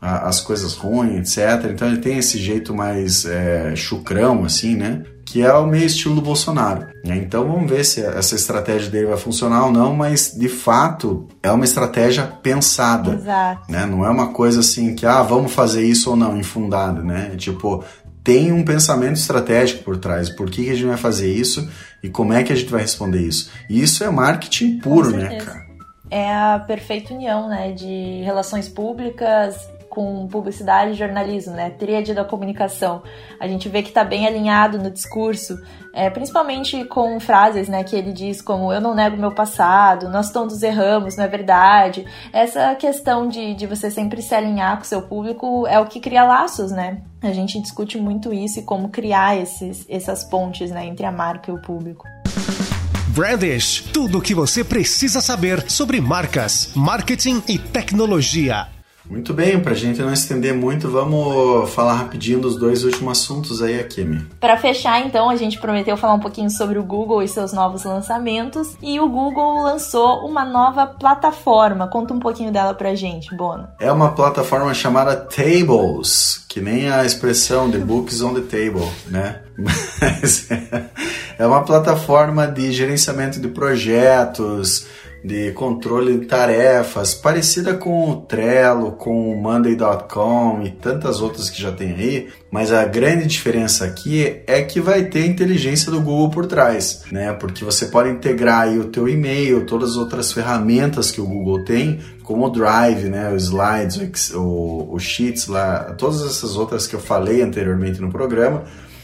as 0.00 0.40
coisas 0.40 0.74
ruins, 0.74 1.36
etc. 1.36 1.70
Então 1.70 1.88
ele 1.88 1.98
tem 1.98 2.18
esse 2.18 2.38
jeito 2.38 2.74
mais 2.74 3.24
é, 3.24 3.74
chucrão, 3.74 4.44
assim, 4.44 4.76
né? 4.76 5.02
que 5.26 5.42
é 5.42 5.52
o 5.52 5.66
meio 5.66 5.84
estilo 5.84 6.14
do 6.14 6.22
Bolsonaro. 6.22 6.86
Né? 7.04 7.16
Então 7.16 7.46
vamos 7.46 7.68
ver 7.68 7.84
se 7.84 8.00
essa 8.00 8.36
estratégia 8.36 8.88
dele 8.88 9.06
vai 9.06 9.16
funcionar 9.16 9.66
ou 9.66 9.72
não, 9.72 9.94
mas 9.94 10.32
de 10.32 10.48
fato 10.48 11.26
é 11.42 11.50
uma 11.50 11.64
estratégia 11.64 12.22
pensada. 12.24 13.14
Exato. 13.14 13.70
Né? 13.70 13.84
Não 13.84 14.06
é 14.06 14.08
uma 14.08 14.28
coisa 14.28 14.60
assim 14.60 14.94
que, 14.94 15.04
ah, 15.04 15.22
vamos 15.22 15.52
fazer 15.52 15.84
isso 15.84 16.10
ou 16.10 16.16
não, 16.16 16.38
infundada, 16.38 17.02
né? 17.02 17.32
É 17.34 17.36
tipo, 17.36 17.84
tem 18.22 18.52
um 18.52 18.64
pensamento 18.64 19.16
estratégico 19.16 19.82
por 19.82 19.96
trás. 19.96 20.30
Por 20.30 20.48
que, 20.48 20.64
que 20.64 20.70
a 20.70 20.74
gente 20.74 20.86
vai 20.86 20.96
fazer 20.96 21.30
isso 21.30 21.68
e 22.02 22.08
como 22.08 22.32
é 22.32 22.44
que 22.44 22.52
a 22.52 22.56
gente 22.56 22.70
vai 22.70 22.82
responder 22.82 23.20
isso? 23.20 23.50
E 23.68 23.82
isso 23.82 24.04
é 24.04 24.10
marketing 24.10 24.78
puro, 24.78 25.10
né, 25.10 25.40
cara? 25.40 25.66
É 26.08 26.32
a 26.32 26.60
perfeita 26.60 27.12
união, 27.12 27.48
né, 27.48 27.72
de 27.72 28.22
relações 28.22 28.68
públicas 28.68 29.56
com 29.96 30.28
publicidade 30.28 30.90
e 30.90 30.94
jornalismo, 30.94 31.54
né? 31.54 31.70
Tríade 31.70 32.12
da 32.12 32.22
comunicação. 32.22 33.02
A 33.40 33.48
gente 33.48 33.66
vê 33.66 33.80
que 33.80 33.88
está 33.88 34.04
bem 34.04 34.26
alinhado 34.26 34.76
no 34.78 34.90
discurso, 34.90 35.58
é, 35.94 36.10
principalmente 36.10 36.84
com 36.84 37.18
frases, 37.18 37.66
né? 37.66 37.82
Que 37.82 37.96
ele 37.96 38.12
diz 38.12 38.42
como 38.42 38.70
eu 38.70 38.78
não 38.78 38.94
nego 38.94 39.16
meu 39.16 39.34
passado, 39.34 40.10
nós 40.10 40.30
todos 40.30 40.62
erramos, 40.62 41.16
não 41.16 41.24
é 41.24 41.28
verdade. 41.28 42.04
Essa 42.30 42.74
questão 42.74 43.26
de, 43.26 43.54
de 43.54 43.66
você 43.66 43.90
sempre 43.90 44.20
se 44.20 44.34
alinhar 44.34 44.76
com 44.76 44.82
o 44.82 44.86
seu 44.86 45.00
público 45.00 45.66
é 45.66 45.80
o 45.80 45.86
que 45.86 45.98
cria 45.98 46.24
laços, 46.24 46.70
né? 46.70 47.00
A 47.22 47.32
gente 47.32 47.58
discute 47.58 47.96
muito 47.96 48.34
isso 48.34 48.58
e 48.58 48.62
como 48.64 48.90
criar 48.90 49.38
esses, 49.38 49.86
essas 49.88 50.24
pontes, 50.24 50.70
né? 50.70 50.84
Entre 50.84 51.06
a 51.06 51.10
marca 51.10 51.50
e 51.50 51.54
o 51.54 51.62
público. 51.62 52.04
Brandish, 53.08 53.88
tudo 53.94 54.18
o 54.18 54.20
que 54.20 54.34
você 54.34 54.62
precisa 54.62 55.22
saber 55.22 55.70
sobre 55.70 56.02
marcas, 56.02 56.72
marketing 56.74 57.42
e 57.48 57.58
tecnologia. 57.58 58.75
Muito 59.08 59.32
bem, 59.32 59.60
para 59.60 59.72
a 59.72 59.76
gente 59.76 60.00
não 60.00 60.12
estender 60.12 60.52
muito, 60.52 60.90
vamos 60.90 61.70
falar 61.70 61.94
rapidinho 61.94 62.40
dos 62.40 62.56
dois 62.56 62.84
últimos 62.84 63.18
assuntos 63.18 63.62
aí, 63.62 63.78
Akemi. 63.78 64.26
Para 64.40 64.56
fechar, 64.56 65.06
então, 65.06 65.30
a 65.30 65.36
gente 65.36 65.58
prometeu 65.58 65.96
falar 65.96 66.14
um 66.14 66.20
pouquinho 66.20 66.50
sobre 66.50 66.78
o 66.78 66.82
Google 66.82 67.22
e 67.22 67.28
seus 67.28 67.52
novos 67.52 67.84
lançamentos. 67.84 68.76
E 68.82 68.98
o 68.98 69.08
Google 69.08 69.62
lançou 69.62 70.26
uma 70.26 70.44
nova 70.44 70.86
plataforma. 70.86 71.88
Conta 71.88 72.12
um 72.12 72.20
pouquinho 72.20 72.52
dela 72.52 72.74
pra 72.74 72.94
gente, 72.94 73.34
Bono. 73.34 73.68
É 73.78 73.90
uma 73.92 74.12
plataforma 74.12 74.74
chamada 74.74 75.16
Tables, 75.16 76.44
que 76.48 76.60
nem 76.60 76.90
a 76.90 77.04
expressão 77.04 77.70
The 77.70 77.78
Books 77.78 78.20
on 78.22 78.34
the 78.34 78.40
Table, 78.40 78.90
né? 79.06 79.42
Mas 79.56 80.48
é 81.38 81.46
uma 81.46 81.62
plataforma 81.62 82.46
de 82.46 82.72
gerenciamento 82.72 83.40
de 83.40 83.48
projetos 83.48 84.86
de 85.26 85.50
controle 85.50 86.18
de 86.18 86.26
tarefas, 86.26 87.12
parecida 87.12 87.74
com 87.74 88.10
o 88.10 88.16
Trello, 88.16 88.92
com 88.92 89.32
o 89.32 89.36
Monday.com 89.36 90.62
e 90.64 90.70
tantas 90.70 91.20
outras 91.20 91.50
que 91.50 91.60
já 91.60 91.72
tem 91.72 91.94
aí, 91.94 92.28
mas 92.48 92.72
a 92.72 92.84
grande 92.84 93.26
diferença 93.26 93.84
aqui 93.84 94.40
é 94.46 94.62
que 94.62 94.80
vai 94.80 95.06
ter 95.06 95.24
a 95.24 95.26
inteligência 95.26 95.90
do 95.90 96.00
Google 96.00 96.30
por 96.30 96.46
trás, 96.46 97.02
né? 97.10 97.32
Porque 97.32 97.64
você 97.64 97.86
pode 97.86 98.10
integrar 98.10 98.68
aí 98.68 98.78
o 98.78 98.84
teu 98.84 99.08
e-mail, 99.08 99.66
todas 99.66 99.90
as 99.90 99.96
outras 99.96 100.30
ferramentas 100.30 101.10
que 101.10 101.20
o 101.20 101.26
Google 101.26 101.64
tem, 101.64 101.98
como 102.22 102.46
o 102.46 102.50
Drive, 102.50 103.08
né, 103.08 103.28
o 103.32 103.36
Slides, 103.36 104.30
o, 104.32 104.88
o 104.92 104.98
Sheets 105.00 105.48
lá, 105.48 105.94
todas 105.98 106.22
essas 106.22 106.56
outras 106.56 106.86
que 106.86 106.94
eu 106.94 107.00
falei 107.00 107.42
anteriormente 107.42 108.00
no 108.00 108.12
programa, 108.12 108.62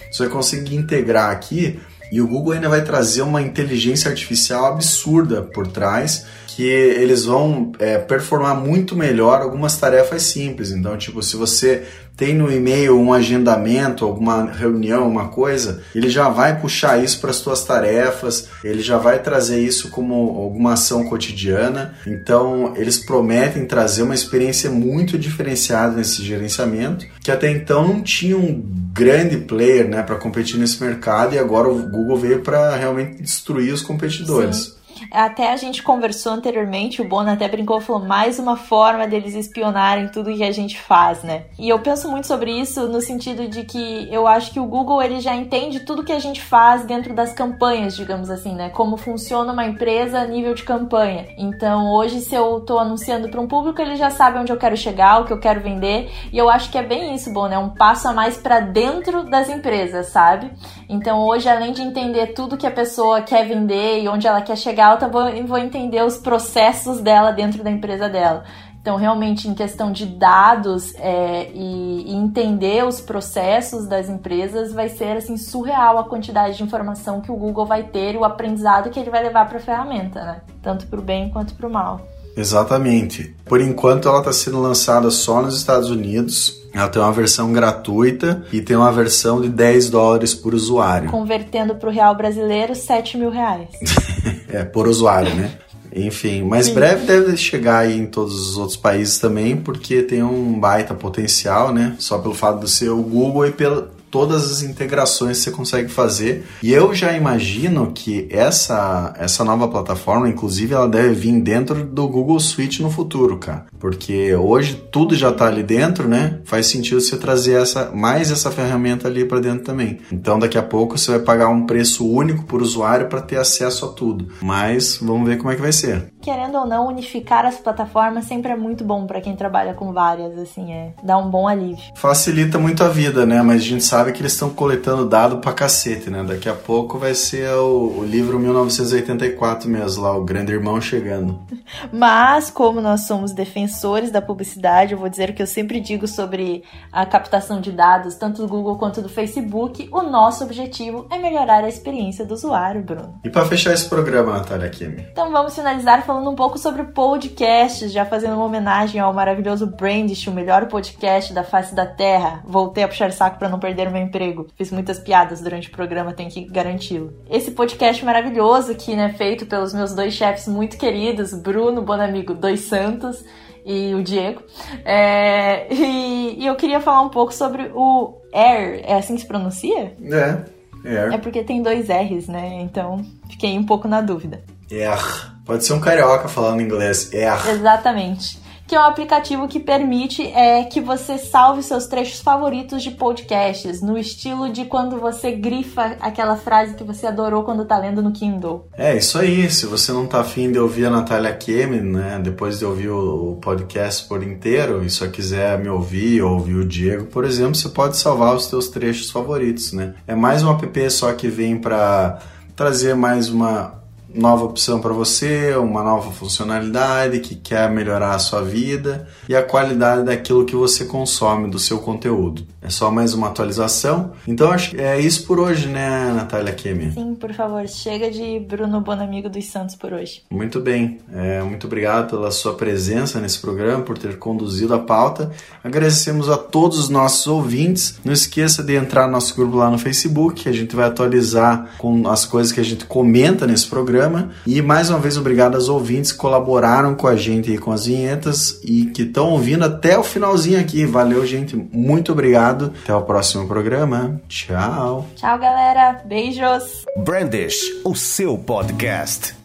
você 0.09 0.25
vai 0.25 0.33
conseguir 0.33 0.77
integrar 0.77 1.31
aqui 1.31 1.81
e 2.13 2.21
o 2.21 2.29
Google 2.29 2.53
ainda 2.53 2.69
vai 2.69 2.85
trazer 2.85 3.23
uma 3.23 3.41
inteligência 3.41 4.11
artificial 4.11 4.67
absurda 4.67 5.41
por 5.41 5.67
trás, 5.67 6.27
que 6.47 6.63
eles 6.63 7.25
vão 7.25 7.73
é, 7.79 7.97
performar 7.97 8.55
muito 8.55 8.95
melhor 8.95 9.41
algumas 9.41 9.79
tarefas 9.79 10.25
simples. 10.25 10.73
Então, 10.73 10.95
tipo, 10.99 11.23
se 11.23 11.37
você 11.37 11.87
tem 12.23 12.37
no 12.37 12.53
e-mail 12.53 12.97
um 12.97 13.13
agendamento, 13.13 14.05
alguma 14.05 14.45
reunião, 14.45 15.09
uma 15.09 15.27
coisa, 15.27 15.83
ele 15.93 16.09
já 16.09 16.29
vai 16.29 16.61
puxar 16.61 17.03
isso 17.03 17.21
para 17.21 17.31
as 17.31 17.37
suas 17.37 17.65
tarefas, 17.65 18.49
ele 18.63 18.81
já 18.81 18.97
vai 18.97 19.19
trazer 19.19 19.59
isso 19.59 19.91
como 19.91 20.15
alguma 20.15 20.75
ação 20.75 21.03
cotidiana. 21.03 21.97
Então, 22.07 22.75
eles 22.77 22.97
prometem 22.97 23.67
trazer 23.67 24.05
uma 24.05 24.15
experiência 24.15 24.71
muito 24.71 25.19
diferenciada 25.19 25.97
nesse 25.97 26.23
gerenciamento, 26.23 27.05
que 27.25 27.33
até 27.33 27.51
então 27.51 27.89
não 27.89 28.01
tinha 28.01 28.39
um 28.39 28.63
grande 28.95 29.39
player, 29.39 29.89
né, 29.89 30.01
para 30.05 30.15
competir 30.15 30.61
nesse 30.61 30.81
mercado 30.81 31.35
e 31.35 31.41
agora 31.41 31.67
o 31.69 31.91
Google 31.91 32.19
veio 32.19 32.41
para 32.41 32.77
realmente 32.77 33.21
destruir 33.21 33.75
os 33.75 33.83
competidores. 33.83 34.57
Sim. 34.59 34.82
Até 35.11 35.53
a 35.53 35.57
gente 35.57 35.83
conversou 35.83 36.33
anteriormente, 36.33 37.03
o 37.03 37.09
Bono 37.09 37.31
até 37.31 37.49
brincou, 37.49 37.81
falou 37.81 38.05
mais 38.05 38.39
uma 38.39 38.57
forma 38.57 39.07
deles 39.07 39.35
espionarem 39.35 40.09
tudo 40.09 40.35
que 40.35 40.45
a 40.45 40.53
gente 40.53 40.81
faz, 40.81 41.23
né? 41.23 41.45
E 41.59 41.69
eu 41.69 41.79
penso 41.79 42.11
muito 42.11 42.27
sobre 42.27 42.51
isso 42.53 42.89
no 42.89 43.01
sentido 43.01 43.49
de 43.49 43.65
que 43.65 44.09
eu 44.11 44.27
acho 44.27 44.53
que 44.53 44.61
o 44.61 44.67
Google 44.67 45.03
ele 45.03 45.21
já 45.21 45.35
entende 45.35 45.81
tudo 45.81 46.05
que 46.05 46.13
a 46.13 46.19
gente 46.19 46.41
faz 46.41 46.85
dentro 46.85 47.15
das 47.15 47.33
campanhas, 47.33 47.97
digamos 47.97 48.31
assim, 48.31 48.55
né? 48.55 48.71
Como 48.71 48.97
funciona 48.97 49.53
uma 49.53 49.67
empresa 49.67 50.21
a 50.21 50.27
nível 50.27 50.55
de 50.55 50.63
campanha. 50.63 51.27
Então, 51.37 51.93
hoje 51.93 52.21
se 52.21 52.35
eu 52.35 52.61
tô 52.61 52.79
anunciando 52.79 53.29
para 53.29 53.41
um 53.41 53.47
público, 53.47 53.81
ele 53.81 53.97
já 53.97 54.11
sabe 54.11 54.39
onde 54.39 54.53
eu 54.53 54.57
quero 54.57 54.77
chegar, 54.77 55.21
o 55.21 55.25
que 55.25 55.33
eu 55.33 55.41
quero 55.41 55.61
vender, 55.61 56.11
e 56.33 56.39
eu 56.39 56.49
acho 56.49 56.71
que 56.71 56.79
é 56.79 56.83
bem 56.83 57.15
isso, 57.15 57.33
Bono, 57.33 57.55
é 57.55 57.59
um 57.59 57.71
passo 57.71 58.09
a 58.09 58.13
mais 58.13 58.37
para 58.37 58.61
dentro 58.61 59.25
das 59.25 59.49
empresas, 59.49 60.09
sabe? 60.09 60.51
Então, 60.89 61.21
hoje 61.21 61.49
além 61.49 61.73
de 61.73 61.83
entender 61.83 62.29
tudo 62.29 62.57
que 62.57 62.67
a 62.67 62.71
pessoa 62.71 63.23
quer 63.23 63.47
vender 63.47 64.03
e 64.03 64.09
onde 64.09 64.27
ela 64.27 64.43
quer 64.43 64.57
chegar, 64.57 64.82
alta, 64.83 65.09
vou, 65.09 65.25
vou 65.47 65.59
entender 65.59 66.05
os 66.05 66.19
processos 66.19 67.01
dela 67.01 67.31
dentro 67.31 67.63
da 67.65 67.71
empresa 67.71 68.09
dela. 68.09 68.45
Então, 68.83 68.97
realmente, 68.97 69.47
em 69.47 69.55
questão 69.55 69.93
de 69.93 70.05
dados 70.05 70.93
é, 70.97 71.49
e, 71.55 72.11
e, 72.11 72.15
entender 72.17 72.85
os 72.85 73.01
processos 73.01 73.87
das 73.87 74.09
empresas, 74.09 74.73
vai 74.73 74.89
ser 74.89 75.17
assim 75.17 75.37
surreal 75.37 75.99
a 75.99 76.05
quantidade 76.05 76.57
de 76.57 76.65
informação 76.65 77.21
que 77.21 77.31
o 77.31 77.37
Google 77.37 77.65
vai 77.65 77.85
ter 77.85 78.15
e 78.15 78.19
o 78.19 78.25
aprendizado 78.25 78.91
que 78.91 78.99
ele 78.99 79.09
vai 79.09 79.23
levar 79.23 79.49
para 79.49 79.59
a 79.59 79.61
ferramenta, 79.61 80.25
né? 80.25 80.41
Tanto 80.61 80.89
para 80.89 80.99
o 80.99 81.03
bem 81.03 81.31
quanto 81.31 81.55
para 81.55 81.69
o 81.69 81.73
mal. 81.73 82.01
Exatamente. 82.37 83.37
Por 83.45 83.61
enquanto, 83.61 84.09
ela 84.09 84.19
está 84.19 84.33
sendo 84.33 84.61
lançada 84.61 85.11
só 85.13 85.41
nos 85.41 85.57
Estados 85.57 85.89
Unidos. 85.89 86.61
Ela 86.75 86.89
tem 86.89 87.01
uma 87.01 87.13
versão 87.13 87.53
gratuita 87.53 88.45
e 88.53 88.61
tem 88.61 88.75
uma 88.75 88.91
versão 88.91 89.41
de 89.41 89.49
10 89.49 89.91
dólares 89.91 90.35
por 90.35 90.55
usuário. 90.55 91.11
Convertendo 91.11 91.77
para 91.77 91.89
o 91.89 91.93
real 91.93 92.17
brasileiro, 92.17 92.75
7 92.75 93.17
mil 93.17 93.31
reais. 93.31 93.69
é, 94.53 94.65
por 94.65 94.87
usuário, 94.87 95.35
né? 95.35 95.53
Enfim, 95.95 96.43
mas 96.43 96.67
Sim. 96.67 96.75
breve 96.75 97.07
deve 97.07 97.37
chegar 97.37 97.81
aí 97.81 97.99
em 97.99 98.07
todos 98.07 98.49
os 98.49 98.57
outros 98.57 98.77
países 98.77 99.19
também, 99.19 99.57
porque 99.57 100.03
tem 100.03 100.23
um 100.23 100.59
baita 100.59 100.95
potencial, 100.95 101.73
né? 101.73 101.95
Só 101.99 102.19
pelo 102.19 102.35
fato 102.35 102.65
de 102.65 102.71
ser 102.71 102.89
o 102.89 103.03
Google 103.03 103.47
e 103.47 103.53
pela, 103.53 103.91
todas 104.13 104.53
as 104.53 104.63
integrações 104.63 105.39
que 105.39 105.45
você 105.45 105.51
consegue 105.51 105.89
fazer. 105.89 106.45
E 106.63 106.71
eu 106.71 106.95
já 106.95 107.15
imagino 107.15 107.93
que 107.93 108.29
essa, 108.31 109.15
essa 109.19 109.43
nova 109.43 109.67
plataforma, 109.67 110.29
inclusive, 110.29 110.75
ela 110.75 110.87
deve 110.87 111.15
vir 111.15 111.41
dentro 111.41 111.83
do 111.83 112.07
Google 112.07 112.39
Suite 112.39 112.83
no 112.83 112.91
futuro, 112.91 113.39
cara. 113.39 113.65
Porque 113.81 114.35
hoje 114.35 114.75
tudo 114.93 115.15
já 115.15 115.31
está 115.31 115.47
ali 115.47 115.63
dentro, 115.63 116.07
né? 116.07 116.41
Faz 116.45 116.67
sentido 116.67 117.01
você 117.01 117.17
trazer 117.17 117.55
essa 117.55 117.91
mais 117.91 118.31
essa 118.31 118.51
ferramenta 118.51 119.09
ali 119.09 119.25
para 119.25 119.41
dentro 119.41 119.65
também. 119.65 119.99
Então 120.13 120.39
daqui 120.39 120.59
a 120.59 120.63
pouco 120.63 120.99
você 120.99 121.13
vai 121.13 121.21
pagar 121.21 121.49
um 121.49 121.65
preço 121.65 122.07
único 122.07 122.45
por 122.45 122.61
usuário 122.61 123.09
para 123.09 123.23
ter 123.23 123.39
acesso 123.39 123.87
a 123.87 123.89
tudo. 123.89 124.29
Mas 124.43 124.99
vamos 125.01 125.27
ver 125.27 125.39
como 125.39 125.51
é 125.51 125.57
que 125.57 125.63
vai 125.63 125.73
ser. 125.73 126.12
Querendo 126.23 126.57
ou 126.57 126.67
não, 126.67 126.87
unificar 126.87 127.45
as 127.45 127.57
plataformas 127.57 128.27
sempre 128.27 128.53
é 128.53 128.57
muito 128.57 128.85
bom 128.85 129.07
para 129.07 129.21
quem 129.21 129.35
trabalha 129.35 129.75
com 129.75 129.93
várias, 129.93 130.39
assim, 130.39 130.73
é 130.73 130.93
dá 131.03 131.19
um 131.19 131.29
bom 131.29 131.49
alívio. 131.49 131.83
Facilita 131.97 132.59
muito 132.59 132.85
a 132.85 132.89
vida, 132.89 133.27
né? 133.27 133.43
Mas 133.43 133.57
a 133.57 133.65
gente 133.65 133.83
sabe 133.83 134.13
que 134.13 134.23
eles 134.23 134.33
estão 134.33 134.51
coletando 134.51 135.09
dado 135.09 135.39
pra 135.39 135.53
cacete, 135.53 136.09
né? 136.09 136.23
Daqui 136.23 136.49
a 136.49 136.55
pouco 136.55 136.97
vai 136.97 137.15
ser 137.15 137.49
o, 137.55 137.99
o 137.99 138.05
livro 138.05 138.39
1984 138.39 139.69
mesmo, 139.69 140.03
lá, 140.03 140.17
o 140.17 140.25
Grande 140.25 140.53
Irmão 140.53 140.81
chegando. 140.81 141.41
Mas, 141.93 142.51
como 142.51 142.81
nós 142.81 143.03
somos 143.03 143.33
defensores 143.33 144.11
da 144.11 144.23
publicidade, 144.23 144.93
eu 144.93 144.99
vou 144.99 145.09
dizer 145.09 145.31
o 145.31 145.35
que 145.35 145.43
eu 145.43 145.47
sempre 145.47 145.81
digo 145.81 146.07
sobre 146.07 146.63
a 146.93 147.05
captação 147.05 147.61
de 147.61 147.73
dados, 147.73 148.15
tanto 148.15 148.43
do 148.43 148.49
Google 148.49 148.77
quanto 148.77 149.03
do 149.03 149.09
Facebook, 149.09 149.89
o 149.91 150.03
nosso 150.03 150.45
objetivo 150.45 151.07
é 151.11 151.19
melhorar 151.19 151.65
a 151.65 151.69
experiência 151.69 152.25
do 152.25 152.35
usuário, 152.35 152.83
Bruno. 152.83 153.21
E 153.25 153.31
para 153.31 153.45
fechar 153.47 153.73
esse 153.73 153.89
programa, 153.89 154.35
Natália 154.35 154.71
Kimi? 154.71 155.05
Então 155.11 155.31
vamos 155.31 155.55
finalizar 155.55 156.05
falando 156.05 156.12
um 156.21 156.35
pouco 156.35 156.59
sobre 156.59 156.85
podcasts, 156.85 157.93
já 157.93 158.05
fazendo 158.05 158.35
uma 158.35 158.45
homenagem 158.45 159.01
ao 159.01 159.13
maravilhoso 159.13 159.67
Brandish, 159.67 160.27
o 160.27 160.33
melhor 160.33 160.67
podcast 160.67 161.33
da 161.33 161.45
face 161.45 161.75
da 161.75 161.87
Terra. 161.87 162.43
Voltei 162.45 162.85
a 162.85 162.89
puxar 162.89 163.13
saco 163.13 163.39
para 163.39 163.49
não 163.49 163.59
perder 163.59 163.89
o 163.89 163.91
meu 163.91 164.03
emprego. 164.03 164.49
Fiz 164.57 164.71
muitas 164.71 164.99
piadas 164.99 165.41
durante 165.41 165.69
o 165.69 165.73
programa, 165.73 166.13
tenho 166.13 166.31
que 166.31 166.45
garanti-lo. 166.45 167.13
Esse 167.29 167.51
podcast 167.53 168.05
maravilhoso 168.05 168.75
que 168.75 168.93
é 168.93 168.97
né, 168.97 169.15
feito 169.17 169.47
pelos 169.47 169.73
meus 169.73 169.95
dois 169.95 170.15
chefes 170.15 170.47
muito 170.47 170.77
queridos, 170.77 171.33
Bruno 171.33 171.83
Bonamigo 171.83 172.35
Dois 172.35 172.61
Santos 172.61 173.25
e 173.65 173.95
o 173.95 174.03
Diego. 174.03 174.43
É, 174.85 175.73
e, 175.73 176.43
e 176.43 176.47
eu 176.47 176.57
queria 176.57 176.81
falar 176.81 177.03
um 177.03 177.09
pouco 177.09 177.33
sobre 177.33 177.71
o 177.75 178.21
Air, 178.33 178.83
é 178.85 178.95
assim 178.95 179.15
que 179.15 179.21
se 179.21 179.27
pronuncia? 179.27 179.95
É. 180.03 180.45
Air. 180.85 181.15
É 181.15 181.19
porque 181.19 181.45
tem 181.45 181.63
dois 181.63 181.89
R's, 181.89 182.27
né? 182.29 182.61
Então 182.61 183.05
fiquei 183.31 183.57
um 183.57 183.65
pouco 183.65 183.87
na 183.87 184.01
dúvida. 184.01 184.43
Air. 184.71 185.32
Pode 185.45 185.65
ser 185.65 185.73
um 185.73 185.81
carioca 185.81 186.29
falando 186.29 186.63
inglês. 186.63 187.11
Air. 187.13 187.49
Exatamente. 187.51 188.41
Que 188.67 188.77
é 188.77 188.81
um 188.81 188.85
aplicativo 188.85 189.49
que 189.49 189.61
permite 189.61 190.23
é, 190.29 190.65
que 190.65 190.81
você 190.81 191.19
salve 191.19 191.63
seus 191.63 191.87
trechos 191.87 192.23
favoritos 192.23 192.83
de 192.83 192.93
podcasts, 192.93 193.83
no 193.83 193.99
estilo 193.99 194.49
de 194.49 194.65
quando 194.65 194.99
você 194.99 195.33
grifa 195.33 195.97
aquela 196.01 196.37
frase 196.37 196.75
que 196.75 196.85
você 196.85 197.07
adorou 197.07 197.43
quando 197.43 197.67
tá 197.67 197.77
lendo 197.77 198.01
no 198.01 198.13
Kindle. 198.13 198.69
É, 198.73 198.97
isso 198.97 199.19
aí. 199.19 199.51
Se 199.51 199.67
você 199.67 199.93
não 199.93 200.07
tá 200.07 200.21
afim 200.21 200.51
de 200.51 200.59
ouvir 200.59 200.87
a 200.87 200.91
Natália 200.91 201.35
Kemen, 201.35 201.83
né, 201.83 202.21
depois 202.23 202.61
de 202.61 202.65
ouvir 202.65 202.89
o 202.89 203.37
podcast 203.43 204.09
por 204.09 204.23
inteiro, 204.23 204.83
e 204.83 204.89
só 204.89 205.07
quiser 205.09 205.59
me 205.59 205.69
ouvir 205.69 206.23
ou 206.23 206.33
ouvir 206.35 206.55
o 206.55 206.67
Diego, 206.67 207.07
por 207.07 207.25
exemplo, 207.25 207.57
você 207.57 207.69
pode 207.69 207.99
salvar 207.99 208.35
os 208.35 208.47
seus 208.47 208.69
trechos 208.69 209.11
favoritos, 209.11 209.73
né? 209.73 209.95
É 210.07 210.15
mais 210.15 210.43
um 210.43 210.51
app 210.51 210.91
só 210.91 211.13
que 211.13 211.29
vem 211.29 211.59
para 211.59 212.21
trazer 212.57 212.95
mais 212.95 213.29
uma 213.29 213.82
nova 214.15 214.45
opção 214.45 214.81
para 214.81 214.93
você, 214.93 215.55
uma 215.57 215.83
nova 215.83 216.11
funcionalidade 216.11 217.21
que 217.21 217.35
quer 217.35 217.71
melhorar 217.71 218.15
a 218.15 218.19
sua 218.19 218.43
vida 218.43 219.07
e 219.29 219.35
a 219.35 219.43
qualidade 219.43 220.05
daquilo 220.05 220.45
que 220.45 220.57
você 220.57 220.85
consome, 220.85 221.51
do 221.51 221.59
seu 221.59 221.79
conteúdo. 221.79 222.47
É 222.61 222.71
só 222.71 222.91
mais 222.91 223.13
uma 223.13 223.27
atualização. 223.27 224.13
Então 224.27 224.53
acho 224.53 224.71
que 224.71 224.81
é 224.81 225.01
isso 225.01 225.27
por 225.27 225.41
hoje, 225.41 225.67
né, 225.67 226.13
Natália 226.15 226.53
Kemi? 226.53 226.93
Sim, 226.93 227.15
por 227.15 227.33
favor, 227.35 227.67
chega 227.67 228.11
de 228.11 228.39
Bruno 228.39 228.81
Bonamigo 228.81 229.29
dos 229.29 229.47
Santos 229.47 229.75
por 229.75 229.93
hoje. 229.93 230.23
Muito 230.31 230.61
bem. 230.61 231.01
É, 231.13 231.43
muito 231.43 231.67
obrigado 231.67 232.11
pela 232.11 232.31
sua 232.31 232.55
presença 232.55 233.21
nesse 233.21 233.41
programa, 233.41 233.83
por 233.83 233.99
ter 233.99 234.17
conduzido 234.17 234.75
a 234.75 234.79
pauta. 234.79 235.33
Agradecemos 235.65 236.29
a 236.29 236.37
todos 236.37 236.79
os 236.79 236.89
nossos 236.89 237.27
ouvintes. 237.27 237.99
Não 238.05 238.13
esqueça 238.13 238.63
de 238.63 238.77
entrar 238.77 239.07
no 239.07 239.13
nosso 239.13 239.35
grupo 239.35 239.57
lá 239.57 239.69
no 239.69 239.79
Facebook, 239.79 240.49
a 240.49 240.53
gente 240.53 240.77
vai 240.77 240.87
atualizar 240.87 241.73
com 241.79 242.09
as 242.09 242.25
coisas 242.25 242.53
que 242.53 242.61
a 242.61 242.65
gente 242.65 242.85
comenta 242.85 243.47
nesse 243.47 243.67
programa. 244.03 244.31
E 244.47 244.61
mais 244.61 244.91
uma 244.91 244.99
vez, 244.99 245.17
obrigado 245.17 245.55
aos 245.55 245.69
ouvintes 245.69 246.13
que 246.13 246.19
colaboraram 246.19 246.95
com 246.95 247.07
a 247.07 247.17
gente 247.17 247.51
aí 247.51 247.59
com 247.59 247.73
as 247.73 247.87
vinhetas 247.87 248.61
e 248.65 248.87
que 248.87 249.03
estão 249.03 249.31
ouvindo 249.31 249.65
até 249.65 249.99
o 249.99 250.03
finalzinho 250.03 250.61
aqui. 250.61 250.85
Valeu, 250.85 251.25
gente. 251.27 251.57
Muito 251.57 252.13
obrigado. 252.13 252.73
Até 252.83 252.95
o 252.95 253.03
próximo 253.03 253.47
programa. 253.47 254.21
Tchau. 254.29 255.07
Tchau, 255.17 255.39
galera. 255.39 256.03
Beijos. 256.05 256.85
Brandish, 256.97 257.61
o 257.85 257.95
seu 257.95 258.37
podcast. 258.39 259.42